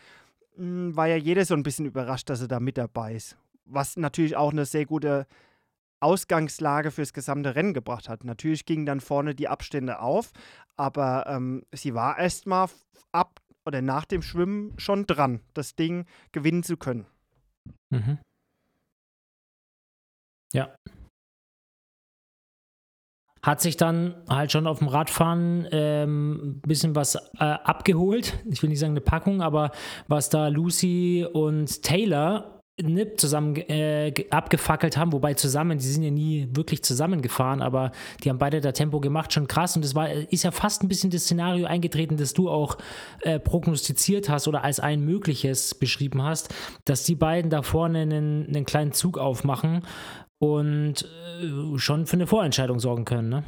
mh, 0.58 0.66
hm, 0.66 0.96
war 0.96 1.08
ja 1.08 1.16
jeder 1.16 1.44
so 1.46 1.56
ein 1.56 1.64
bisschen 1.64 1.86
überrascht, 1.88 2.30
dass 2.30 2.40
sie 2.40 2.48
da 2.48 2.60
mit 2.60 2.78
dabei 2.78 3.16
ist. 3.16 3.36
Was 3.66 3.98
natürlich 3.98 4.36
auch 4.36 4.52
eine 4.52 4.66
sehr 4.66 4.86
gute 4.86 5.26
Ausgangslage 6.02 6.92
fürs 6.92 7.14
gesamte 7.14 7.56
Rennen 7.56 7.74
gebracht 7.74 8.10
hat. 8.10 8.24
Natürlich 8.24 8.66
gingen 8.66 8.86
dann 8.86 9.00
vorne 9.00 9.36
die 9.36 9.48
Abstände 9.48 10.00
auf, 10.00 10.32
aber 10.78 11.26
ähm, 11.28 11.64
sie 11.74 11.94
war 11.94 12.18
erstmal 12.18 12.70
ab 13.12 13.40
oder 13.66 13.82
nach 13.82 14.06
dem 14.06 14.22
Schwimmen 14.22 14.74
schon 14.78 15.06
dran, 15.06 15.42
das 15.54 15.76
Ding 15.76 16.06
gewinnen 16.32 16.64
zu 16.64 16.78
können. 16.78 17.06
Mhm. 17.92 18.18
Ja. 20.54 20.76
Hat 23.44 23.60
sich 23.60 23.76
dann 23.76 24.24
halt 24.30 24.52
schon 24.52 24.68
auf 24.68 24.80
dem 24.80 24.88
Radfahren 24.88 25.66
ein 25.66 25.70
ähm, 25.72 26.62
bisschen 26.62 26.96
was 26.96 27.16
äh, 27.16 27.44
abgeholt. 27.44 28.40
Ich 28.46 28.62
will 28.62 28.70
nicht 28.70 28.80
sagen 28.80 28.94
eine 28.94 29.02
Packung, 29.02 29.42
aber 29.42 29.72
was 30.08 30.30
da 30.30 30.48
Lucy 30.48 31.26
und 31.32 31.82
Taylor 31.82 32.61
NIP 32.82 33.20
zusammen 33.20 33.56
äh, 33.56 34.14
abgefackelt 34.30 34.98
haben, 34.98 35.12
wobei 35.12 35.34
zusammen, 35.34 35.78
die 35.78 35.86
sind 35.86 36.04
ja 36.04 36.12
nie 36.12 36.48
wirklich 36.52 36.84
zusammengefahren, 36.84 37.62
aber 37.62 37.92
die 38.24 38.30
haben 38.30 38.38
beide 38.38 38.62
da 38.62 38.72
Tempo 38.72 39.00
gemacht, 39.00 39.34
schon 39.34 39.48
krass. 39.48 39.76
Und 39.76 39.86
es 39.86 39.94
war, 39.96 40.10
ist 40.10 40.44
ja 40.44 40.52
fast 40.52 40.84
ein 40.84 40.88
bisschen 40.88 41.12
das 41.12 41.24
Szenario 41.24 41.66
eingetreten, 41.66 42.18
das 42.18 42.34
du 42.34 42.50
auch 42.50 42.78
äh, 43.22 43.40
prognostiziert 43.40 44.30
hast 44.30 44.48
oder 44.48 44.64
als 44.64 44.80
ein 44.80 45.02
mögliches 45.02 45.76
beschrieben 45.76 46.24
hast, 46.24 46.54
dass 46.86 47.04
die 47.04 47.16
beiden 47.16 47.52
da 47.52 47.62
vorne 47.62 48.02
einen, 48.02 48.48
einen 48.48 48.66
kleinen 48.66 48.94
Zug 48.94 49.18
aufmachen 49.18 49.86
und 50.40 51.04
äh, 51.42 51.78
schon 51.78 52.08
für 52.08 52.14
eine 52.14 52.28
Vorentscheidung 52.28 52.80
sorgen 52.80 53.06
können. 53.06 53.30
Ne? 53.30 53.44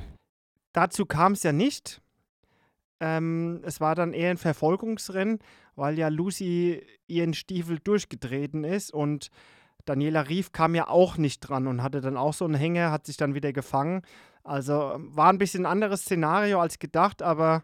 Dazu 0.74 1.06
kam 1.06 1.34
es 1.34 1.44
ja 1.44 1.52
nicht. 1.52 2.02
Ähm, 3.00 3.62
es 3.64 3.82
war 3.82 3.96
dann 3.96 4.14
eher 4.14 4.30
ein 4.30 4.38
Verfolgungsrennen, 4.38 5.40
weil 5.76 5.98
ja 5.98 6.08
Lucy 6.08 6.86
ihren 7.08 7.34
Stiefel 7.34 7.80
durchgetreten 7.80 8.64
ist 8.64 8.94
und 8.94 9.30
Daniela 9.86 10.22
Rief 10.22 10.52
kam 10.52 10.76
ja 10.76 10.88
auch 10.88 11.18
nicht 11.18 11.42
dran 11.42 11.68
und 11.68 11.84
hatte 11.84 12.02
dann 12.02 12.18
auch 12.18 12.34
so 12.34 12.46
einen 12.46 12.54
Hänger, 12.54 12.92
hat 12.92 13.06
sich 13.06 13.18
dann 13.18 13.36
wieder 13.36 13.52
gefangen. 13.52 14.02
Also 14.44 14.74
war 14.98 15.30
ein 15.30 15.38
bisschen 15.38 15.66
anderes 15.66 16.02
Szenario 16.02 16.60
als 16.60 16.80
gedacht, 16.80 17.22
aber 17.22 17.64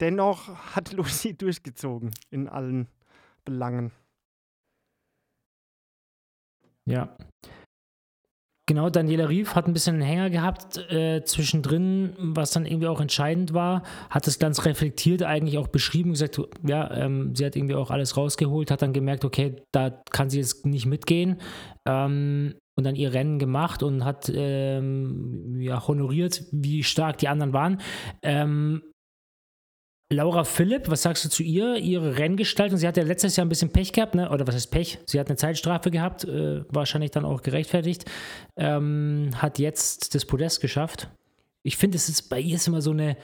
dennoch 0.00 0.48
hat 0.74 0.92
Lucy 0.92 1.36
durchgezogen 1.36 2.12
in 2.30 2.48
allen 2.48 2.88
Belangen. 3.44 3.92
Ja, 6.84 7.16
Genau, 8.68 8.90
Daniela 8.90 9.30
Rief 9.30 9.54
hat 9.54 9.66
ein 9.66 9.72
bisschen 9.72 9.94
einen 9.94 10.04
Hänger 10.04 10.28
gehabt 10.28 10.76
äh, 10.92 11.24
zwischendrin, 11.24 12.12
was 12.18 12.50
dann 12.50 12.66
irgendwie 12.66 12.88
auch 12.88 13.00
entscheidend 13.00 13.54
war. 13.54 13.82
Hat 14.10 14.26
es 14.28 14.38
ganz 14.38 14.66
reflektiert 14.66 15.22
eigentlich 15.22 15.56
auch 15.56 15.68
beschrieben, 15.68 16.10
gesagt, 16.10 16.38
ja, 16.66 16.94
ähm, 16.94 17.34
sie 17.34 17.46
hat 17.46 17.56
irgendwie 17.56 17.76
auch 17.76 17.90
alles 17.90 18.18
rausgeholt, 18.18 18.70
hat 18.70 18.82
dann 18.82 18.92
gemerkt, 18.92 19.24
okay, 19.24 19.56
da 19.72 19.88
kann 20.10 20.28
sie 20.28 20.36
jetzt 20.36 20.66
nicht 20.66 20.84
mitgehen. 20.84 21.40
Ähm, 21.86 22.56
und 22.76 22.84
dann 22.84 22.94
ihr 22.94 23.14
Rennen 23.14 23.38
gemacht 23.38 23.82
und 23.82 24.04
hat 24.04 24.30
ähm, 24.34 25.56
ja, 25.58 25.88
honoriert, 25.88 26.44
wie 26.52 26.82
stark 26.82 27.16
die 27.16 27.28
anderen 27.28 27.54
waren. 27.54 27.80
Ähm, 28.22 28.82
Laura 30.10 30.44
Philipp, 30.44 30.88
was 30.88 31.02
sagst 31.02 31.26
du 31.26 31.28
zu 31.28 31.42
ihr, 31.42 31.76
ihre 31.76 32.16
Renngestaltung? 32.16 32.78
Sie 32.78 32.88
hat 32.88 32.96
ja 32.96 33.02
letztes 33.02 33.36
Jahr 33.36 33.44
ein 33.44 33.50
bisschen 33.50 33.72
Pech 33.72 33.92
gehabt, 33.92 34.14
ne? 34.14 34.30
oder 34.30 34.46
was 34.46 34.54
heißt 34.54 34.70
Pech? 34.70 34.98
Sie 35.04 35.20
hat 35.20 35.28
eine 35.28 35.36
Zeitstrafe 35.36 35.90
gehabt, 35.90 36.24
äh, 36.24 36.64
wahrscheinlich 36.70 37.10
dann 37.10 37.26
auch 37.26 37.42
gerechtfertigt. 37.42 38.10
Ähm, 38.56 39.30
hat 39.34 39.58
jetzt 39.58 40.14
das 40.14 40.24
Podest 40.24 40.62
geschafft. 40.62 41.10
Ich 41.62 41.76
finde, 41.76 41.96
es 41.96 42.08
ist 42.08 42.30
bei 42.30 42.40
ihr 42.40 42.56
ist 42.56 42.66
immer 42.66 42.80
so 42.80 42.92
eine, 42.92 43.18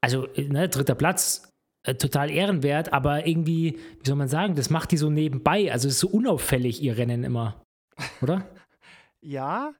also 0.00 0.28
ne, 0.34 0.66
dritter 0.70 0.94
Platz, 0.94 1.52
äh, 1.82 1.94
total 1.94 2.30
ehrenwert, 2.30 2.94
aber 2.94 3.26
irgendwie, 3.26 3.78
wie 4.00 4.06
soll 4.06 4.16
man 4.16 4.28
sagen, 4.28 4.54
das 4.54 4.70
macht 4.70 4.92
die 4.92 4.96
so 4.96 5.10
nebenbei. 5.10 5.70
Also 5.70 5.88
ist 5.88 5.98
so 5.98 6.08
unauffällig, 6.08 6.82
ihr 6.82 6.96
Rennen 6.96 7.22
immer, 7.24 7.62
oder? 8.22 8.48
ja, 9.20 9.74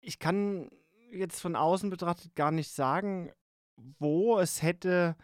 ich 0.00 0.20
kann 0.20 0.70
jetzt 1.10 1.40
von 1.40 1.56
außen 1.56 1.90
betrachtet 1.90 2.36
gar 2.36 2.52
nicht 2.52 2.70
sagen, 2.70 3.32
wo 3.98 4.38
es 4.38 4.62
hätte 4.62 5.16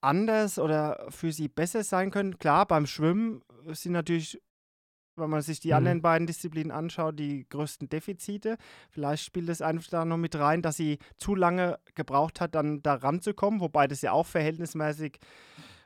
anders 0.00 0.58
oder 0.58 1.06
für 1.10 1.32
sie 1.32 1.48
besser 1.48 1.82
sein 1.82 2.10
können. 2.10 2.38
Klar, 2.38 2.66
beim 2.66 2.86
Schwimmen 2.86 3.42
sind 3.66 3.92
natürlich, 3.92 4.40
wenn 5.16 5.30
man 5.30 5.42
sich 5.42 5.60
die 5.60 5.68
mhm. 5.68 5.74
anderen 5.74 6.02
beiden 6.02 6.26
Disziplinen 6.26 6.70
anschaut, 6.70 7.18
die 7.18 7.48
größten 7.48 7.88
Defizite. 7.88 8.56
Vielleicht 8.90 9.24
spielt 9.24 9.48
es 9.48 9.62
einfach 9.62 9.90
da 9.90 10.04
noch 10.04 10.16
mit 10.16 10.36
rein, 10.36 10.62
dass 10.62 10.76
sie 10.76 10.98
zu 11.16 11.34
lange 11.34 11.78
gebraucht 11.94 12.40
hat, 12.40 12.54
dann 12.54 12.82
da 12.82 12.94
ranzukommen, 12.94 13.60
wobei 13.60 13.88
das 13.88 14.02
ja 14.02 14.12
auch 14.12 14.26
verhältnismäßig 14.26 15.18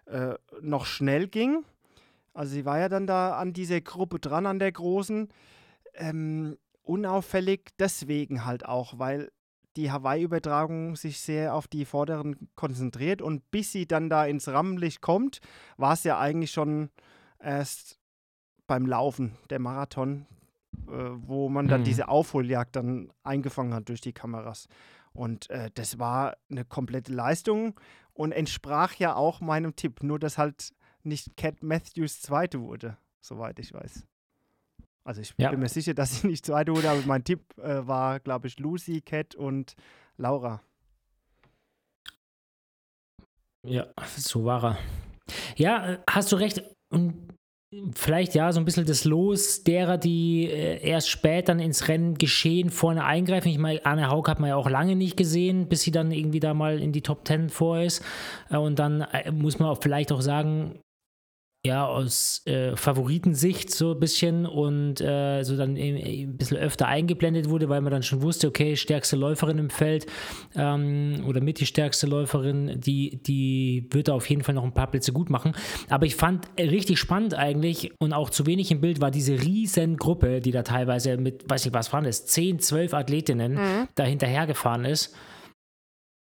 äh, 0.07 0.35
noch 0.61 0.85
schnell 0.85 1.29
ging. 1.29 1.65
Also 2.35 2.55
sie 2.55 2.65
war 2.65 2.79
ja 2.79 2.89
dann 2.89 3.07
da 3.07 3.37
an 3.37 3.53
dieser 3.53 3.81
Gruppe 3.81 4.19
dran, 4.19 4.47
an 4.47 4.59
der 4.59 4.73
großen. 4.73 5.29
Ähm, 5.95 6.57
unauffällig 6.83 7.71
deswegen 7.79 8.45
halt 8.45 8.65
auch, 8.65 8.99
weil 8.99 9.31
die 9.77 9.91
Hawaii-Übertragung 9.91 10.97
sich 10.97 11.21
sehr 11.21 11.55
auf 11.55 11.67
die 11.67 11.85
Vorderen 11.85 12.49
konzentriert 12.55 13.23
und 13.23 13.51
bis 13.51 13.73
sie 13.73 13.87
dann 13.87 14.11
da 14.11 14.25
ins 14.27 14.49
Rampenlicht 14.49 15.01
kommt, 15.01 15.41
war 15.77 15.95
es 15.95 16.05
ja 16.05 16.19
eigentlich 16.19 16.51
schon 16.51 16.91
erst 17.39 17.99
beim 18.67 18.87
Laufen, 18.87 19.37
der 19.51 19.59
Marathon. 19.59 20.27
äh, 20.89 21.11
wo 21.17 21.51
man 21.51 21.69
dann 21.69 21.83
Mhm. 21.83 21.85
diese 21.85 22.09
Aufholjagd 22.09 22.75
dann 22.75 23.13
eingefangen 23.25 23.75
hat 23.75 23.91
durch 23.91 24.01
die 24.01 24.15
Kameras. 24.15 24.69
Und 25.13 25.51
äh, 25.51 25.71
das 25.75 25.99
war 25.99 26.35
eine 26.51 26.65
komplette 26.65 27.13
Leistung 27.13 27.79
und 28.15 28.33
entsprach 28.33 28.95
ja 28.95 29.15
auch 29.15 29.43
meinem 29.43 29.77
Tipp, 29.77 30.03
nur 30.03 30.19
dass 30.19 30.39
halt 30.39 30.71
nicht 31.03 31.37
Cat 31.37 31.63
Matthews 31.63 32.23
Zweite 32.23 32.63
wurde, 32.63 32.97
soweit 33.21 33.59
ich 33.59 33.75
weiß. 33.75 34.07
Also 35.05 35.21
ich 35.21 35.35
Ja. 35.37 35.51
bin 35.51 35.61
mir 35.61 35.69
sicher, 35.69 35.95
dass 35.95 36.21
sie 36.21 36.27
nicht 36.29 36.47
Zweite 36.47 36.75
wurde, 36.75 36.91
aber 36.91 37.01
mein 37.07 37.25
Tipp 37.25 37.41
äh, 37.59 37.87
war, 37.87 38.21
glaube 38.21 38.47
ich, 38.47 38.59
Lucy, 38.59 39.01
Cat 39.01 39.35
und 39.35 39.75
Laura. 40.17 40.63
Ja, 43.67 43.87
so 44.17 44.45
war 44.45 44.65
er. 44.65 44.79
Ja, 45.57 45.99
hast 46.09 46.33
du 46.33 46.37
recht. 46.37 46.63
Und 46.91 47.29
vielleicht 47.95 48.35
ja 48.35 48.53
so 48.53 48.61
ein 48.61 48.65
bisschen 48.67 48.85
das 48.85 49.05
Los 49.05 49.63
derer, 49.65 49.97
die 49.97 50.47
äh, 50.51 50.87
erst 50.87 51.09
spät 51.09 51.49
dann 51.49 51.59
ins 51.59 51.89
Rennen 51.89 52.19
geschehen 52.19 52.71
vorne 52.71 53.05
eingreifen. 53.05 53.49
Ich 53.49 53.59
meine, 53.59 53.85
Anne 53.87 54.11
Haug 54.11 54.29
hat 54.29 54.41
man 54.41 54.49
ja 54.51 54.57
auch 54.57 54.69
lange 54.69 54.95
nicht 54.95 55.17
gesehen, 55.17 55.69
bis 55.69 55.83
sie 55.83 55.91
dann 55.91 56.11
irgendwie 56.11 56.41
da 56.41 56.53
mal 56.55 56.81
in 56.83 56.93
die 56.93 57.01
Top 57.03 57.27
10 57.27 57.49
vor 57.49 57.81
ist. 57.81 58.05
Äh, 58.51 58.57
und 58.59 58.79
dann 58.79 59.01
äh, 59.03 59.31
muss 59.31 59.59
man 59.59 59.69
auch 59.71 59.79
vielleicht 59.81 60.13
auch 60.13 60.21
sagen, 60.21 60.81
ja, 61.65 61.87
aus 61.87 62.43
äh, 62.47 62.75
Favoritensicht 62.75 63.71
so 63.71 63.93
ein 63.93 64.01
bisschen 64.01 64.47
und 64.47 65.01
äh, 65.01 65.45
so 65.45 65.57
dann 65.57 65.77
ein 65.77 66.37
bisschen 66.37 66.57
öfter 66.57 66.89
eingeblendet 66.89 67.49
wurde, 67.49 67.69
weil 67.69 67.81
man 67.81 67.93
dann 67.93 68.03
schon 68.03 68.21
wusste, 68.21 68.49
okay, 68.49 68.75
stärkste 68.75 69.15
Läuferin 69.15 69.59
im 69.59 69.71
Feld 69.71 70.07
ähm, 70.57 71.23
oder 71.25 71.41
mit 71.41 71.61
die 71.61 71.67
stärkste 71.67 72.09
Läuferin, 72.09 72.81
die, 72.81 73.23
die 73.23 73.87
wird 73.93 74.09
da 74.09 74.15
auf 74.15 74.29
jeden 74.29 74.43
Fall 74.43 74.57
noch 74.57 74.65
ein 74.65 74.75
paar 74.75 74.91
Plätze 74.91 75.13
gut 75.13 75.31
machen. 75.31 75.53
Aber 75.89 76.05
ich 76.05 76.17
fand 76.17 76.49
äh, 76.57 76.65
richtig 76.69 76.99
spannend 76.99 77.35
eigentlich 77.35 77.93
und 78.01 78.13
auch 78.13 78.31
zu 78.31 78.45
wenig 78.47 78.73
im 78.73 78.81
Bild 78.81 79.01
war 79.01 79.13
diese 79.13 79.41
riesen 79.41 79.99
Gruppe, 79.99 80.41
die 80.41 80.51
da 80.51 80.65
teilweise 80.65 81.17
mit, 81.17 81.49
weiß 81.49 81.67
ich 81.67 81.73
was 81.73 81.93
waren 81.93 82.05
das, 82.05 82.27
10, 82.27 82.59
12 82.59 82.93
Athletinnen 82.93 83.59
da 83.95 84.03
hinterhergefahren 84.03 84.85
ist. 84.85 85.15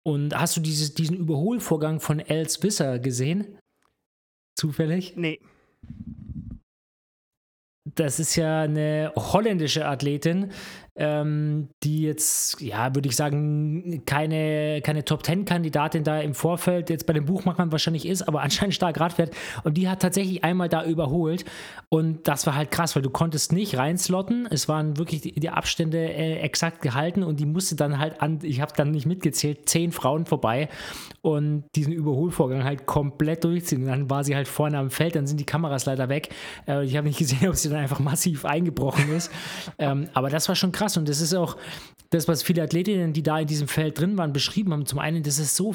Und 0.03 0.37
hast 0.37 0.57
du 0.57 0.61
dieses, 0.61 0.93
diesen 0.93 1.15
Überholvorgang 1.15 2.01
von 2.01 2.19
Els 2.19 2.61
Wisser 2.63 2.99
gesehen? 2.99 3.57
Zufällig? 4.55 5.13
Nee, 5.15 5.39
Das 7.95 8.19
ist 8.19 8.35
ja 8.35 8.61
eine 8.61 9.11
holländische 9.15 9.87
Athletin, 9.87 10.51
ähm, 10.95 11.69
die 11.83 12.01
jetzt, 12.01 12.59
ja, 12.61 12.93
würde 12.93 13.07
ich 13.07 13.15
sagen, 13.15 14.03
keine, 14.05 14.81
keine 14.81 15.05
Top-10-Kandidatin 15.05 16.03
da 16.03 16.19
im 16.19 16.33
Vorfeld 16.33 16.89
jetzt 16.89 17.05
bei 17.05 17.13
den 17.13 17.25
Buchmachern 17.25 17.71
wahrscheinlich 17.71 18.05
ist, 18.05 18.23
aber 18.23 18.41
anscheinend 18.41 18.75
stark 18.75 18.99
Rad 18.99 19.13
fährt. 19.13 19.33
Und 19.63 19.77
die 19.77 19.87
hat 19.87 20.01
tatsächlich 20.01 20.43
einmal 20.43 20.67
da 20.67 20.83
überholt. 20.83 21.45
Und 21.89 22.27
das 22.27 22.45
war 22.45 22.55
halt 22.55 22.71
krass, 22.71 22.95
weil 22.95 23.03
du 23.03 23.09
konntest 23.09 23.53
nicht 23.53 23.77
reinslotten. 23.77 24.47
Es 24.51 24.67
waren 24.67 24.97
wirklich 24.97 25.21
die, 25.21 25.31
die 25.31 25.49
Abstände 25.49 25.97
äh, 25.97 26.39
exakt 26.39 26.81
gehalten 26.81 27.23
und 27.23 27.39
die 27.39 27.45
musste 27.45 27.75
dann 27.75 27.97
halt 27.97 28.21
an, 28.21 28.39
ich 28.43 28.59
habe 28.59 28.73
dann 28.75 28.91
nicht 28.91 29.05
mitgezählt, 29.05 29.69
zehn 29.69 29.91
Frauen 29.91 30.25
vorbei 30.25 30.67
und 31.21 31.63
diesen 31.75 31.93
Überholvorgang 31.93 32.63
halt 32.63 32.85
komplett 32.85 33.43
durchziehen. 33.43 33.83
Und 33.83 33.87
dann 33.87 34.09
war 34.09 34.23
sie 34.23 34.35
halt 34.35 34.47
vorne 34.47 34.77
am 34.77 34.89
Feld, 34.89 35.15
dann 35.15 35.27
sind 35.27 35.39
die 35.39 35.45
Kameras 35.45 35.85
leider 35.85 36.09
weg. 36.09 36.29
Äh, 36.67 36.83
ich 36.83 36.97
habe 36.97 37.07
nicht 37.07 37.19
gesehen, 37.19 37.47
ob 37.49 37.55
sie 37.55 37.69
dann 37.69 37.79
einfach 37.79 37.99
massiv 37.99 38.43
eingebrochen 38.43 39.11
ist. 39.13 39.31
ähm, 39.77 40.09
aber 40.13 40.29
das 40.29 40.49
war 40.49 40.55
schon 40.55 40.71
krass 40.71 40.80
und 40.97 41.07
das 41.07 41.21
ist 41.21 41.33
auch 41.33 41.57
das, 42.09 42.27
was 42.27 42.43
viele 42.43 42.61
Athletinnen, 42.63 43.13
die 43.13 43.23
da 43.23 43.39
in 43.39 43.47
diesem 43.47 43.69
Feld 43.69 43.97
drin 43.97 44.17
waren, 44.17 44.33
beschrieben 44.33 44.73
haben. 44.73 44.85
Zum 44.85 44.99
einen, 44.99 45.23
das 45.23 45.39
ist 45.39 45.55
so, 45.55 45.73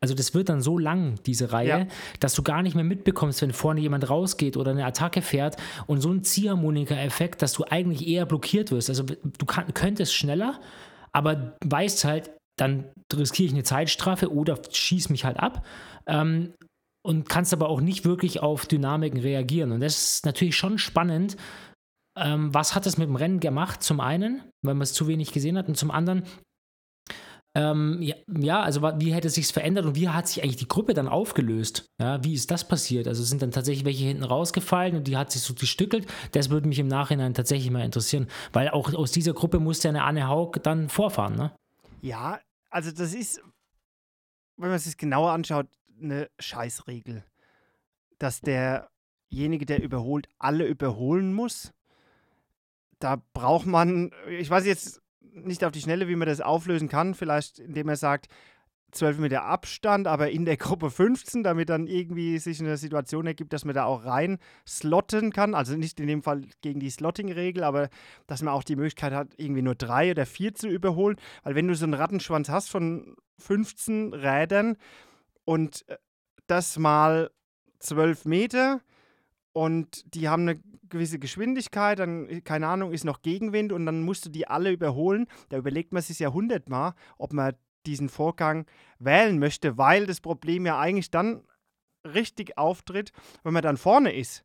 also 0.00 0.14
das 0.14 0.32
wird 0.32 0.48
dann 0.48 0.62
so 0.62 0.78
lang, 0.78 1.16
diese 1.26 1.52
Reihe, 1.52 1.68
Ja. 1.68 1.86
dass 2.18 2.32
du 2.34 2.42
gar 2.42 2.62
nicht 2.62 2.74
mehr 2.74 2.84
mitbekommst, 2.84 3.42
wenn 3.42 3.52
vorne 3.52 3.80
jemand 3.80 4.08
rausgeht 4.08 4.56
oder 4.56 4.70
eine 4.70 4.86
Attacke 4.86 5.20
fährt 5.20 5.56
und 5.86 6.00
so 6.00 6.10
ein 6.10 6.24
Ziehharmonika-Effekt, 6.24 7.42
dass 7.42 7.52
du 7.52 7.64
eigentlich 7.64 8.06
eher 8.08 8.24
blockiert 8.24 8.70
wirst. 8.70 8.88
Also 8.88 9.04
du 9.04 9.46
kann, 9.46 9.74
könntest 9.74 10.14
schneller, 10.14 10.60
aber 11.12 11.56
weißt 11.64 12.04
halt, 12.04 12.30
dann 12.58 12.86
riskiere 13.14 13.46
ich 13.48 13.52
eine 13.52 13.62
Zeitstrafe 13.62 14.32
oder 14.32 14.58
schieß 14.70 15.10
mich 15.10 15.24
halt 15.26 15.38
ab. 15.38 15.66
Ähm, 16.06 16.54
und 17.02 17.30
kannst 17.30 17.54
aber 17.54 17.70
auch 17.70 17.80
nicht 17.80 18.04
wirklich 18.04 18.42
auf 18.42 18.66
Dynamiken 18.66 19.20
reagieren. 19.20 19.72
Und 19.72 19.80
das 19.80 20.16
ist 20.16 20.26
natürlich 20.26 20.54
schon 20.56 20.76
spannend. 20.78 21.36
Ähm, 22.20 22.52
was 22.54 22.74
hat 22.74 22.86
es 22.86 22.98
mit 22.98 23.08
dem 23.08 23.16
Rennen 23.16 23.40
gemacht? 23.40 23.82
Zum 23.82 24.00
einen, 24.00 24.42
weil 24.62 24.74
man 24.74 24.82
es 24.82 24.92
zu 24.92 25.06
wenig 25.08 25.32
gesehen 25.32 25.56
hat, 25.56 25.68
und 25.68 25.76
zum 25.76 25.90
anderen, 25.90 26.24
ähm, 27.56 27.98
ja, 28.00 28.14
ja, 28.28 28.62
also 28.62 28.80
wie 28.82 29.12
hätte 29.12 29.26
es 29.26 29.34
sich 29.34 29.48
verändert 29.48 29.84
und 29.84 29.96
wie 29.96 30.08
hat 30.08 30.28
sich 30.28 30.42
eigentlich 30.42 30.56
die 30.56 30.68
Gruppe 30.68 30.94
dann 30.94 31.08
aufgelöst? 31.08 31.86
Ja, 32.00 32.22
wie 32.22 32.34
ist 32.34 32.50
das 32.50 32.66
passiert? 32.66 33.08
Also 33.08 33.24
sind 33.24 33.42
dann 33.42 33.50
tatsächlich 33.50 33.84
welche 33.84 34.04
hinten 34.04 34.22
rausgefallen 34.22 34.96
und 34.96 35.08
die 35.08 35.16
hat 35.16 35.32
sich 35.32 35.42
so 35.42 35.54
gestückelt? 35.54 36.06
Das 36.30 36.50
würde 36.50 36.68
mich 36.68 36.78
im 36.78 36.86
Nachhinein 36.86 37.34
tatsächlich 37.34 37.70
mal 37.72 37.84
interessieren, 37.84 38.28
weil 38.52 38.68
auch 38.68 38.94
aus 38.94 39.10
dieser 39.10 39.32
Gruppe 39.32 39.58
musste 39.58 39.88
eine 39.88 40.04
Anne 40.04 40.28
Haug 40.28 40.62
dann 40.62 40.88
vorfahren, 40.88 41.34
ne? 41.34 41.52
Ja, 42.02 42.38
also 42.70 42.92
das 42.92 43.14
ist, 43.14 43.42
wenn 44.56 44.68
man 44.68 44.76
es 44.76 44.84
sich 44.84 44.96
genauer 44.96 45.32
anschaut, 45.32 45.66
eine 46.00 46.30
Scheißregel. 46.38 47.24
Dass 48.18 48.40
derjenige, 48.42 49.66
der 49.66 49.82
überholt, 49.82 50.28
alle 50.38 50.66
überholen 50.66 51.34
muss. 51.34 51.72
Da 53.00 53.20
braucht 53.34 53.66
man, 53.66 54.12
ich 54.28 54.48
weiß 54.48 54.64
jetzt 54.66 55.02
nicht 55.20 55.64
auf 55.64 55.72
die 55.72 55.80
Schnelle, 55.80 56.08
wie 56.08 56.16
man 56.16 56.28
das 56.28 56.40
auflösen 56.40 56.88
kann, 56.88 57.14
vielleicht 57.14 57.58
indem 57.58 57.88
er 57.88 57.96
sagt, 57.96 58.28
12 58.92 59.18
Meter 59.18 59.44
Abstand, 59.44 60.06
aber 60.06 60.30
in 60.30 60.44
der 60.44 60.56
Gruppe 60.56 60.90
15, 60.90 61.42
damit 61.42 61.68
dann 61.68 61.86
irgendwie 61.86 62.38
sich 62.38 62.60
eine 62.60 62.76
Situation 62.76 63.26
ergibt, 63.26 63.52
dass 63.52 63.64
man 63.64 63.74
da 63.74 63.84
auch 63.84 64.04
rein 64.04 64.38
slotten 64.66 65.32
kann. 65.32 65.54
Also 65.54 65.76
nicht 65.76 66.00
in 66.00 66.06
dem 66.06 66.22
Fall 66.22 66.42
gegen 66.60 66.80
die 66.80 66.90
Slotting-Regel, 66.90 67.62
aber 67.62 67.88
dass 68.26 68.42
man 68.42 68.52
auch 68.52 68.64
die 68.64 68.76
Möglichkeit 68.76 69.12
hat, 69.12 69.28
irgendwie 69.36 69.62
nur 69.62 69.74
drei 69.74 70.10
oder 70.10 70.26
vier 70.26 70.54
zu 70.54 70.68
überholen. 70.68 71.16
Weil 71.42 71.54
wenn 71.54 71.68
du 71.68 71.74
so 71.74 71.84
einen 71.84 71.94
Rattenschwanz 71.94 72.48
hast 72.48 72.68
von 72.68 73.14
15 73.38 74.12
Rädern 74.12 74.76
und 75.44 75.88
äh, 75.88 75.96
das 76.46 76.78
mal 76.78 77.30
12 77.78 78.24
Meter 78.24 78.80
und 79.52 80.14
die 80.14 80.28
haben 80.28 80.42
eine 80.42 80.60
gewisse 80.88 81.18
Geschwindigkeit, 81.18 81.98
dann, 81.98 82.28
äh, 82.28 82.40
keine 82.40 82.66
Ahnung, 82.66 82.92
ist 82.92 83.04
noch 83.04 83.22
Gegenwind 83.22 83.72
und 83.72 83.86
dann 83.86 84.02
musst 84.02 84.26
du 84.26 84.30
die 84.30 84.46
alle 84.48 84.70
überholen. 84.72 85.26
Da 85.48 85.58
überlegt 85.58 85.92
man 85.92 86.02
sich 86.02 86.18
ja 86.18 86.32
hundertmal, 86.32 86.94
ob 87.18 87.32
man 87.32 87.54
diesen 87.86 88.08
Vorgang 88.08 88.66
wählen 88.98 89.38
möchte, 89.38 89.78
weil 89.78 90.06
das 90.06 90.20
Problem 90.20 90.66
ja 90.66 90.78
eigentlich 90.78 91.10
dann 91.10 91.42
richtig 92.04 92.58
auftritt, 92.58 93.12
wenn 93.42 93.52
man 93.52 93.62
dann 93.62 93.76
vorne 93.76 94.14
ist. 94.14 94.44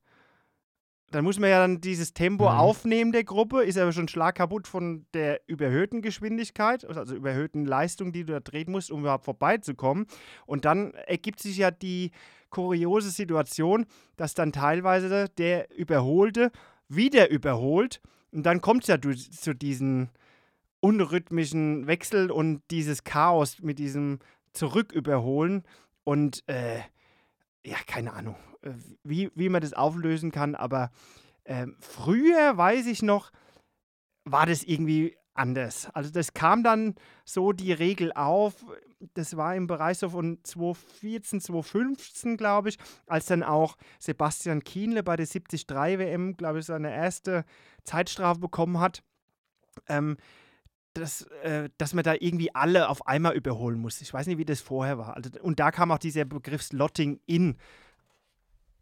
Dann 1.12 1.24
muss 1.24 1.40
man 1.40 1.50
ja 1.50 1.60
dann 1.60 1.82
dieses 1.82 2.14
Tempo 2.14 2.46
Mhm. 2.46 2.58
aufnehmen 2.58 3.12
der 3.12 3.24
Gruppe, 3.24 3.64
ist 3.64 3.78
aber 3.78 3.92
schon 3.92 4.08
schlag 4.08 4.36
kaputt 4.36 4.68
von 4.68 5.06
der 5.14 5.40
überhöhten 5.48 6.02
Geschwindigkeit, 6.02 6.84
also 6.84 7.16
überhöhten 7.16 7.66
Leistung, 7.66 8.12
die 8.12 8.26
du 8.26 8.34
da 8.34 8.40
drehen 8.40 8.72
musst, 8.72 8.92
um 8.92 9.02
überhaupt 9.02 9.26
vorbeizukommen. 9.26 10.08
Und 10.46 10.66
dann 10.66 10.94
ergibt 10.94 11.40
sich 11.40 11.58
ja 11.58 11.72
die 11.72 12.12
kuriose 12.56 13.10
Situation, 13.10 13.86
dass 14.16 14.34
dann 14.34 14.54
teilweise 14.54 15.28
der 15.38 15.76
Überholte 15.78 16.52
wieder 16.88 17.30
überholt. 17.30 18.02
Und 18.32 18.44
dann 18.46 18.62
kommt 18.62 18.84
es 18.84 18.88
ja 18.88 18.98
zu 19.02 19.54
diesen 19.54 20.10
unrhythmischen 20.80 21.86
Wechsel 21.86 22.32
und 22.32 22.62
dieses 22.72 23.04
Chaos 23.04 23.60
mit 23.62 23.78
diesem 23.78 24.20
Zurücküberholen. 24.54 25.64
Und 26.06 26.48
äh, 26.48 26.80
ja, 27.66 27.78
keine 27.88 28.14
Ahnung, 28.14 28.38
äh, 28.62 28.72
wie, 29.04 29.32
wie 29.36 29.50
man 29.50 29.62
das 29.62 29.74
auflösen 29.74 30.32
kann. 30.32 30.56
Aber 30.56 30.92
ähm, 31.44 31.76
früher, 31.82 32.56
weiß 32.56 32.86
ich 32.86 33.02
noch, 33.02 33.32
war 34.24 34.46
das 34.46 34.64
irgendwie 34.64 35.18
anders. 35.34 35.90
Also 35.94 36.10
das 36.10 36.34
kam 36.34 36.64
dann 36.64 36.96
so 37.26 37.52
die 37.52 37.74
Regel 37.74 38.14
auf. 38.14 38.66
Das 39.14 39.38
war 39.38 39.56
im 39.56 39.68
Bereich 39.68 40.00
so 40.00 40.10
von 40.10 40.40
2014, 40.44 41.42
2015, 41.42 42.38
glaube 42.38 42.70
ich, 42.70 42.78
als 43.08 43.28
dann 43.28 43.44
auch 43.44 43.78
Sebastian 44.00 44.64
Kienle 44.64 45.04
bei 45.04 45.16
der 45.16 45.28
73 45.28 45.68
WM, 45.70 46.36
glaube 46.38 46.60
ich, 46.60 46.66
seine 46.66 46.94
erste 46.94 47.46
Zeitstrafe 47.84 48.40
bekommen 48.40 48.80
hat. 48.80 49.04
Ähm, 49.88 50.18
dass, 50.96 51.24
äh, 51.44 51.70
dass 51.78 51.94
man 51.94 52.06
da 52.06 52.14
irgendwie 52.14 52.56
alle 52.56 52.88
auf 52.88 53.06
einmal 53.06 53.36
überholen 53.36 53.80
muss. 53.80 54.02
Ich 54.02 54.14
weiß 54.14 54.28
nicht, 54.28 54.38
wie 54.38 54.46
das 54.46 54.62
vorher 54.62 54.98
war. 54.98 55.16
Also, 55.16 55.30
und 55.42 55.60
da 55.60 55.72
kam 55.72 55.92
auch 55.92 55.98
dieser 55.98 56.24
Begriff 56.24 56.64
Slotting 56.64 57.20
in 57.26 57.58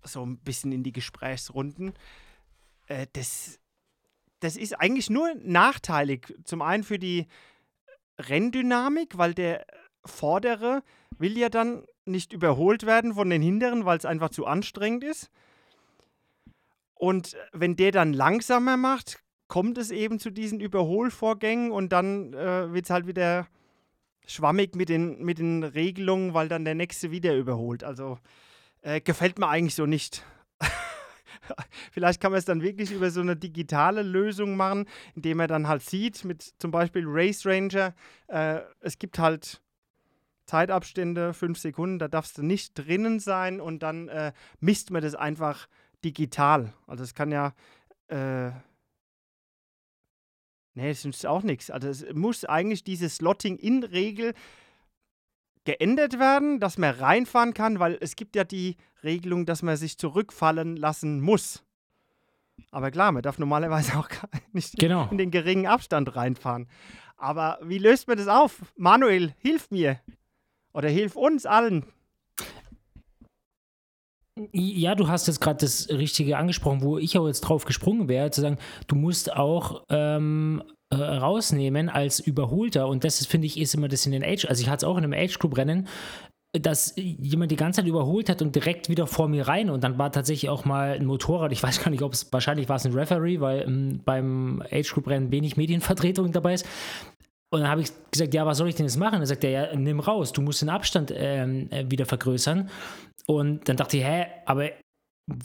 so 0.03 0.23
ein 0.23 0.37
bisschen 0.37 0.71
in 0.71 0.83
die 0.83 0.91
Gesprächsrunden. 0.91 1.93
Äh, 2.87 3.07
das, 3.13 3.59
das 4.39 4.55
ist 4.57 4.79
eigentlich 4.79 5.09
nur 5.09 5.33
nachteilig. 5.35 6.33
Zum 6.43 6.61
einen 6.61 6.83
für 6.83 6.99
die 6.99 7.27
Renndynamik, 8.19 9.17
weil 9.17 9.33
der 9.33 9.65
Vordere 10.05 10.83
will 11.17 11.37
ja 11.37 11.49
dann 11.49 11.85
nicht 12.05 12.33
überholt 12.33 12.85
werden 12.85 13.13
von 13.13 13.29
den 13.29 13.41
Hinteren, 13.41 13.85
weil 13.85 13.97
es 13.97 14.05
einfach 14.05 14.29
zu 14.29 14.45
anstrengend 14.45 15.03
ist. 15.03 15.29
Und 16.95 17.35
wenn 17.51 17.75
der 17.75 17.91
dann 17.91 18.13
langsamer 18.13 18.77
macht, 18.77 19.19
kommt 19.47 19.77
es 19.77 19.91
eben 19.91 20.19
zu 20.19 20.31
diesen 20.31 20.59
Überholvorgängen 20.59 21.71
und 21.71 21.91
dann 21.91 22.33
äh, 22.33 22.73
wird 22.73 22.85
es 22.85 22.89
halt 22.89 23.07
wieder 23.07 23.47
schwammig 24.25 24.75
mit 24.75 24.89
den, 24.89 25.21
mit 25.23 25.37
den 25.37 25.63
Regelungen, 25.63 26.33
weil 26.33 26.47
dann 26.47 26.65
der 26.65 26.75
nächste 26.75 27.11
wieder 27.11 27.35
überholt. 27.35 27.83
Also 27.83 28.19
äh, 28.81 29.01
gefällt 29.01 29.39
mir 29.39 29.49
eigentlich 29.49 29.75
so 29.75 29.85
nicht. 29.85 30.23
Vielleicht 31.91 32.21
kann 32.21 32.31
man 32.31 32.39
es 32.39 32.45
dann 32.45 32.61
wirklich 32.61 32.91
über 32.91 33.11
so 33.11 33.21
eine 33.21 33.35
digitale 33.35 34.01
Lösung 34.01 34.55
machen, 34.55 34.85
indem 35.15 35.37
man 35.37 35.47
dann 35.47 35.67
halt 35.67 35.83
sieht, 35.83 36.23
mit 36.23 36.53
zum 36.57 36.71
Beispiel 36.71 37.03
Race 37.05 37.45
Ranger, 37.45 37.93
äh, 38.27 38.61
es 38.79 38.97
gibt 38.97 39.19
halt 39.19 39.61
Zeitabstände, 40.45 41.33
fünf 41.33 41.57
Sekunden, 41.57 41.99
da 41.99 42.07
darfst 42.07 42.37
du 42.37 42.43
nicht 42.43 42.77
drinnen 42.77 43.19
sein 43.19 43.61
und 43.61 43.83
dann 43.83 44.07
äh, 44.09 44.33
misst 44.59 44.91
man 44.91 45.01
das 45.01 45.15
einfach 45.15 45.67
digital. 46.03 46.73
Also 46.85 47.03
es 47.03 47.13
kann 47.13 47.31
ja, 47.31 47.53
äh, 48.07 48.51
nee, 50.73 50.89
es 50.89 51.05
ist 51.05 51.25
auch 51.25 51.43
nichts. 51.43 51.71
Also 51.71 51.87
es 51.87 52.05
muss 52.13 52.45
eigentlich 52.45 52.83
diese 52.83 53.09
Slotting-In-Regel 53.09 54.33
geändert 55.63 56.19
werden, 56.19 56.59
dass 56.59 56.77
man 56.77 56.93
reinfahren 56.93 57.53
kann, 57.53 57.79
weil 57.79 57.97
es 58.01 58.15
gibt 58.15 58.35
ja 58.35 58.43
die 58.43 58.75
Regelung, 59.03 59.45
dass 59.45 59.63
man 59.63 59.77
sich 59.77 59.97
zurückfallen 59.97 60.75
lassen 60.75 61.21
muss. 61.21 61.63
Aber 62.71 62.91
klar, 62.91 63.11
man 63.11 63.21
darf 63.21 63.39
normalerweise 63.39 63.93
auch 63.97 64.09
nicht 64.51 64.77
genau. 64.77 65.07
in 65.09 65.17
den 65.17 65.31
geringen 65.31 65.67
Abstand 65.67 66.15
reinfahren. 66.15 66.67
Aber 67.15 67.59
wie 67.63 67.77
löst 67.77 68.07
man 68.07 68.17
das 68.17 68.27
auf? 68.27 68.61
Manuel, 68.75 69.33
hilf 69.37 69.71
mir. 69.71 69.99
Oder 70.73 70.89
hilf 70.89 71.15
uns 71.15 71.45
allen. 71.45 71.85
Ja, 74.51 74.95
du 74.95 75.07
hast 75.07 75.27
jetzt 75.27 75.41
gerade 75.41 75.59
das 75.59 75.89
Richtige 75.89 76.37
angesprochen, 76.37 76.81
wo 76.81 76.97
ich 76.97 77.17
auch 77.17 77.27
jetzt 77.27 77.41
drauf 77.41 77.65
gesprungen 77.65 78.07
wäre, 78.07 78.31
zu 78.31 78.41
sagen, 78.41 78.57
du 78.87 78.95
musst 78.95 79.31
auch 79.31 79.83
ähm, 79.89 80.63
äh, 80.89 80.95
rausnehmen 80.95 81.89
als 81.89 82.19
Überholter. 82.19 82.87
Und 82.87 83.03
das 83.03 83.25
finde 83.27 83.45
ich 83.45 83.59
ist 83.59 83.75
immer 83.75 83.87
das 83.87 84.07
in 84.07 84.11
den 84.11 84.23
Age. 84.23 84.45
Also 84.45 84.63
ich 84.63 84.69
hatte 84.69 84.85
es 84.85 84.89
auch 84.89 84.97
in 84.97 85.03
einem 85.03 85.13
Age-Group-Rennen, 85.13 85.87
dass 86.59 86.93
jemand 86.95 87.51
die 87.51 87.55
ganze 87.55 87.81
Zeit 87.81 87.87
überholt 87.87 88.29
hat 88.29 88.41
und 88.41 88.55
direkt 88.55 88.89
wieder 88.89 89.07
vor 89.07 89.27
mir 89.27 89.47
rein. 89.47 89.69
Und 89.69 89.83
dann 89.83 89.97
war 89.97 90.11
tatsächlich 90.11 90.49
auch 90.49 90.65
mal 90.65 90.93
ein 90.93 91.05
Motorrad. 91.05 91.51
Ich 91.51 91.63
weiß 91.63 91.83
gar 91.83 91.89
nicht, 91.89 92.03
ob 92.03 92.13
es 92.13 92.31
wahrscheinlich 92.31 92.69
war 92.69 92.75
es 92.75 92.85
ein 92.85 92.93
Referee, 92.93 93.39
weil 93.39 93.61
ähm, 93.61 94.01
beim 94.05 94.63
Age-Group-Rennen 94.71 95.31
wenig 95.31 95.57
Medienvertretung 95.57 96.31
dabei 96.31 96.55
ist. 96.55 96.65
Und 97.53 97.59
dann 97.59 97.69
habe 97.69 97.81
ich 97.81 97.91
gesagt, 98.09 98.33
ja, 98.33 98.47
was 98.47 98.57
soll 98.57 98.67
ich 98.67 98.73
denn 98.73 98.87
jetzt 98.87 98.97
machen? 98.97 99.19
Dann 99.19 99.27
sagt 99.27 99.43
er, 99.43 99.51
ja, 99.51 99.75
nimm 99.75 99.99
raus, 99.99 100.33
du 100.33 100.41
musst 100.41 100.63
den 100.63 100.69
Abstand 100.69 101.13
ähm, 101.15 101.69
äh, 101.69 101.85
wieder 101.87 102.07
vergrößern. 102.07 102.67
Und 103.27 103.69
dann 103.69 103.77
dachte 103.77 103.97
ich, 103.97 104.03
hä, 104.03 104.25
aber 104.47 104.71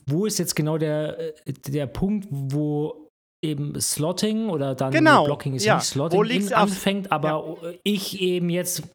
wo 0.06 0.24
ist 0.24 0.38
jetzt 0.38 0.56
genau 0.56 0.78
der, 0.78 1.36
äh, 1.46 1.52
der 1.52 1.86
Punkt, 1.86 2.26
wo 2.30 3.10
eben 3.44 3.78
Slotting 3.78 4.48
oder 4.48 4.74
dann 4.74 4.90
genau, 4.90 5.26
Blocking 5.26 5.52
ist 5.54 5.66
ja. 5.66 5.74
nicht 5.76 5.84
Slotting 5.84 6.50
anfängt, 6.54 7.12
aber 7.12 7.58
ja. 7.62 7.72
ich 7.84 8.18
eben 8.22 8.48
jetzt, 8.48 8.88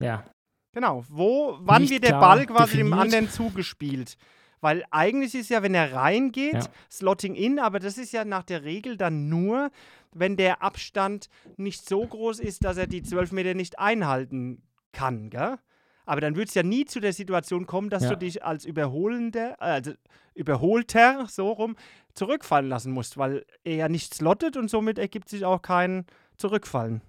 ja. 0.00 0.24
Genau, 0.72 1.04
wo, 1.08 1.58
wann 1.62 1.90
wird 1.90 2.04
der 2.04 2.20
Ball 2.20 2.46
quasi 2.46 2.76
definiert. 2.76 2.86
dem 2.86 2.92
anderen 2.92 3.28
zugespielt? 3.28 4.16
Weil 4.60 4.84
eigentlich 4.90 5.34
ist 5.34 5.50
ja, 5.50 5.62
wenn 5.62 5.74
er 5.74 5.94
reingeht, 5.94 6.52
ja. 6.54 6.66
Slotting 6.90 7.34
in, 7.34 7.58
aber 7.58 7.78
das 7.78 7.96
ist 7.98 8.12
ja 8.12 8.24
nach 8.24 8.42
der 8.42 8.64
Regel 8.64 8.96
dann 8.96 9.28
nur, 9.28 9.70
wenn 10.12 10.36
der 10.36 10.62
Abstand 10.62 11.28
nicht 11.56 11.88
so 11.88 12.06
groß 12.06 12.40
ist, 12.40 12.64
dass 12.64 12.76
er 12.76 12.86
die 12.86 13.02
12 13.02 13.32
Meter 13.32 13.54
nicht 13.54 13.78
einhalten 13.78 14.62
kann, 14.92 15.30
gell? 15.30 15.58
Aber 16.06 16.20
dann 16.20 16.34
würde 16.34 16.48
es 16.48 16.54
ja 16.54 16.64
nie 16.64 16.86
zu 16.86 16.98
der 16.98 17.12
Situation 17.12 17.66
kommen, 17.66 17.88
dass 17.88 18.02
ja. 18.02 18.10
du 18.10 18.16
dich 18.16 18.44
als 18.44 18.64
Überholender, 18.64 19.52
äh, 19.60 19.64
also 19.64 19.92
Überholter, 20.34 21.26
so 21.28 21.52
rum, 21.52 21.76
zurückfallen 22.14 22.68
lassen 22.68 22.92
musst, 22.92 23.16
weil 23.16 23.46
er 23.62 23.76
ja 23.76 23.88
nicht 23.88 24.14
slottet 24.14 24.56
und 24.56 24.68
somit 24.68 24.98
ergibt 24.98 25.28
sich 25.28 25.44
auch 25.44 25.62
kein 25.62 26.06
Zurückfallen. 26.36 27.02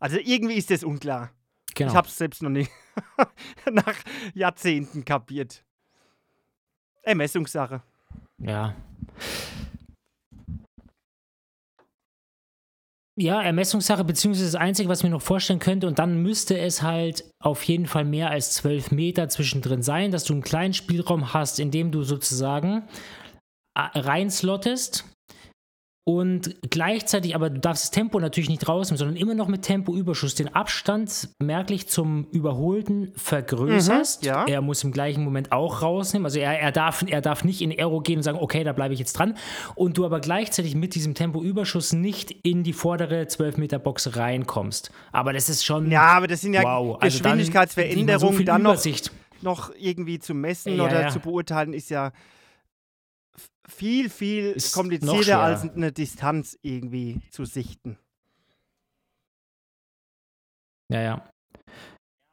Also 0.00 0.18
irgendwie 0.18 0.54
ist 0.54 0.70
das 0.70 0.82
unklar. 0.82 1.30
Genau. 1.74 1.90
Ich 1.90 1.96
habe 1.96 2.08
es 2.08 2.16
selbst 2.16 2.42
noch 2.42 2.50
nicht 2.50 2.70
nach 3.70 3.96
Jahrzehnten 4.34 5.04
kapiert. 5.04 5.64
Ermessungssache. 7.08 7.82
Ja. 8.38 8.74
Ja, 13.20 13.42
Ermessungssache, 13.42 14.04
beziehungsweise 14.04 14.44
das 14.44 14.54
Einzige, 14.54 14.88
was 14.88 15.02
mir 15.02 15.10
noch 15.10 15.22
vorstellen 15.22 15.58
könnte, 15.58 15.88
und 15.88 15.98
dann 15.98 16.22
müsste 16.22 16.56
es 16.56 16.82
halt 16.82 17.24
auf 17.42 17.64
jeden 17.64 17.86
Fall 17.86 18.04
mehr 18.04 18.30
als 18.30 18.54
12 18.54 18.92
Meter 18.92 19.28
zwischendrin 19.28 19.82
sein, 19.82 20.12
dass 20.12 20.22
du 20.22 20.34
einen 20.34 20.42
kleinen 20.42 20.72
Spielraum 20.72 21.34
hast, 21.34 21.58
in 21.58 21.72
dem 21.72 21.90
du 21.90 22.04
sozusagen 22.04 22.84
äh, 23.74 23.98
reinslottest 23.98 25.04
und 26.08 26.56
gleichzeitig, 26.70 27.34
aber 27.34 27.50
du 27.50 27.60
darfst 27.60 27.82
das 27.84 27.90
Tempo 27.90 28.18
natürlich 28.18 28.48
nicht 28.48 28.66
rausnehmen, 28.66 28.96
sondern 28.96 29.16
immer 29.18 29.34
noch 29.34 29.46
mit 29.46 29.60
Tempoüberschuss 29.60 30.34
den 30.34 30.48
Abstand 30.54 31.28
merklich 31.38 31.86
zum 31.86 32.26
Überholten 32.30 33.12
vergrößerst. 33.14 34.22
Mhm, 34.22 34.26
ja. 34.26 34.46
Er 34.46 34.62
muss 34.62 34.82
im 34.84 34.90
gleichen 34.90 35.22
Moment 35.22 35.52
auch 35.52 35.82
rausnehmen. 35.82 36.24
Also 36.24 36.38
er, 36.38 36.58
er, 36.58 36.72
darf, 36.72 37.04
er 37.06 37.20
darf 37.20 37.44
nicht 37.44 37.60
in 37.60 37.70
Aero 37.78 38.00
gehen 38.00 38.16
und 38.16 38.22
sagen, 38.22 38.38
okay, 38.40 38.64
da 38.64 38.72
bleibe 38.72 38.94
ich 38.94 39.00
jetzt 39.00 39.12
dran. 39.18 39.36
Und 39.74 39.98
du 39.98 40.06
aber 40.06 40.20
gleichzeitig 40.20 40.74
mit 40.74 40.94
diesem 40.94 41.12
Tempoüberschuss 41.12 41.92
nicht 41.92 42.30
in 42.30 42.62
die 42.62 42.72
vordere 42.72 43.24
12-Meter-Box 43.24 44.16
reinkommst. 44.16 44.90
Aber 45.12 45.34
das 45.34 45.50
ist 45.50 45.66
schon. 45.66 45.90
Ja, 45.90 46.04
aber 46.12 46.26
das 46.26 46.40
sind 46.40 46.54
ja 46.54 46.62
wow. 46.62 46.98
Geschwindigkeitsveränderungen, 47.00 48.08
also 48.08 48.28
dann, 48.28 48.36
so 48.38 48.44
dann 48.44 48.62
noch, 48.62 49.68
noch, 49.68 49.74
irgendwie 49.78 50.18
zu 50.20 50.32
messen 50.32 50.78
ja, 50.78 50.84
oder 50.84 51.02
ja. 51.02 51.08
zu 51.10 51.20
beurteilen, 51.20 51.74
ist 51.74 51.90
ja 51.90 52.12
viel, 53.78 54.10
viel 54.10 54.52
ist 54.52 54.74
komplizierter 54.74 55.40
als 55.40 55.62
eine 55.62 55.92
Distanz 55.92 56.58
irgendwie 56.62 57.20
zu 57.30 57.44
sichten. 57.44 57.98
Ja, 60.92 61.00
ja. 61.00 61.30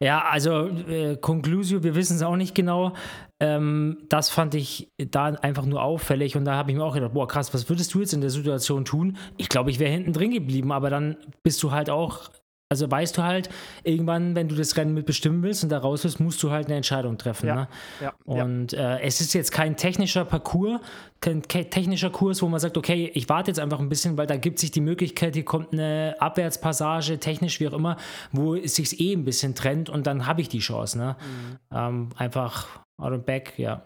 Ja, 0.04 0.26
also 0.26 0.68
äh, 0.68 1.16
Conclusio, 1.16 1.84
wir 1.84 1.96
wissen 1.96 2.18
es 2.18 2.22
auch 2.22 2.36
nicht 2.36 2.54
genau. 2.54 2.94
Ähm, 3.40 4.06
das 4.10 4.30
fand 4.30 4.54
ich 4.54 4.92
da 4.98 5.26
einfach 5.28 5.66
nur 5.66 5.82
auffällig 5.84 6.36
und 6.36 6.44
da 6.44 6.56
habe 6.56 6.72
ich 6.72 6.78
mir 6.78 6.84
auch 6.84 6.94
gedacht, 6.96 7.14
boah 7.14 7.28
krass, 7.28 7.54
was 7.54 7.70
würdest 7.70 7.94
du 7.94 8.02
jetzt 8.02 8.14
in 8.14 8.22
der 8.22 8.30
Situation 8.30 8.84
tun? 8.84 9.18
Ich 9.38 9.48
glaube, 9.48 9.72
ich 9.72 9.80
wäre 9.80 9.92
hinten 9.92 10.12
drin 10.12 10.32
geblieben, 10.32 10.74
aber 10.74 10.90
dann 10.90 11.16
bist 11.44 11.64
du 11.64 11.72
halt 11.72 11.90
auch 11.90 12.30
also 12.76 12.92
weißt 12.92 13.18
du 13.18 13.24
halt, 13.24 13.50
irgendwann, 13.84 14.36
wenn 14.36 14.50
du 14.50 14.56
das 14.56 14.76
Rennen 14.76 14.94
mitbestimmen 14.94 15.42
willst 15.44 15.64
und 15.64 15.70
da 15.70 15.78
raus 15.78 16.04
willst, 16.04 16.20
musst 16.20 16.44
du 16.44 16.52
halt 16.52 16.66
eine 16.66 16.76
Entscheidung 16.76 17.18
treffen. 17.18 17.48
Ja, 17.48 17.56
ne? 17.56 17.68
ja, 18.02 18.14
und 18.26 18.74
ja. 18.74 18.98
Äh, 18.98 19.04
es 19.04 19.22
ist 19.22 19.34
jetzt 19.34 19.54
kein 19.54 19.78
technischer 19.78 20.26
Parcours, 20.26 20.82
kein 21.22 21.42
technischer 21.42 22.10
Kurs, 22.10 22.42
wo 22.42 22.50
man 22.50 22.60
sagt, 22.60 22.78
okay, 22.78 23.10
ich 23.14 23.30
warte 23.30 23.50
jetzt 23.50 23.60
einfach 23.60 23.80
ein 23.80 23.88
bisschen, 23.88 24.18
weil 24.18 24.28
da 24.28 24.36
gibt 24.36 24.60
sich 24.60 24.72
die 24.72 24.82
Möglichkeit, 24.82 25.36
hier 25.36 25.46
kommt 25.46 25.72
eine 25.72 26.18
Abwärtspassage, 26.20 27.18
technisch 27.20 27.62
wie 27.62 27.70
auch 27.70 27.74
immer, 27.74 27.96
wo 28.34 28.56
es 28.56 28.76
sich 28.76 29.00
eh 29.00 29.14
ein 29.14 29.24
bisschen 29.24 29.56
trennt 29.56 29.90
und 29.90 30.06
dann 30.06 30.28
habe 30.28 30.42
ich 30.42 30.50
die 30.50 30.60
Chance. 30.60 30.98
Ne? 30.98 31.16
Mhm. 31.20 31.58
Ähm, 31.72 32.10
einfach 32.18 32.68
out 32.98 33.14
of 33.14 33.24
back, 33.26 33.54
ja. 33.58 33.86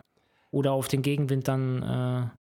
Oder 0.51 0.71
auf 0.71 0.87
den 0.87 1.03
Gegenwind 1.03 1.47
dann 1.47 1.83
äh, 1.83 2.39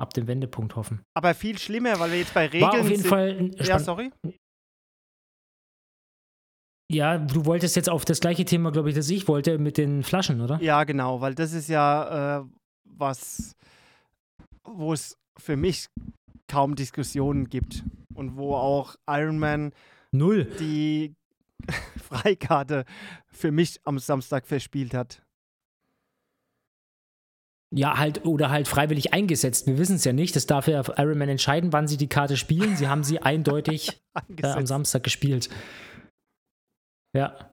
ab 0.00 0.14
dem 0.14 0.28
Wendepunkt 0.28 0.76
hoffen. 0.76 1.02
Aber 1.14 1.34
viel 1.34 1.58
schlimmer, 1.58 1.98
weil 1.98 2.12
wir 2.12 2.18
jetzt 2.20 2.34
bei 2.34 2.46
Regeln 2.46 2.62
War 2.62 2.80
auf 2.80 2.88
jeden 2.88 3.02
sind. 3.02 3.08
Fall 3.08 3.50
ja, 3.58 3.78
sorry. 3.80 4.12
Ja, 6.90 7.18
du 7.18 7.44
wolltest 7.44 7.76
jetzt 7.76 7.90
auf 7.90 8.04
das 8.06 8.20
gleiche 8.20 8.46
Thema, 8.46 8.72
glaube 8.72 8.88
ich, 8.88 8.94
das 8.94 9.10
ich 9.10 9.28
wollte, 9.28 9.58
mit 9.58 9.76
den 9.76 10.02
Flaschen, 10.02 10.40
oder? 10.40 10.58
Ja, 10.62 10.84
genau, 10.84 11.20
weil 11.20 11.34
das 11.34 11.52
ist 11.52 11.68
ja 11.68 12.40
äh, 12.40 12.44
was, 12.84 13.56
wo 14.64 14.94
es 14.94 15.18
für 15.36 15.56
mich 15.56 15.88
kaum 16.46 16.74
Diskussionen 16.74 17.48
gibt 17.50 17.84
und 18.14 18.36
wo 18.36 18.54
auch 18.54 18.96
Ironman 19.06 19.72
Null. 20.12 20.46
die 20.58 21.14
Freikarte 22.02 22.86
für 23.30 23.52
mich 23.52 23.80
am 23.84 23.98
Samstag 23.98 24.46
verspielt 24.46 24.94
hat. 24.94 25.22
Ja, 27.70 27.98
halt, 27.98 28.24
oder 28.24 28.48
halt 28.48 28.66
freiwillig 28.66 29.12
eingesetzt. 29.12 29.66
Wir 29.66 29.76
wissen 29.76 29.96
es 29.96 30.04
ja 30.04 30.14
nicht. 30.14 30.34
Das 30.34 30.46
darf 30.46 30.68
ja 30.68 30.82
Ironman 30.96 31.28
entscheiden, 31.28 31.70
wann 31.74 31.86
sie 31.86 31.98
die 31.98 32.08
Karte 32.08 32.38
spielen. 32.38 32.76
Sie 32.76 32.88
haben 32.88 33.04
sie 33.04 33.20
eindeutig 33.20 34.00
äh, 34.42 34.46
am 34.46 34.66
Samstag 34.66 35.04
gespielt. 35.04 35.50
Ja. 37.16 37.52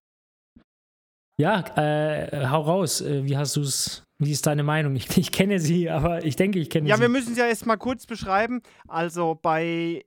Ja, 1.37 1.65
äh, 1.77 2.47
hau 2.47 2.61
raus. 2.61 3.01
Äh, 3.01 3.25
wie 3.25 3.37
hast 3.37 3.55
du 3.55 3.61
es? 3.61 4.03
Wie 4.17 4.31
ist 4.31 4.47
deine 4.47 4.63
Meinung? 4.63 4.95
Ich, 4.95 5.17
ich, 5.17 5.31
kenne 5.31 5.59
sie, 5.59 5.89
aber 5.89 6.23
ich 6.23 6.37
denke, 6.37 6.59
ich 6.59 6.69
kenne 6.69 6.87
ja, 6.87 6.95
sie. 6.95 7.01
Ja, 7.01 7.07
wir 7.07 7.09
müssen 7.09 7.35
sie 7.35 7.41
ja 7.41 7.47
erst 7.47 7.65
mal 7.65 7.77
kurz 7.77 8.05
beschreiben. 8.05 8.61
Also 8.87 9.37
bei 9.41 10.05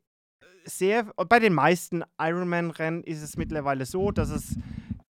sehr, 0.64 1.04
bei 1.28 1.38
den 1.38 1.52
meisten 1.52 2.04
Ironman-Rennen 2.18 3.02
ist 3.02 3.22
es 3.22 3.36
mittlerweile 3.36 3.84
so, 3.84 4.10
dass 4.10 4.30
es 4.30 4.56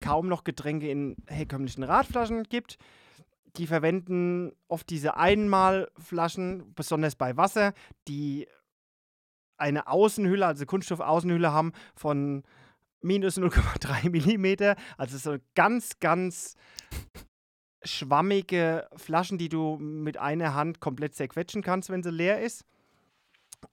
kaum 0.01 0.29
noch 0.29 0.45
Getränke 0.45 0.91
in 0.91 1.17
herkömmlichen 1.27 1.85
Radflaschen 1.85 2.45
gibt. 2.45 2.79
Die 3.57 3.67
verwenden 3.67 4.53
oft 4.69 4.89
diese 4.91 5.17
Einmalflaschen, 5.17 6.75
besonders 6.75 7.17
bei 7.17 7.37
Wasser, 7.37 7.73
die 8.07 8.47
eine 9.57 9.89
Außenhülle, 9.89 10.47
also 10.47 10.65
Kunststoff-Außenhülle 10.67 11.53
haben 11.53 11.73
von 11.97 12.45
minus 13.01 13.39
0,3 13.39 14.11
Millimeter. 14.11 14.77
Also 14.97 15.19
so 15.19 15.37
ganz, 15.55 15.99
ganz 16.01 16.57
schwammige 17.83 18.89
Flaschen, 18.97 19.39
die 19.39 19.49
du 19.49 19.77
mit 19.77 20.17
einer 20.19 20.55
Hand 20.55 20.81
komplett 20.81 21.15
zerquetschen 21.15 21.63
kannst, 21.63 21.91
wenn 21.91 22.03
sie 22.03 22.11
leer 22.11 22.41
ist. 22.41 22.65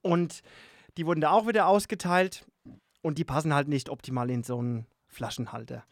Und 0.01 0.41
die 0.97 1.05
wurden 1.05 1.21
da 1.21 1.31
auch 1.31 1.47
wieder 1.47 1.67
ausgeteilt 1.67 2.45
und 3.01 3.17
die 3.17 3.25
passen 3.25 3.53
halt 3.53 3.67
nicht 3.67 3.89
optimal 3.89 4.29
in 4.29 4.43
so 4.43 4.57
einen 4.59 4.85
Flaschenhalter. 5.07 5.85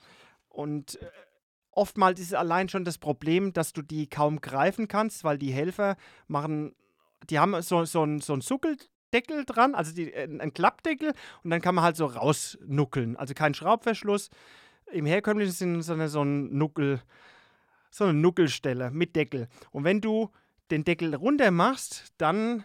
Und 0.48 1.02
äh, 1.02 1.10
oftmals 1.72 2.20
ist 2.20 2.36
allein 2.36 2.70
schon 2.70 2.86
das 2.86 2.98
Problem, 2.98 3.54
dass 3.54 3.74
du 3.74 3.82
die 3.82 4.08
kaum 4.08 4.42
greifen 4.42 4.88
kannst, 4.88 5.24
weil 5.24 5.38
die 5.38 5.52
Helfer 5.52 5.98
machen 6.28 6.76
die 7.30 7.40
haben 7.40 7.62
so, 7.62 7.86
so, 7.86 8.06
so 8.20 8.34
ein 8.34 8.42
Suckeldeckel 9.14 9.46
dran, 9.46 9.76
also 9.76 9.94
die, 9.94 10.14
ein, 10.14 10.42
ein 10.42 10.54
Klappdeckel 10.54 11.14
und 11.44 11.50
dann 11.50 11.62
kann 11.62 11.76
man 11.76 11.84
halt 11.84 11.96
so 11.96 12.06
rausnuckeln. 12.06 13.16
Also 13.16 13.34
kein 13.34 13.54
Schraubverschluss. 13.54 14.30
Im 14.92 15.06
herkömmlichen 15.06 15.54
Sinne 15.54 15.82
so 15.82 15.94
eine, 15.94 16.10
so 16.10 16.24
ein 16.24 16.56
Nuckel, 16.58 17.02
so 17.90 18.04
eine 18.06 18.14
Nuckelstelle 18.14 18.92
mit 18.92 19.16
Deckel. 19.16 19.48
Und 19.72 19.84
wenn 19.84 20.02
du 20.02 20.30
den 20.72 20.84
Deckel 20.84 21.16
runter 21.16 21.52
machst, 21.52 22.14
dann 22.18 22.64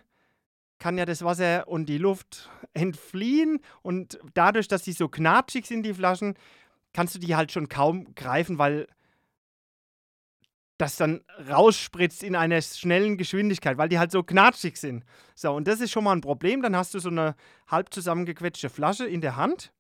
kann 0.79 0.99
ja 0.99 1.05
das 1.05 1.23
Wasser 1.23 1.69
und 1.69 1.87
die 1.87 1.99
Luft 1.99 2.51
entfliehen 2.75 3.61
und 3.83 4.19
dadurch, 4.35 4.69
dass 4.69 4.83
die 4.83 4.93
so 4.93 5.09
knatschig 5.09 5.67
sind, 5.67 5.85
die 5.85 5.95
Flaschen, 5.95 6.35
kannst 6.93 7.15
du 7.15 7.19
die 7.19 7.37
halt 7.37 7.53
schon 7.53 7.69
kaum 7.69 8.15
greifen, 8.15 8.59
weil 8.59 8.89
das 10.79 10.97
dann 10.97 11.21
rausspritzt 11.49 12.23
in 12.23 12.37
einer 12.37 12.63
schnellen 12.63 13.17
Geschwindigkeit, 13.17 13.77
weil 13.79 13.89
die 13.89 13.99
halt 13.99 14.13
so 14.13 14.23
knatschig 14.23 14.77
sind. 14.77 15.05
So, 15.35 15.53
und 15.53 15.67
das 15.67 15.81
ist 15.81 15.91
schon 15.91 16.05
mal 16.05 16.13
ein 16.13 16.21
Problem. 16.21 16.63
Dann 16.63 16.77
hast 16.77 16.95
du 16.95 17.01
so 17.01 17.11
eine 17.11 17.35
halb 17.67 17.93
zusammengequetschte 17.93 18.71
Flasche 18.71 19.07
in 19.07 19.21
der 19.21 19.37
Hand, 19.37 19.73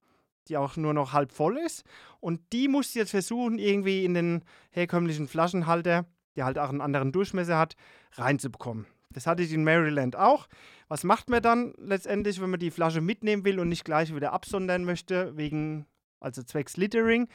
die 0.48 0.56
auch 0.56 0.76
nur 0.76 0.92
noch 0.92 1.12
halb 1.12 1.32
voll 1.32 1.56
ist. 1.56 1.84
Und 2.20 2.40
die 2.52 2.66
musst 2.66 2.94
du 2.94 2.98
jetzt 2.98 3.12
versuchen, 3.12 3.58
irgendwie 3.58 4.04
in 4.04 4.14
den 4.14 4.42
herkömmlichen 4.70 5.28
Flaschenhalter, 5.28 6.04
der 6.36 6.44
halt 6.44 6.58
auch 6.58 6.68
einen 6.68 6.80
anderen 6.80 7.12
Durchmesser 7.12 7.56
hat, 7.56 7.76
reinzubekommen. 8.14 8.86
Das 9.10 9.26
hatte 9.26 9.42
ich 9.42 9.52
in 9.52 9.64
Maryland 9.64 10.16
auch. 10.16 10.48
Was 10.88 11.04
macht 11.04 11.30
man 11.30 11.42
dann 11.42 11.74
letztendlich, 11.78 12.40
wenn 12.40 12.50
man 12.50 12.60
die 12.60 12.70
Flasche 12.70 13.00
mitnehmen 13.00 13.44
will 13.44 13.60
und 13.60 13.68
nicht 13.68 13.84
gleich 13.84 14.14
wieder 14.14 14.32
absondern 14.32 14.84
möchte, 14.84 15.36
wegen, 15.36 15.86
also 16.20 16.42
zwecks 16.42 16.76
Littering? 16.76 17.28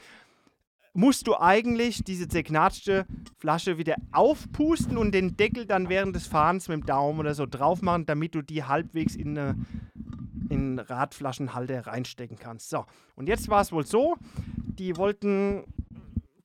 Musst 0.93 1.27
du 1.27 1.35
eigentlich 1.35 2.03
diese 2.03 2.27
zerknatschte 2.27 3.05
Flasche 3.39 3.77
wieder 3.77 3.95
aufpusten 4.11 4.97
und 4.97 5.11
den 5.11 5.35
Deckel 5.35 5.65
dann 5.65 5.89
während 5.89 6.15
des 6.15 6.27
Fahrens 6.27 6.67
mit 6.67 6.81
dem 6.81 6.85
Daumen 6.85 7.19
oder 7.19 7.33
so 7.33 7.45
drauf 7.45 7.81
machen, 7.81 8.05
damit 8.05 8.35
du 8.35 8.41
die 8.41 8.63
halbwegs 8.63 9.15
in 9.15 9.37
eine 9.37 9.55
in 10.49 10.77
Radflaschenhalter 10.77 11.87
reinstecken 11.87 12.37
kannst. 12.37 12.69
So, 12.69 12.85
und 13.15 13.27
jetzt 13.27 13.49
war 13.49 13.61
es 13.61 13.71
wohl 13.71 13.85
so, 13.85 14.17
die 14.45 14.97
wollten 14.97 15.63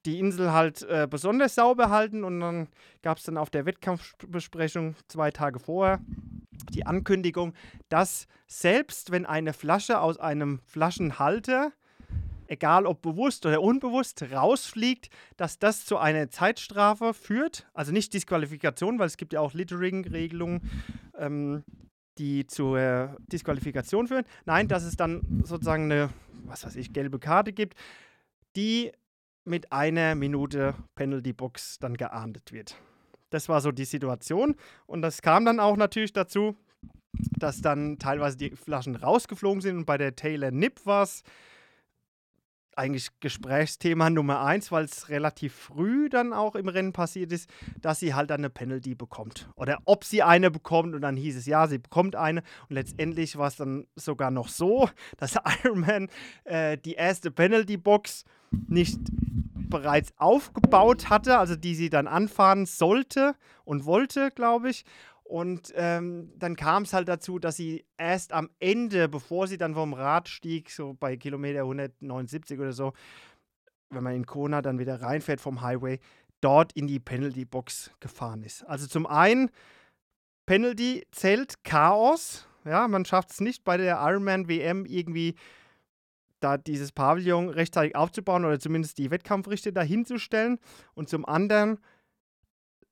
die 0.07 0.19
Insel 0.19 0.53
halt 0.53 0.83
äh, 0.85 1.07
besonders 1.09 1.55
sauber 1.55 1.91
halten 1.91 2.25
und 2.25 2.41
dann 2.41 2.69
gab 3.03 3.19
es 3.19 3.25
dann 3.25 3.37
auf 3.37 3.51
der 3.51 3.67
Wettkampfbesprechung 3.67 4.95
zwei 5.09 5.31
Tage 5.31 5.59
vorher 5.59 6.01
die 6.71 6.87
Ankündigung, 6.87 7.55
dass 7.89 8.27
selbst 8.47 9.11
wenn 9.11 9.27
eine 9.27 9.53
Flasche 9.53 10.01
aus 10.01 10.19
einem 10.19 10.61
Flaschenhalter 10.65 11.73
egal 12.49 12.87
ob 12.87 13.03
bewusst 13.03 13.47
oder 13.47 13.63
unbewusst, 13.63 14.25
rausfliegt, 14.33 15.11
dass 15.37 15.59
das 15.59 15.85
zu 15.85 15.99
einer 15.99 16.31
Zeitstrafe 16.31 17.15
führt. 17.15 17.67
Also 17.75 17.93
nicht 17.93 18.13
Disqualifikation, 18.15 18.99
weil 18.99 19.07
es 19.07 19.17
gibt 19.17 19.33
ja 19.33 19.41
auch 19.41 19.55
Littering-Regelungen, 19.55 20.63
ähm, 21.17 21.63
die 22.19 22.47
zur 22.47 23.17
Disqualifikation 23.31 24.09
führen. 24.09 24.25
Nein, 24.45 24.67
dass 24.67 24.83
es 24.83 24.97
dann 24.97 25.43
sozusagen 25.45 25.85
eine, 25.85 26.11
was 26.45 26.65
weiß 26.65 26.77
ich, 26.77 26.93
gelbe 26.93 27.19
Karte 27.19 27.53
gibt, 27.53 27.79
die 28.57 28.91
mit 29.45 29.73
einer 29.73 30.15
Minute 30.15 30.75
Penalty 30.97 31.33
Box 31.33 31.79
dann 31.79 31.97
geahndet 31.97 32.53
wird. 32.53 32.77
Das 33.31 33.49
war 33.49 33.61
so 33.61 33.73
die 33.73 33.85
Situation 33.85 34.57
und 34.87 35.03
das 35.03 35.23
kam 35.23 35.45
dann 35.45 35.61
auch 35.61 35.77
natürlich 35.77 36.13
dazu, 36.13 36.57
dass 37.39 37.61
dann 37.61 37.99
teilweise 37.99 38.37
die 38.37 38.51
Flaschen 38.51 38.97
rausgeflogen 38.97 39.61
sind 39.61 39.77
und 39.77 39.85
bei 39.85 39.99
der 39.99 40.17
Taylor 40.17 40.51
Nip 40.51 40.85
war 40.85 41.03
es 41.03 41.23
eigentlich 42.79 43.09
Gesprächsthema 43.21 44.09
Nummer 44.09 44.41
eins, 44.41 44.71
weil 44.71 44.85
es 44.85 45.09
relativ 45.09 45.53
früh 45.53 46.09
dann 46.09 46.33
auch 46.33 46.55
im 46.55 46.69
Rennen 46.69 46.93
passiert 46.93 47.33
ist, 47.33 47.51
dass 47.81 48.01
sie 48.01 48.15
halt 48.15 48.31
eine 48.31 48.49
Penalty 48.49 48.95
bekommt. 48.95 49.51
Oder 49.57 49.79
ob 49.85 50.05
sie 50.05 50.23
eine 50.23 50.51
bekommt 50.51 50.95
und 50.95 51.03
dann 51.03 51.17
hieß 51.17 51.37
es, 51.37 51.47
ja, 51.47 51.67
sie 51.67 51.79
bekommt 51.79 52.15
eine. 52.15 52.43
Und 52.69 52.75
letztendlich 52.75 53.37
war 53.37 53.49
es 53.49 53.57
dann 53.57 53.87
sogar 53.97 54.31
noch 54.31 54.49
so, 54.49 54.89
dass 55.19 55.37
Ironman 55.65 56.09
äh, 56.45 56.79
die 56.79 56.95
erste 56.95 57.31
Penalty-Box 57.31 58.25
nicht 58.51 59.01
bereits 59.69 60.13
aufgebaut 60.17 61.11
hatte, 61.11 61.39
also 61.39 61.57
die 61.57 61.75
sie 61.75 61.91
dann 61.91 62.07
anfahren 62.07 62.65
sollte 62.65 63.35
und 63.65 63.85
wollte, 63.85 64.31
glaube 64.31 64.71
ich. 64.71 64.85
Und 65.29 65.75
ähm, 65.77 66.33
dann 66.37 66.57
kam 66.57 66.85
es 66.85 66.95
halt 66.95 67.07
dazu, 67.07 67.39
dass 67.39 67.55
sie 67.57 67.85
erst 67.99 68.33
am 68.33 68.49
Ende, 68.61 69.11
bevor 69.11 69.47
sie 69.47 69.59
dann 69.59 69.75
vom 69.75 69.93
Rad 69.93 70.27
stieg, 70.27 70.71
so 70.71 70.95
bei 70.99 71.19
Kilometer 71.19 71.61
179 71.61 72.59
oder 72.59 72.73
so, 72.73 72.95
wenn 73.91 74.03
man 74.03 74.15
in 74.15 74.25
Kona 74.25 74.63
dann 74.63 74.79
wieder 74.79 75.03
reinfährt 75.03 75.43
vom 75.43 75.61
Highway, 75.61 76.01
dort 76.41 76.73
in 76.73 76.87
die 76.87 76.99
Penalty-Box 76.99 77.91
gefahren 78.01 78.43
ist. 78.43 78.67
Also 78.67 78.87
zum 78.87 79.07
einen, 79.07 79.51
Penalty 80.47 81.07
zählt 81.13 81.63
Chaos. 81.63 82.49
Ja, 82.65 82.89
man 82.89 83.05
schafft 83.05 83.31
es 83.31 83.43
nicht 83.43 83.65
bei 83.65 83.77
der 83.77 83.99
Ironman 84.01 84.49
WM 84.49 84.87
irgendwie 84.87 85.35
da 86.41 86.57
dieses 86.57 86.91
Pavillon 86.91 87.51
rechtzeitig 87.51 87.95
aufzubauen 87.97 88.47
oder 88.47 88.59
zumindest 88.59 88.97
die 88.97 89.11
Wettkampfrichter 89.11 89.73
dahinzustellen. 89.73 90.59
Und 90.95 91.11
zum 91.11 91.27
anderen, 91.27 91.81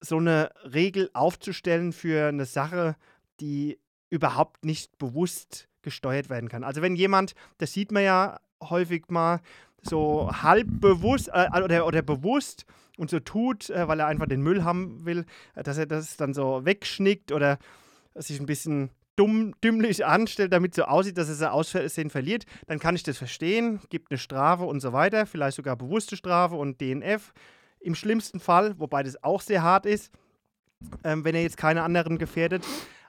so 0.00 0.18
eine 0.18 0.50
Regel 0.64 1.10
aufzustellen 1.14 1.92
für 1.92 2.28
eine 2.28 2.44
Sache, 2.44 2.96
die 3.40 3.78
überhaupt 4.10 4.64
nicht 4.64 4.98
bewusst 4.98 5.68
gesteuert 5.82 6.30
werden 6.30 6.48
kann. 6.48 6.64
Also 6.64 6.82
wenn 6.82 6.96
jemand, 6.96 7.34
das 7.58 7.72
sieht 7.72 7.92
man 7.92 8.02
ja 8.02 8.40
häufig 8.62 9.08
mal, 9.08 9.40
so 9.82 10.30
halb 10.32 10.66
bewusst 10.80 11.30
äh, 11.32 11.48
oder, 11.62 11.86
oder 11.86 12.02
bewusst 12.02 12.66
und 12.96 13.10
so 13.10 13.20
tut, 13.20 13.70
äh, 13.70 13.86
weil 13.88 14.00
er 14.00 14.06
einfach 14.06 14.26
den 14.26 14.42
Müll 14.42 14.64
haben 14.64 15.04
will, 15.04 15.24
äh, 15.54 15.62
dass 15.62 15.78
er 15.78 15.86
das 15.86 16.16
dann 16.16 16.34
so 16.34 16.64
wegschnickt 16.64 17.32
oder 17.32 17.58
sich 18.14 18.40
ein 18.40 18.46
bisschen 18.46 18.90
dumm, 19.16 19.54
dümmlich 19.62 20.04
anstellt, 20.04 20.52
damit 20.52 20.74
so 20.74 20.84
aussieht, 20.84 21.18
dass 21.18 21.28
er 21.28 21.34
sein 21.34 21.50
Aussehen 21.50 22.10
verliert, 22.10 22.44
dann 22.66 22.78
kann 22.78 22.96
ich 22.96 23.02
das 23.02 23.16
verstehen, 23.16 23.80
gibt 23.88 24.10
eine 24.10 24.18
Strafe 24.18 24.64
und 24.64 24.80
so 24.80 24.92
weiter, 24.92 25.26
vielleicht 25.26 25.56
sogar 25.56 25.76
bewusste 25.76 26.16
Strafe 26.16 26.56
und 26.56 26.80
DNF 26.80 27.32
im 27.80 27.94
schlimmsten 27.94 28.40
Fall, 28.40 28.78
wobei 28.78 29.02
das 29.02 29.22
auch 29.22 29.40
sehr 29.40 29.62
hart 29.62 29.86
ist, 29.86 30.12
ähm, 31.04 31.24
wenn 31.24 31.34
er 31.34 31.42
jetzt 31.42 31.56
keine 31.56 31.82
anderen 31.82 32.18
gefährdet. 32.18 32.64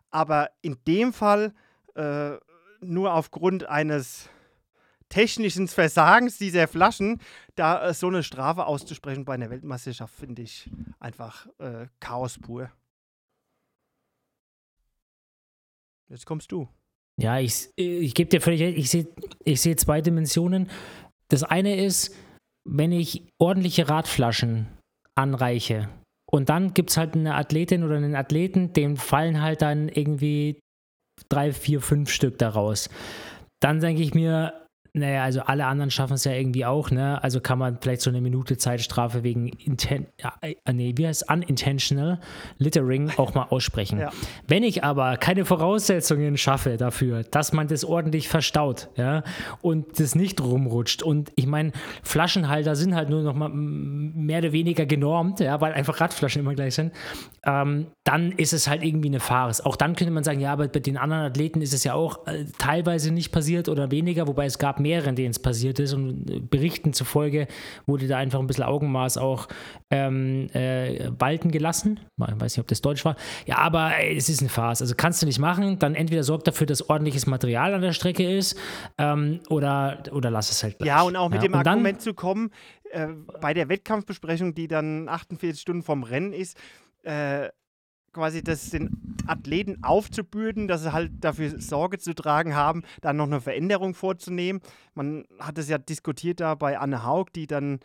Aber 0.10 0.50
in 0.62 0.78
dem 0.88 1.14
Fall 1.14 1.54
äh, 1.96 2.38
nur 2.82 3.14
aufgrund 3.14 3.66
eines 3.66 4.30
technischen 5.10 5.68
Versagens 5.68 6.38
dieser 6.38 6.68
Flaschen, 6.68 7.22
da 7.56 7.90
äh, 7.90 7.94
so 7.94 8.08
eine 8.08 8.24
Strafe 8.24 8.66
auszusprechen 8.66 9.26
bei 9.26 9.34
einer 9.34 9.50
Weltmeisterschaft, 9.50 10.14
finde 10.14 10.42
ich 10.42 10.70
einfach 11.00 11.48
äh, 11.60 11.88
Chaos 12.00 12.40
pur. 12.40 12.72
Jetzt 16.10 16.26
kommst 16.26 16.52
du. 16.52 16.68
Ja, 17.18 17.40
ich, 17.40 17.70
ich 17.76 18.14
gebe 18.14 18.30
dir 18.30 18.42
völlig 18.42 18.62
recht, 18.62 18.78
ich 18.78 18.90
sehe 18.90 19.08
ich 19.44 19.62
seh 19.62 19.76
zwei 19.76 20.02
Dimensionen. 20.02 20.70
Das 21.30 21.44
eine 21.44 21.84
ist, 21.84 22.16
wenn 22.68 22.92
ich 22.92 23.24
ordentliche 23.40 23.90
Radflaschen 23.90 24.68
anreiche 25.16 25.90
und 26.30 26.50
dann 26.50 26.74
gibt 26.74 26.90
es 26.90 26.98
halt 26.98 27.16
eine 27.16 27.36
Athletin 27.36 27.84
oder 27.84 27.96
einen 27.96 28.16
Athleten, 28.16 28.74
dem 28.74 28.98
fallen 28.98 29.42
halt 29.42 29.62
dann 29.62 29.88
irgendwie 29.90 30.60
drei, 31.30 31.54
vier, 31.54 31.82
fünf 31.82 32.12
Stück 32.12 32.38
daraus. 32.38 32.90
Dann 33.62 33.80
denke 33.80 34.04
ich 34.04 34.14
mir, 34.14 34.67
naja, 34.98 35.24
also 35.24 35.42
alle 35.42 35.66
anderen 35.66 35.92
schaffen 35.92 36.14
es 36.14 36.24
ja 36.24 36.34
irgendwie 36.34 36.66
auch, 36.66 36.92
ne? 36.92 37.24
Also 37.24 37.40
kann 37.40 37.60
man 37.60 37.78
vielleicht 37.82 38.02
so 38.02 38.10
eine 38.10 38.22
Minute 38.22 38.58
Zeitstrafe 38.58 39.24
wegen 39.24 39.48
Inten 39.48 40.08
ja, 40.22 40.34
äh, 40.42 40.56
nee, 40.74 40.94
wie 40.96 41.08
heißt 41.08 41.30
unintentional 41.30 42.20
Littering 42.58 43.12
auch 43.18 43.34
mal 43.34 43.44
aussprechen. 43.50 44.00
Ja. 44.00 44.12
Wenn 44.48 44.64
ich 44.64 44.84
aber 44.84 45.18
keine 45.18 45.46
Voraussetzungen 45.46 46.38
schaffe 46.38 46.78
dafür, 46.78 47.24
dass 47.24 47.54
man 47.54 47.68
das 47.68 47.86
ordentlich 47.86 48.28
verstaut, 48.28 48.90
ja, 48.96 49.24
und 49.62 50.00
das 50.00 50.16
nicht 50.16 50.42
rumrutscht 50.42 51.04
und 51.04 51.32
ich 51.36 51.48
meine, 51.48 51.72
Flaschenhalter 52.04 52.76
sind 52.76 52.96
halt 52.96 53.10
nur 53.10 53.22
noch 53.22 53.36
mal 53.36 53.50
mehr 53.50 54.40
oder 54.40 54.52
weniger 54.52 54.86
genormt, 54.86 55.40
ja, 55.40 55.62
weil 55.62 55.74
einfach 55.74 56.02
Radflaschen 56.02 56.42
immer 56.42 56.56
gleich 56.56 56.76
sind, 56.76 56.92
ähm, 57.46 57.88
dann 58.04 58.32
ist 58.32 58.54
es 58.54 58.68
halt 58.68 58.84
irgendwie 58.84 59.10
eine 59.10 59.20
Farce. 59.20 59.62
Auch 59.62 59.76
dann 59.76 59.96
könnte 59.96 60.12
man 60.12 60.24
sagen, 60.24 60.40
ja, 60.40 60.52
aber 60.54 60.68
bei 60.68 60.80
den 60.80 60.98
anderen 60.98 61.24
Athleten 61.24 61.62
ist 61.62 61.74
es 61.74 61.84
ja 61.84 61.94
auch 61.94 62.26
äh, 62.28 62.46
teilweise 62.58 63.12
nicht 63.12 63.32
passiert 63.32 63.70
oder 63.70 63.92
weniger, 63.92 64.28
wobei 64.28 64.46
es 64.46 64.60
gab 64.60 64.80
mehreren, 64.88 65.16
denen 65.16 65.32
es 65.32 65.40
passiert 65.40 65.80
ist. 65.80 65.94
Und 65.94 66.30
äh, 66.30 66.40
Berichten 66.40 66.94
zufolge 66.94 67.48
wurde 67.86 68.08
da 68.08 68.18
einfach 68.18 68.40
ein 68.40 68.48
bisschen 68.48 68.64
Augenmaß 68.64 69.18
auch 69.18 69.48
ähm, 69.92 70.48
äh, 70.54 71.10
walten 71.18 71.52
gelassen. 71.52 72.00
Ich 72.18 72.40
weiß 72.40 72.56
nicht, 72.56 72.60
ob 72.60 72.68
das 72.68 72.82
Deutsch 72.82 73.06
war. 73.06 73.16
Ja, 73.46 73.58
aber 73.58 73.94
es 74.02 74.30
ist 74.30 74.42
eine 74.42 74.50
Farce. 74.50 74.82
Also 74.82 74.96
kannst 74.96 75.22
du 75.22 75.26
nicht 75.26 75.40
machen. 75.40 75.80
Dann 75.80 75.96
entweder 75.96 76.24
sorg 76.24 76.44
dafür, 76.44 76.68
dass 76.68 76.90
ordentliches 76.90 77.28
Material 77.28 77.74
an 77.74 77.82
der 77.82 77.94
Strecke 77.94 78.30
ist 78.30 78.58
ähm, 78.98 79.40
oder, 79.50 80.04
oder 80.12 80.32
lass 80.32 80.52
es 80.52 80.64
halt 80.64 80.78
gleich. 80.78 80.88
Ja, 80.88 81.02
und 81.02 81.16
auch 81.16 81.30
mit 81.30 81.42
ja, 81.42 81.48
dem 81.48 81.56
Argument 81.56 81.98
dann, 81.98 82.00
zu 82.00 82.14
kommen, 82.14 82.52
äh, 82.92 83.08
bei 83.42 83.54
der 83.54 83.70
Wettkampfbesprechung, 83.70 84.54
die 84.54 84.68
dann 84.68 85.10
48 85.10 85.62
Stunden 85.62 85.84
vom 85.84 86.04
Rennen 86.04 86.34
ist, 86.34 86.58
äh, 87.04 87.50
quasi 88.18 88.44
das 88.44 88.72
den 88.72 88.90
Athleten 89.28 89.84
aufzubürden, 89.84 90.68
dass 90.68 90.82
sie 90.82 90.92
halt 90.92 91.12
dafür 91.22 91.62
Sorge 91.62 92.00
zu 92.00 92.16
tragen 92.16 92.56
haben, 92.56 92.84
da 93.02 93.14
noch 93.14 93.26
eine 93.26 93.42
Veränderung 93.42 93.94
vorzunehmen. 93.94 94.60
Man 94.96 95.26
hat 95.40 95.60
es 95.60 95.70
ja 95.70 95.78
diskutiert 95.78 96.40
da 96.40 96.56
bei 96.56 96.80
Anne 96.80 97.06
Haug, 97.06 97.28
die 97.36 97.46
dann 97.46 97.80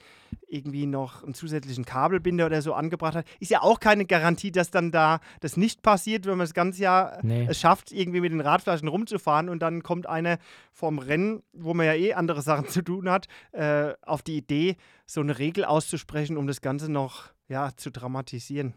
irgendwie 0.47 0.87
noch 0.87 1.23
einen 1.23 1.35
zusätzlichen 1.35 1.85
Kabelbinder 1.85 2.47
oder 2.47 2.63
so 2.63 2.73
angebracht 2.73 3.15
hat. 3.15 3.27
Ist 3.41 3.51
ja 3.51 3.61
auch 3.61 3.79
keine 3.79 4.07
Garantie, 4.07 4.53
dass 4.53 4.71
dann 4.71 4.91
da 4.91 5.21
das 5.41 5.59
nicht 5.59 5.83
passiert, 5.83 6.25
wenn 6.25 6.39
man 6.39 6.47
das 6.47 6.55
ganze 6.55 6.81
Jahr 6.81 7.19
nee. 7.23 7.47
es 7.49 7.61
schafft, 7.61 7.93
irgendwie 7.93 8.23
mit 8.23 8.33
den 8.33 8.41
Radflaschen 8.41 8.89
rumzufahren 8.89 9.51
und 9.51 9.61
dann 9.61 9.83
kommt 9.83 10.09
einer 10.09 10.39
vom 10.73 10.99
Rennen, 10.99 11.43
wo 11.53 11.75
man 11.75 11.85
ja 11.85 11.95
eh 11.95 12.15
andere 12.15 12.41
Sachen 12.41 12.69
zu 12.69 12.81
tun 12.81 13.11
hat, 13.11 13.29
äh, 13.53 13.93
auf 14.01 14.23
die 14.23 14.39
Idee, 14.39 14.77
so 15.05 15.21
eine 15.21 15.39
Regel 15.39 15.67
auszusprechen, 15.67 16.39
um 16.39 16.47
das 16.47 16.63
Ganze 16.63 16.91
noch 16.91 17.33
ja, 17.49 17.71
zu 17.77 17.91
dramatisieren. 17.91 18.73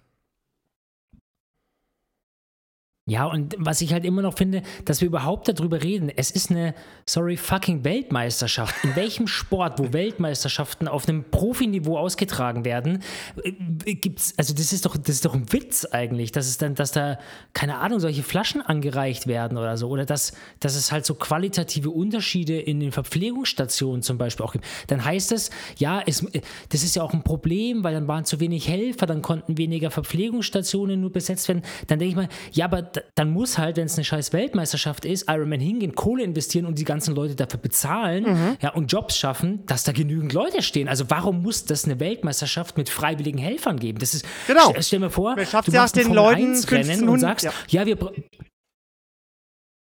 Ja, 3.07 3.27
und 3.27 3.55
was 3.59 3.81
ich 3.81 3.93
halt 3.93 4.03
immer 4.03 4.23
noch 4.23 4.35
finde, 4.35 4.63
dass 4.83 4.99
wir 4.99 5.07
überhaupt 5.07 5.47
darüber 5.47 5.83
reden, 5.83 6.09
es 6.15 6.31
ist 6.31 6.49
eine, 6.49 6.73
sorry, 7.05 7.37
fucking 7.37 7.83
Weltmeisterschaft. 7.83 8.83
In 8.83 8.95
welchem 8.95 9.27
Sport, 9.27 9.77
wo 9.77 9.93
Weltmeisterschaften 9.93 10.87
auf 10.87 11.07
einem 11.07 11.23
Profiniveau 11.29 11.99
ausgetragen 11.99 12.65
werden, 12.65 13.03
äh, 13.43 13.93
gibt's, 13.93 14.33
also 14.37 14.55
das 14.55 14.73
ist 14.73 14.87
doch, 14.87 14.97
das 14.97 15.09
ist 15.09 15.25
doch 15.25 15.35
ein 15.35 15.53
Witz 15.53 15.85
eigentlich, 15.85 16.31
dass 16.31 16.47
es 16.47 16.57
dann, 16.57 16.73
dass 16.73 16.93
da, 16.93 17.19
keine 17.53 17.77
Ahnung, 17.77 17.99
solche 17.99 18.23
Flaschen 18.23 18.63
angereicht 18.63 19.27
werden 19.27 19.59
oder 19.59 19.77
so, 19.77 19.87
oder 19.89 20.05
dass, 20.05 20.33
dass 20.59 20.75
es 20.75 20.91
halt 20.91 21.05
so 21.05 21.13
qualitative 21.13 21.91
Unterschiede 21.91 22.59
in 22.59 22.79
den 22.79 22.91
Verpflegungsstationen 22.91 24.01
zum 24.01 24.17
Beispiel 24.17 24.43
auch 24.43 24.53
gibt. 24.53 24.65
Dann 24.87 25.05
heißt 25.05 25.31
es, 25.31 25.51
ja, 25.77 26.01
es, 26.03 26.25
das 26.69 26.81
ist 26.81 26.95
ja 26.95 27.03
auch 27.03 27.13
ein 27.13 27.21
Problem, 27.23 27.83
weil 27.83 27.93
dann 27.93 28.07
waren 28.07 28.25
zu 28.25 28.39
wenig 28.39 28.67
Helfer, 28.67 29.05
dann 29.05 29.21
konnten 29.21 29.59
weniger 29.59 29.91
Verpflegungsstationen 29.91 30.99
nur 30.99 31.11
besetzt 31.11 31.47
werden. 31.49 31.61
Dann 31.85 31.99
denke 31.99 32.09
ich 32.09 32.15
mal, 32.15 32.29
ja, 32.51 32.65
aber 32.65 32.94
dann 33.15 33.31
muss 33.31 33.57
halt, 33.57 33.77
wenn 33.77 33.85
es 33.85 33.95
eine 33.95 34.05
scheiß 34.05 34.33
Weltmeisterschaft 34.33 35.05
ist, 35.05 35.29
Ironman 35.29 35.59
hingehen, 35.59 35.95
Kohle 35.95 36.23
investieren 36.23 36.65
und 36.65 36.79
die 36.79 36.83
ganzen 36.83 37.15
Leute 37.15 37.35
dafür 37.35 37.59
bezahlen 37.59 38.23
mhm. 38.23 38.57
ja, 38.61 38.73
und 38.73 38.91
Jobs 38.91 39.17
schaffen, 39.17 39.65
dass 39.65 39.83
da 39.83 39.91
genügend 39.91 40.33
Leute 40.33 40.61
stehen. 40.61 40.87
Also 40.87 41.09
warum 41.09 41.41
muss 41.41 41.65
das 41.65 41.85
eine 41.85 41.99
Weltmeisterschaft 41.99 42.77
mit 42.77 42.89
freiwilligen 42.89 43.37
Helfern 43.37 43.79
geben? 43.79 43.99
Das 43.99 44.13
ist, 44.13 44.25
genau. 44.47 44.69
Stell, 44.69 44.83
stell 44.83 44.99
mir 44.99 45.09
vor, 45.09 45.35
du 45.35 45.71
machst 45.71 45.95
den 45.95 46.13
Leuten 46.13 46.55
Rennen 46.55 47.09
und 47.09 47.19
sagst, 47.19 47.45
ja, 47.45 47.51
ja 47.69 47.85
wir 47.85 47.97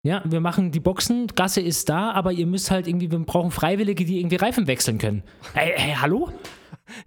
ja, 0.03 0.23
wir 0.25 0.39
machen 0.39 0.71
die 0.71 0.79
Boxen, 0.79 1.27
Gasse 1.27 1.61
ist 1.61 1.87
da, 1.87 2.11
aber 2.11 2.31
ihr 2.31 2.47
müsst 2.47 2.71
halt 2.71 2.87
irgendwie, 2.87 3.11
wir 3.11 3.19
brauchen 3.19 3.51
Freiwillige, 3.51 4.03
die 4.03 4.19
irgendwie 4.19 4.37
Reifen 4.37 4.65
wechseln 4.65 4.97
können. 4.97 5.23
Hey, 5.53 5.73
hey 5.75 5.95
hallo? 5.99 6.31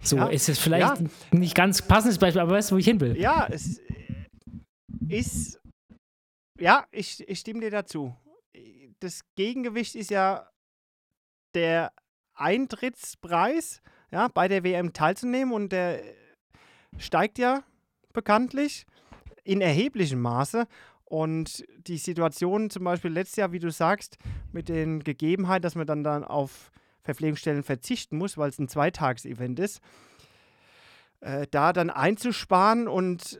So, 0.01 0.15
ja, 0.15 0.27
ist 0.27 0.49
es 0.49 0.57
vielleicht 0.57 0.99
ja. 0.99 1.07
nicht 1.29 1.53
ganz 1.53 1.83
passendes 1.83 2.17
Beispiel, 2.17 2.41
aber 2.41 2.53
weißt 2.53 2.71
du, 2.71 2.75
wo 2.75 2.79
ich 2.79 2.85
hin 2.85 2.99
will? 3.01 3.15
Ja, 3.19 3.47
es 3.51 3.79
ist 5.07 5.59
ja, 6.59 6.85
ich, 6.91 7.27
ich 7.27 7.39
stimme 7.39 7.61
dir 7.61 7.71
dazu. 7.71 8.15
Das 8.99 9.21
Gegengewicht 9.35 9.95
ist 9.95 10.09
ja 10.09 10.49
der 11.53 11.91
Eintrittspreis, 12.33 13.81
ja, 14.11 14.27
bei 14.27 14.47
der 14.47 14.63
WM 14.63 14.93
teilzunehmen 14.93 15.53
und 15.53 15.71
der 15.71 16.01
steigt 16.97 17.37
ja 17.37 17.63
bekanntlich 18.13 18.85
in 19.43 19.61
erheblichem 19.61 20.21
Maße. 20.21 20.67
Und 21.03 21.63
die 21.77 21.97
Situation 21.97 22.69
zum 22.69 22.83
Beispiel 22.83 23.11
letztes 23.11 23.37
Jahr, 23.37 23.51
wie 23.51 23.59
du 23.59 23.71
sagst, 23.71 24.17
mit 24.51 24.69
den 24.69 25.03
Gegebenheiten, 25.03 25.61
dass 25.61 25.75
man 25.75 25.85
dann, 25.85 26.03
dann 26.03 26.23
auf 26.23 26.71
Verpflegungsstellen 27.03 27.63
verzichten 27.63 28.17
muss, 28.17 28.37
weil 28.37 28.49
es 28.49 28.57
ein 28.57 28.67
Zweitagsevent 28.67 29.59
ist, 29.59 29.81
äh, 31.19 31.45
da 31.51 31.73
dann 31.73 31.91
einzusparen 31.91 32.87
und 32.87 33.39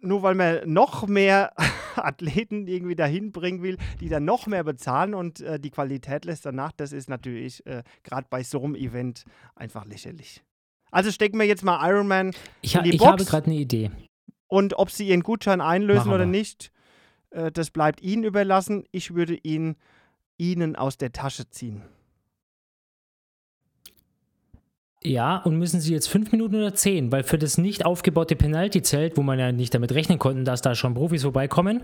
nur 0.00 0.22
weil 0.22 0.34
man 0.34 0.60
noch 0.72 1.06
mehr 1.06 1.52
Athleten 1.96 2.66
irgendwie 2.66 2.94
dahin 2.94 3.32
bringen 3.32 3.62
will, 3.62 3.78
die 4.00 4.08
dann 4.08 4.24
noch 4.24 4.46
mehr 4.46 4.64
bezahlen 4.64 5.14
und 5.14 5.40
äh, 5.40 5.58
die 5.58 5.70
Qualität 5.70 6.24
lässt 6.24 6.46
danach, 6.46 6.72
das 6.72 6.92
ist 6.92 7.08
natürlich 7.08 7.64
äh, 7.66 7.82
gerade 8.02 8.26
bei 8.28 8.42
so 8.42 8.62
einem 8.62 8.74
Event 8.74 9.24
einfach 9.54 9.84
lächerlich. 9.84 10.42
Also 10.90 11.10
stecken 11.10 11.38
wir 11.38 11.46
jetzt 11.46 11.64
mal 11.64 11.86
Ironman 11.88 12.32
ich, 12.62 12.74
in 12.74 12.84
die 12.84 12.90
ich 12.90 12.98
Box. 12.98 13.06
Ich 13.06 13.12
habe 13.12 13.24
gerade 13.24 13.46
eine 13.46 13.56
Idee. 13.56 13.90
Und 14.46 14.78
ob 14.78 14.90
sie 14.90 15.08
ihren 15.08 15.22
Gutschein 15.22 15.60
einlösen 15.60 16.12
oder 16.12 16.26
nicht, 16.26 16.70
äh, 17.30 17.50
das 17.50 17.70
bleibt 17.70 18.00
ihnen 18.00 18.24
überlassen. 18.24 18.84
Ich 18.92 19.14
würde 19.14 19.34
ihn 19.34 19.76
ihnen 20.38 20.76
aus 20.76 20.96
der 20.96 21.12
Tasche 21.12 21.50
ziehen. 21.50 21.82
Ja, 25.02 25.36
und 25.38 25.58
müssen 25.58 25.80
sie 25.80 25.92
jetzt 25.92 26.08
fünf 26.08 26.32
Minuten 26.32 26.56
oder 26.56 26.74
zehn? 26.74 27.12
Weil 27.12 27.22
für 27.22 27.38
das 27.38 27.58
nicht 27.58 27.84
aufgebaute 27.84 28.34
Penalty-Zelt, 28.34 29.16
wo 29.16 29.22
man 29.22 29.38
ja 29.38 29.52
nicht 29.52 29.74
damit 29.74 29.92
rechnen 29.92 30.18
konnte, 30.18 30.42
dass 30.42 30.62
da 30.62 30.74
schon 30.74 30.94
Profis 30.94 31.22
vorbeikommen, 31.22 31.82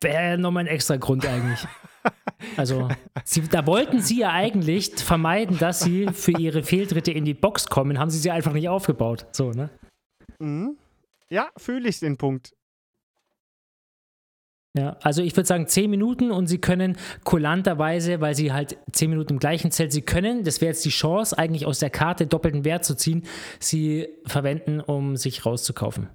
wäre 0.00 0.38
nochmal 0.38 0.64
ein 0.64 0.68
extra 0.68 0.96
Grund 0.96 1.26
eigentlich. 1.26 1.66
Also, 2.56 2.88
sie, 3.24 3.42
da 3.42 3.64
wollten 3.68 4.00
sie 4.00 4.18
ja 4.18 4.32
eigentlich 4.32 4.90
vermeiden, 4.96 5.58
dass 5.58 5.78
sie 5.78 6.08
für 6.08 6.32
ihre 6.32 6.64
Fehltritte 6.64 7.12
in 7.12 7.24
die 7.24 7.34
Box 7.34 7.68
kommen, 7.68 8.00
haben 8.00 8.10
sie 8.10 8.18
sie 8.18 8.32
einfach 8.32 8.52
nicht 8.52 8.68
aufgebaut. 8.68 9.26
So, 9.30 9.52
ne? 9.52 9.70
Mhm. 10.40 10.76
Ja, 11.30 11.50
fühle 11.56 11.88
ich 11.88 12.00
den 12.00 12.16
Punkt. 12.16 12.52
Ja, 14.76 14.96
also 15.02 15.22
ich 15.22 15.36
würde 15.36 15.46
sagen 15.46 15.66
zehn 15.66 15.90
Minuten 15.90 16.30
und 16.30 16.46
sie 16.46 16.58
können 16.58 16.96
kulanterweise, 17.24 18.22
weil 18.22 18.34
sie 18.34 18.52
halt 18.52 18.78
zehn 18.90 19.10
Minuten 19.10 19.34
im 19.34 19.38
gleichen 19.38 19.70
Zelt, 19.70 19.92
sie 19.92 20.00
können, 20.00 20.44
das 20.44 20.62
wäre 20.62 20.70
jetzt 20.70 20.84
die 20.86 20.90
Chance, 20.90 21.36
eigentlich 21.36 21.66
aus 21.66 21.78
der 21.78 21.90
Karte 21.90 22.26
doppelten 22.26 22.64
Wert 22.64 22.84
zu 22.84 22.96
ziehen, 22.96 23.24
sie 23.60 24.08
verwenden, 24.24 24.80
um 24.80 25.16
sich 25.16 25.44
rauszukaufen. 25.44 26.08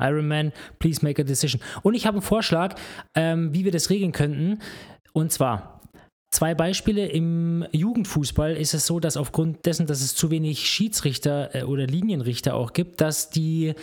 Ironman, 0.00 0.52
please 0.78 1.04
make 1.04 1.20
a 1.20 1.24
decision. 1.24 1.60
Und 1.82 1.94
ich 1.94 2.06
habe 2.06 2.16
einen 2.16 2.22
Vorschlag, 2.22 2.74
ähm, 3.14 3.52
wie 3.52 3.64
wir 3.64 3.72
das 3.72 3.90
regeln 3.90 4.12
könnten. 4.12 4.60
Und 5.12 5.30
zwar, 5.30 5.74
Zwei 6.34 6.56
Beispiele. 6.56 7.06
Im 7.06 7.64
Jugendfußball 7.70 8.56
ist 8.56 8.74
es 8.74 8.86
so, 8.86 8.98
dass 8.98 9.16
aufgrund 9.16 9.66
dessen, 9.66 9.86
dass 9.86 10.00
es 10.00 10.16
zu 10.16 10.32
wenig 10.32 10.68
Schiedsrichter 10.68 11.54
äh, 11.54 11.62
oder 11.62 11.86
Linienrichter 11.86 12.56
auch 12.56 12.72
gibt, 12.72 13.00
dass 13.00 13.30
die 13.30 13.74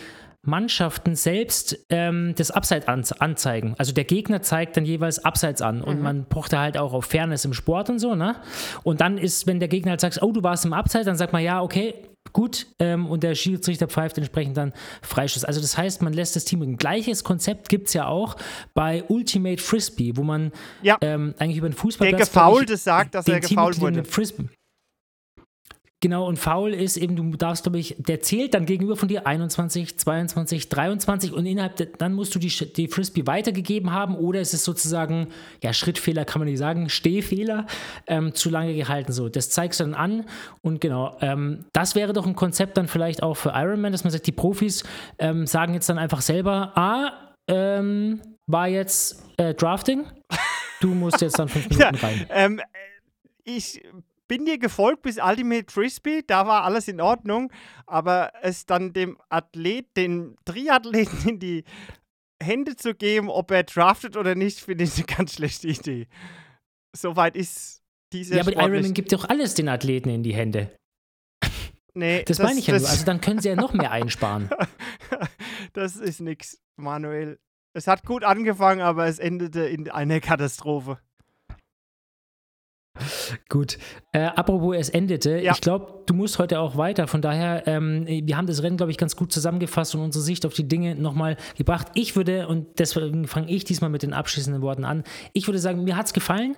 Mannschaften 0.44 1.14
selbst 1.14 1.86
ähm, 1.88 2.34
das 2.36 2.50
Abseits 2.50 2.88
an, 2.88 3.04
anzeigen. 3.20 3.74
Also 3.78 3.92
der 3.92 4.04
Gegner 4.04 4.42
zeigt 4.42 4.76
dann 4.76 4.84
jeweils 4.84 5.24
Abseits 5.24 5.62
an 5.62 5.82
und 5.82 5.98
mhm. 5.98 6.02
man 6.02 6.24
pocht 6.28 6.52
da 6.52 6.60
halt 6.60 6.76
auch 6.76 6.92
auf 6.92 7.04
Fairness 7.04 7.44
im 7.44 7.54
Sport 7.54 7.90
und 7.90 8.00
so, 8.00 8.16
ne? 8.16 8.36
Und 8.82 9.00
dann 9.00 9.18
ist, 9.18 9.46
wenn 9.46 9.60
der 9.60 9.68
Gegner 9.68 9.90
halt 9.90 10.00
sagt, 10.00 10.20
oh, 10.20 10.32
du 10.32 10.42
warst 10.42 10.64
im 10.64 10.72
Abseits, 10.72 11.06
dann 11.06 11.16
sagt 11.16 11.32
man, 11.32 11.44
ja, 11.44 11.62
okay, 11.62 11.94
gut, 12.32 12.66
ähm, 12.80 13.06
und 13.06 13.22
der 13.22 13.36
Schiedsrichter 13.36 13.86
pfeift 13.86 14.18
entsprechend 14.18 14.56
dann 14.56 14.72
Freischuss. 15.02 15.44
Also 15.44 15.60
das 15.60 15.78
heißt, 15.78 16.02
man 16.02 16.12
lässt 16.12 16.34
das 16.34 16.44
Team, 16.44 16.62
ein 16.62 16.76
gleiches 16.76 17.22
Konzept 17.22 17.68
gibt 17.68 17.88
es 17.88 17.94
ja 17.94 18.06
auch 18.06 18.36
bei 18.74 19.04
Ultimate 19.08 19.62
Frisbee, 19.62 20.16
wo 20.16 20.24
man 20.24 20.50
ja. 20.82 20.96
ähm, 21.02 21.34
eigentlich 21.38 21.58
über 21.58 21.68
den 21.68 21.76
Fußball 21.76 22.08
Der 22.08 22.18
Gefaulte 22.18 22.76
sagt, 22.76 23.14
dass 23.14 23.28
er 23.28 23.38
gefault 23.40 23.80
wurde. 23.80 24.04
Frisbee, 24.04 24.48
Genau, 26.02 26.26
und 26.26 26.36
faul 26.36 26.74
ist 26.74 26.96
eben, 26.96 27.14
du 27.14 27.36
darfst, 27.36 27.62
glaube 27.62 27.78
ich, 27.78 27.94
der 27.96 28.20
zählt 28.20 28.54
dann 28.54 28.66
gegenüber 28.66 28.96
von 28.96 29.06
dir 29.06 29.24
21, 29.24 29.96
22, 29.96 30.68
23 30.68 31.32
und 31.32 31.46
innerhalb, 31.46 31.76
der, 31.76 31.86
dann 31.86 32.12
musst 32.12 32.34
du 32.34 32.40
die, 32.40 32.48
die 32.48 32.88
Frisbee 32.88 33.24
weitergegeben 33.28 33.92
haben 33.92 34.16
oder 34.16 34.40
es 34.40 34.52
ist 34.52 34.64
sozusagen, 34.64 35.28
ja, 35.62 35.72
Schrittfehler 35.72 36.24
kann 36.24 36.40
man 36.40 36.48
nicht 36.48 36.58
sagen, 36.58 36.88
Stehfehler, 36.88 37.68
ähm, 38.08 38.34
zu 38.34 38.50
lange 38.50 38.74
gehalten. 38.74 39.12
So, 39.12 39.28
das 39.28 39.50
zeigst 39.50 39.78
du 39.78 39.84
dann 39.84 39.94
an 39.94 40.24
und 40.60 40.80
genau, 40.80 41.16
ähm, 41.20 41.66
das 41.72 41.94
wäre 41.94 42.12
doch 42.12 42.26
ein 42.26 42.34
Konzept 42.34 42.78
dann 42.78 42.88
vielleicht 42.88 43.22
auch 43.22 43.36
für 43.36 43.50
Ironman, 43.50 43.92
dass 43.92 44.02
man 44.02 44.10
sagt, 44.10 44.26
die 44.26 44.32
Profis 44.32 44.82
ähm, 45.20 45.46
sagen 45.46 45.72
jetzt 45.72 45.88
dann 45.88 45.98
einfach 45.98 46.20
selber, 46.20 46.76
ah, 46.76 47.12
ähm, 47.46 48.20
war 48.48 48.66
jetzt 48.66 49.22
äh, 49.36 49.54
Drafting, 49.54 50.04
du 50.80 50.88
musst 50.88 51.20
jetzt 51.20 51.38
dann 51.38 51.46
fünf 51.46 51.68
Minuten 51.70 51.94
ja, 51.94 52.02
rein. 52.02 52.26
Ähm, 52.28 52.60
ich 53.44 53.82
bin 54.32 54.46
dir 54.46 54.56
gefolgt 54.58 55.02
bis 55.02 55.18
Ultimate 55.18 55.70
Frisbee, 55.70 56.22
da 56.26 56.46
war 56.46 56.64
alles 56.64 56.88
in 56.88 57.02
Ordnung, 57.02 57.52
aber 57.86 58.32
es 58.40 58.64
dann 58.64 58.94
dem 58.94 59.18
Athlet, 59.28 59.94
den 59.94 60.36
Triathleten 60.46 61.28
in 61.28 61.38
die 61.38 61.64
Hände 62.42 62.76
zu 62.76 62.94
geben, 62.94 63.28
ob 63.28 63.50
er 63.50 63.64
draftet 63.64 64.16
oder 64.16 64.34
nicht, 64.34 64.60
finde 64.60 64.84
ich 64.84 64.96
eine 64.96 65.04
ganz 65.04 65.34
schlechte 65.34 65.68
Idee. 65.68 66.06
Soweit 66.96 67.36
ist 67.36 67.82
dieser 68.10 68.36
Ja, 68.36 68.40
aber 68.40 68.52
Ironman 68.52 68.94
gibt 68.94 69.12
doch 69.12 69.28
alles 69.28 69.52
den 69.52 69.68
Athleten 69.68 70.08
in 70.08 70.22
die 70.22 70.34
Hände. 70.34 70.70
Nee, 71.94 72.24
das, 72.24 72.38
das 72.38 72.46
meine 72.46 72.58
ich 72.58 72.66
ja 72.66 72.78
nur. 72.78 72.88
Also 72.88 73.04
dann 73.04 73.20
können 73.20 73.40
sie 73.40 73.50
ja 73.50 73.54
noch 73.54 73.74
mehr 73.74 73.90
einsparen. 73.90 74.48
das 75.74 75.96
ist 75.96 76.22
nix, 76.22 76.58
Manuel. 76.76 77.38
Es 77.74 77.86
hat 77.86 78.06
gut 78.06 78.24
angefangen, 78.24 78.80
aber 78.80 79.08
es 79.08 79.18
endete 79.18 79.66
in 79.66 79.90
einer 79.90 80.20
Katastrophe. 80.20 80.98
Gut. 83.48 83.78
Äh, 84.12 84.24
apropos, 84.24 84.76
es 84.76 84.90
endete. 84.90 85.40
Ja. 85.40 85.52
Ich 85.52 85.60
glaube, 85.60 86.02
du 86.06 86.14
musst 86.14 86.38
heute 86.38 86.60
auch 86.60 86.76
weiter. 86.76 87.06
Von 87.06 87.22
daher, 87.22 87.66
ähm, 87.66 88.06
wir 88.06 88.36
haben 88.36 88.46
das 88.46 88.62
Rennen, 88.62 88.76
glaube 88.76 88.92
ich, 88.92 88.98
ganz 88.98 89.16
gut 89.16 89.32
zusammengefasst 89.32 89.94
und 89.94 90.02
unsere 90.02 90.22
Sicht 90.22 90.44
auf 90.44 90.52
die 90.52 90.68
Dinge 90.68 90.94
nochmal 90.94 91.36
gebracht. 91.56 91.88
Ich 91.94 92.16
würde, 92.16 92.48
und 92.48 92.78
deswegen 92.78 93.26
fange 93.26 93.50
ich 93.50 93.64
diesmal 93.64 93.90
mit 93.90 94.02
den 94.02 94.12
abschließenden 94.12 94.62
Worten 94.62 94.84
an, 94.84 95.04
ich 95.32 95.46
würde 95.48 95.58
sagen, 95.58 95.84
mir 95.84 95.96
hat 95.96 96.06
es 96.06 96.12
gefallen. 96.12 96.54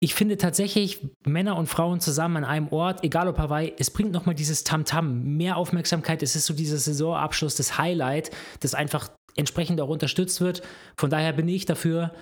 Ich 0.00 0.14
finde 0.14 0.36
tatsächlich 0.36 1.06
Männer 1.24 1.56
und 1.56 1.68
Frauen 1.68 2.00
zusammen 2.00 2.38
an 2.38 2.44
einem 2.44 2.68
Ort, 2.68 3.02
egal 3.02 3.26
ob 3.28 3.38
Hawaii, 3.38 3.72
es 3.78 3.90
bringt 3.90 4.12
nochmal 4.12 4.34
dieses 4.34 4.64
Tamtam, 4.64 5.06
-Tam, 5.06 5.36
mehr 5.36 5.56
Aufmerksamkeit. 5.56 6.22
Es 6.22 6.36
ist 6.36 6.46
so 6.46 6.54
dieser 6.54 6.76
Saisonabschluss, 6.76 7.56
das 7.56 7.78
Highlight, 7.78 8.30
das 8.60 8.74
einfach 8.74 9.10
entsprechend 9.36 9.80
auch 9.80 9.88
unterstützt 9.88 10.40
wird. 10.40 10.62
Von 10.96 11.10
daher 11.10 11.32
bin 11.32 11.48
ich 11.48 11.64
dafür, 11.64 12.12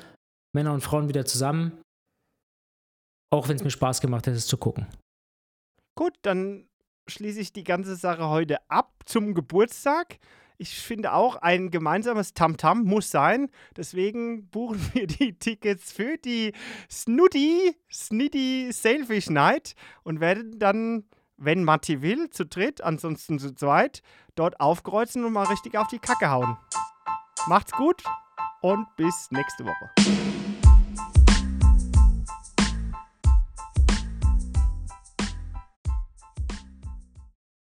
Männer 0.54 0.72
und 0.72 0.82
Frauen 0.82 1.08
wieder 1.08 1.24
zusammen. 1.24 1.72
Auch 3.30 3.48
wenn 3.48 3.56
es 3.56 3.64
mir 3.64 3.70
Spaß 3.70 4.00
gemacht 4.00 4.26
hat, 4.26 4.34
es 4.34 4.46
zu 4.46 4.56
gucken. 4.56 4.86
Gut, 5.94 6.14
dann 6.22 6.68
schließe 7.08 7.40
ich 7.40 7.52
die 7.52 7.64
ganze 7.64 7.96
Sache 7.96 8.28
heute 8.28 8.58
ab 8.70 8.92
zum 9.04 9.34
Geburtstag. 9.34 10.18
Ich 10.58 10.80
finde 10.80 11.12
auch, 11.12 11.36
ein 11.36 11.70
gemeinsames 11.70 12.32
Tamtam 12.32 12.80
-Tam 12.80 12.84
muss 12.84 13.10
sein. 13.10 13.50
Deswegen 13.76 14.48
buchen 14.48 14.80
wir 14.94 15.06
die 15.06 15.32
Tickets 15.38 15.92
für 15.92 16.16
die 16.16 16.52
Snooty, 16.90 17.76
Snitty 17.92 18.70
Sailfish 18.72 19.28
Night 19.28 19.74
und 20.02 20.20
werden 20.20 20.58
dann, 20.58 21.04
wenn 21.36 21.64
Matti 21.64 22.00
will, 22.00 22.30
zu 22.30 22.46
dritt, 22.46 22.80
ansonsten 22.80 23.38
zu 23.38 23.54
zweit, 23.54 24.02
dort 24.34 24.60
aufkreuzen 24.60 25.24
und 25.24 25.32
mal 25.32 25.46
richtig 25.46 25.76
auf 25.76 25.88
die 25.88 25.98
Kacke 25.98 26.30
hauen. 26.30 26.56
Macht's 27.48 27.72
gut 27.72 28.02
und 28.62 28.86
bis 28.96 29.30
nächste 29.30 29.64
Woche. 29.64 29.90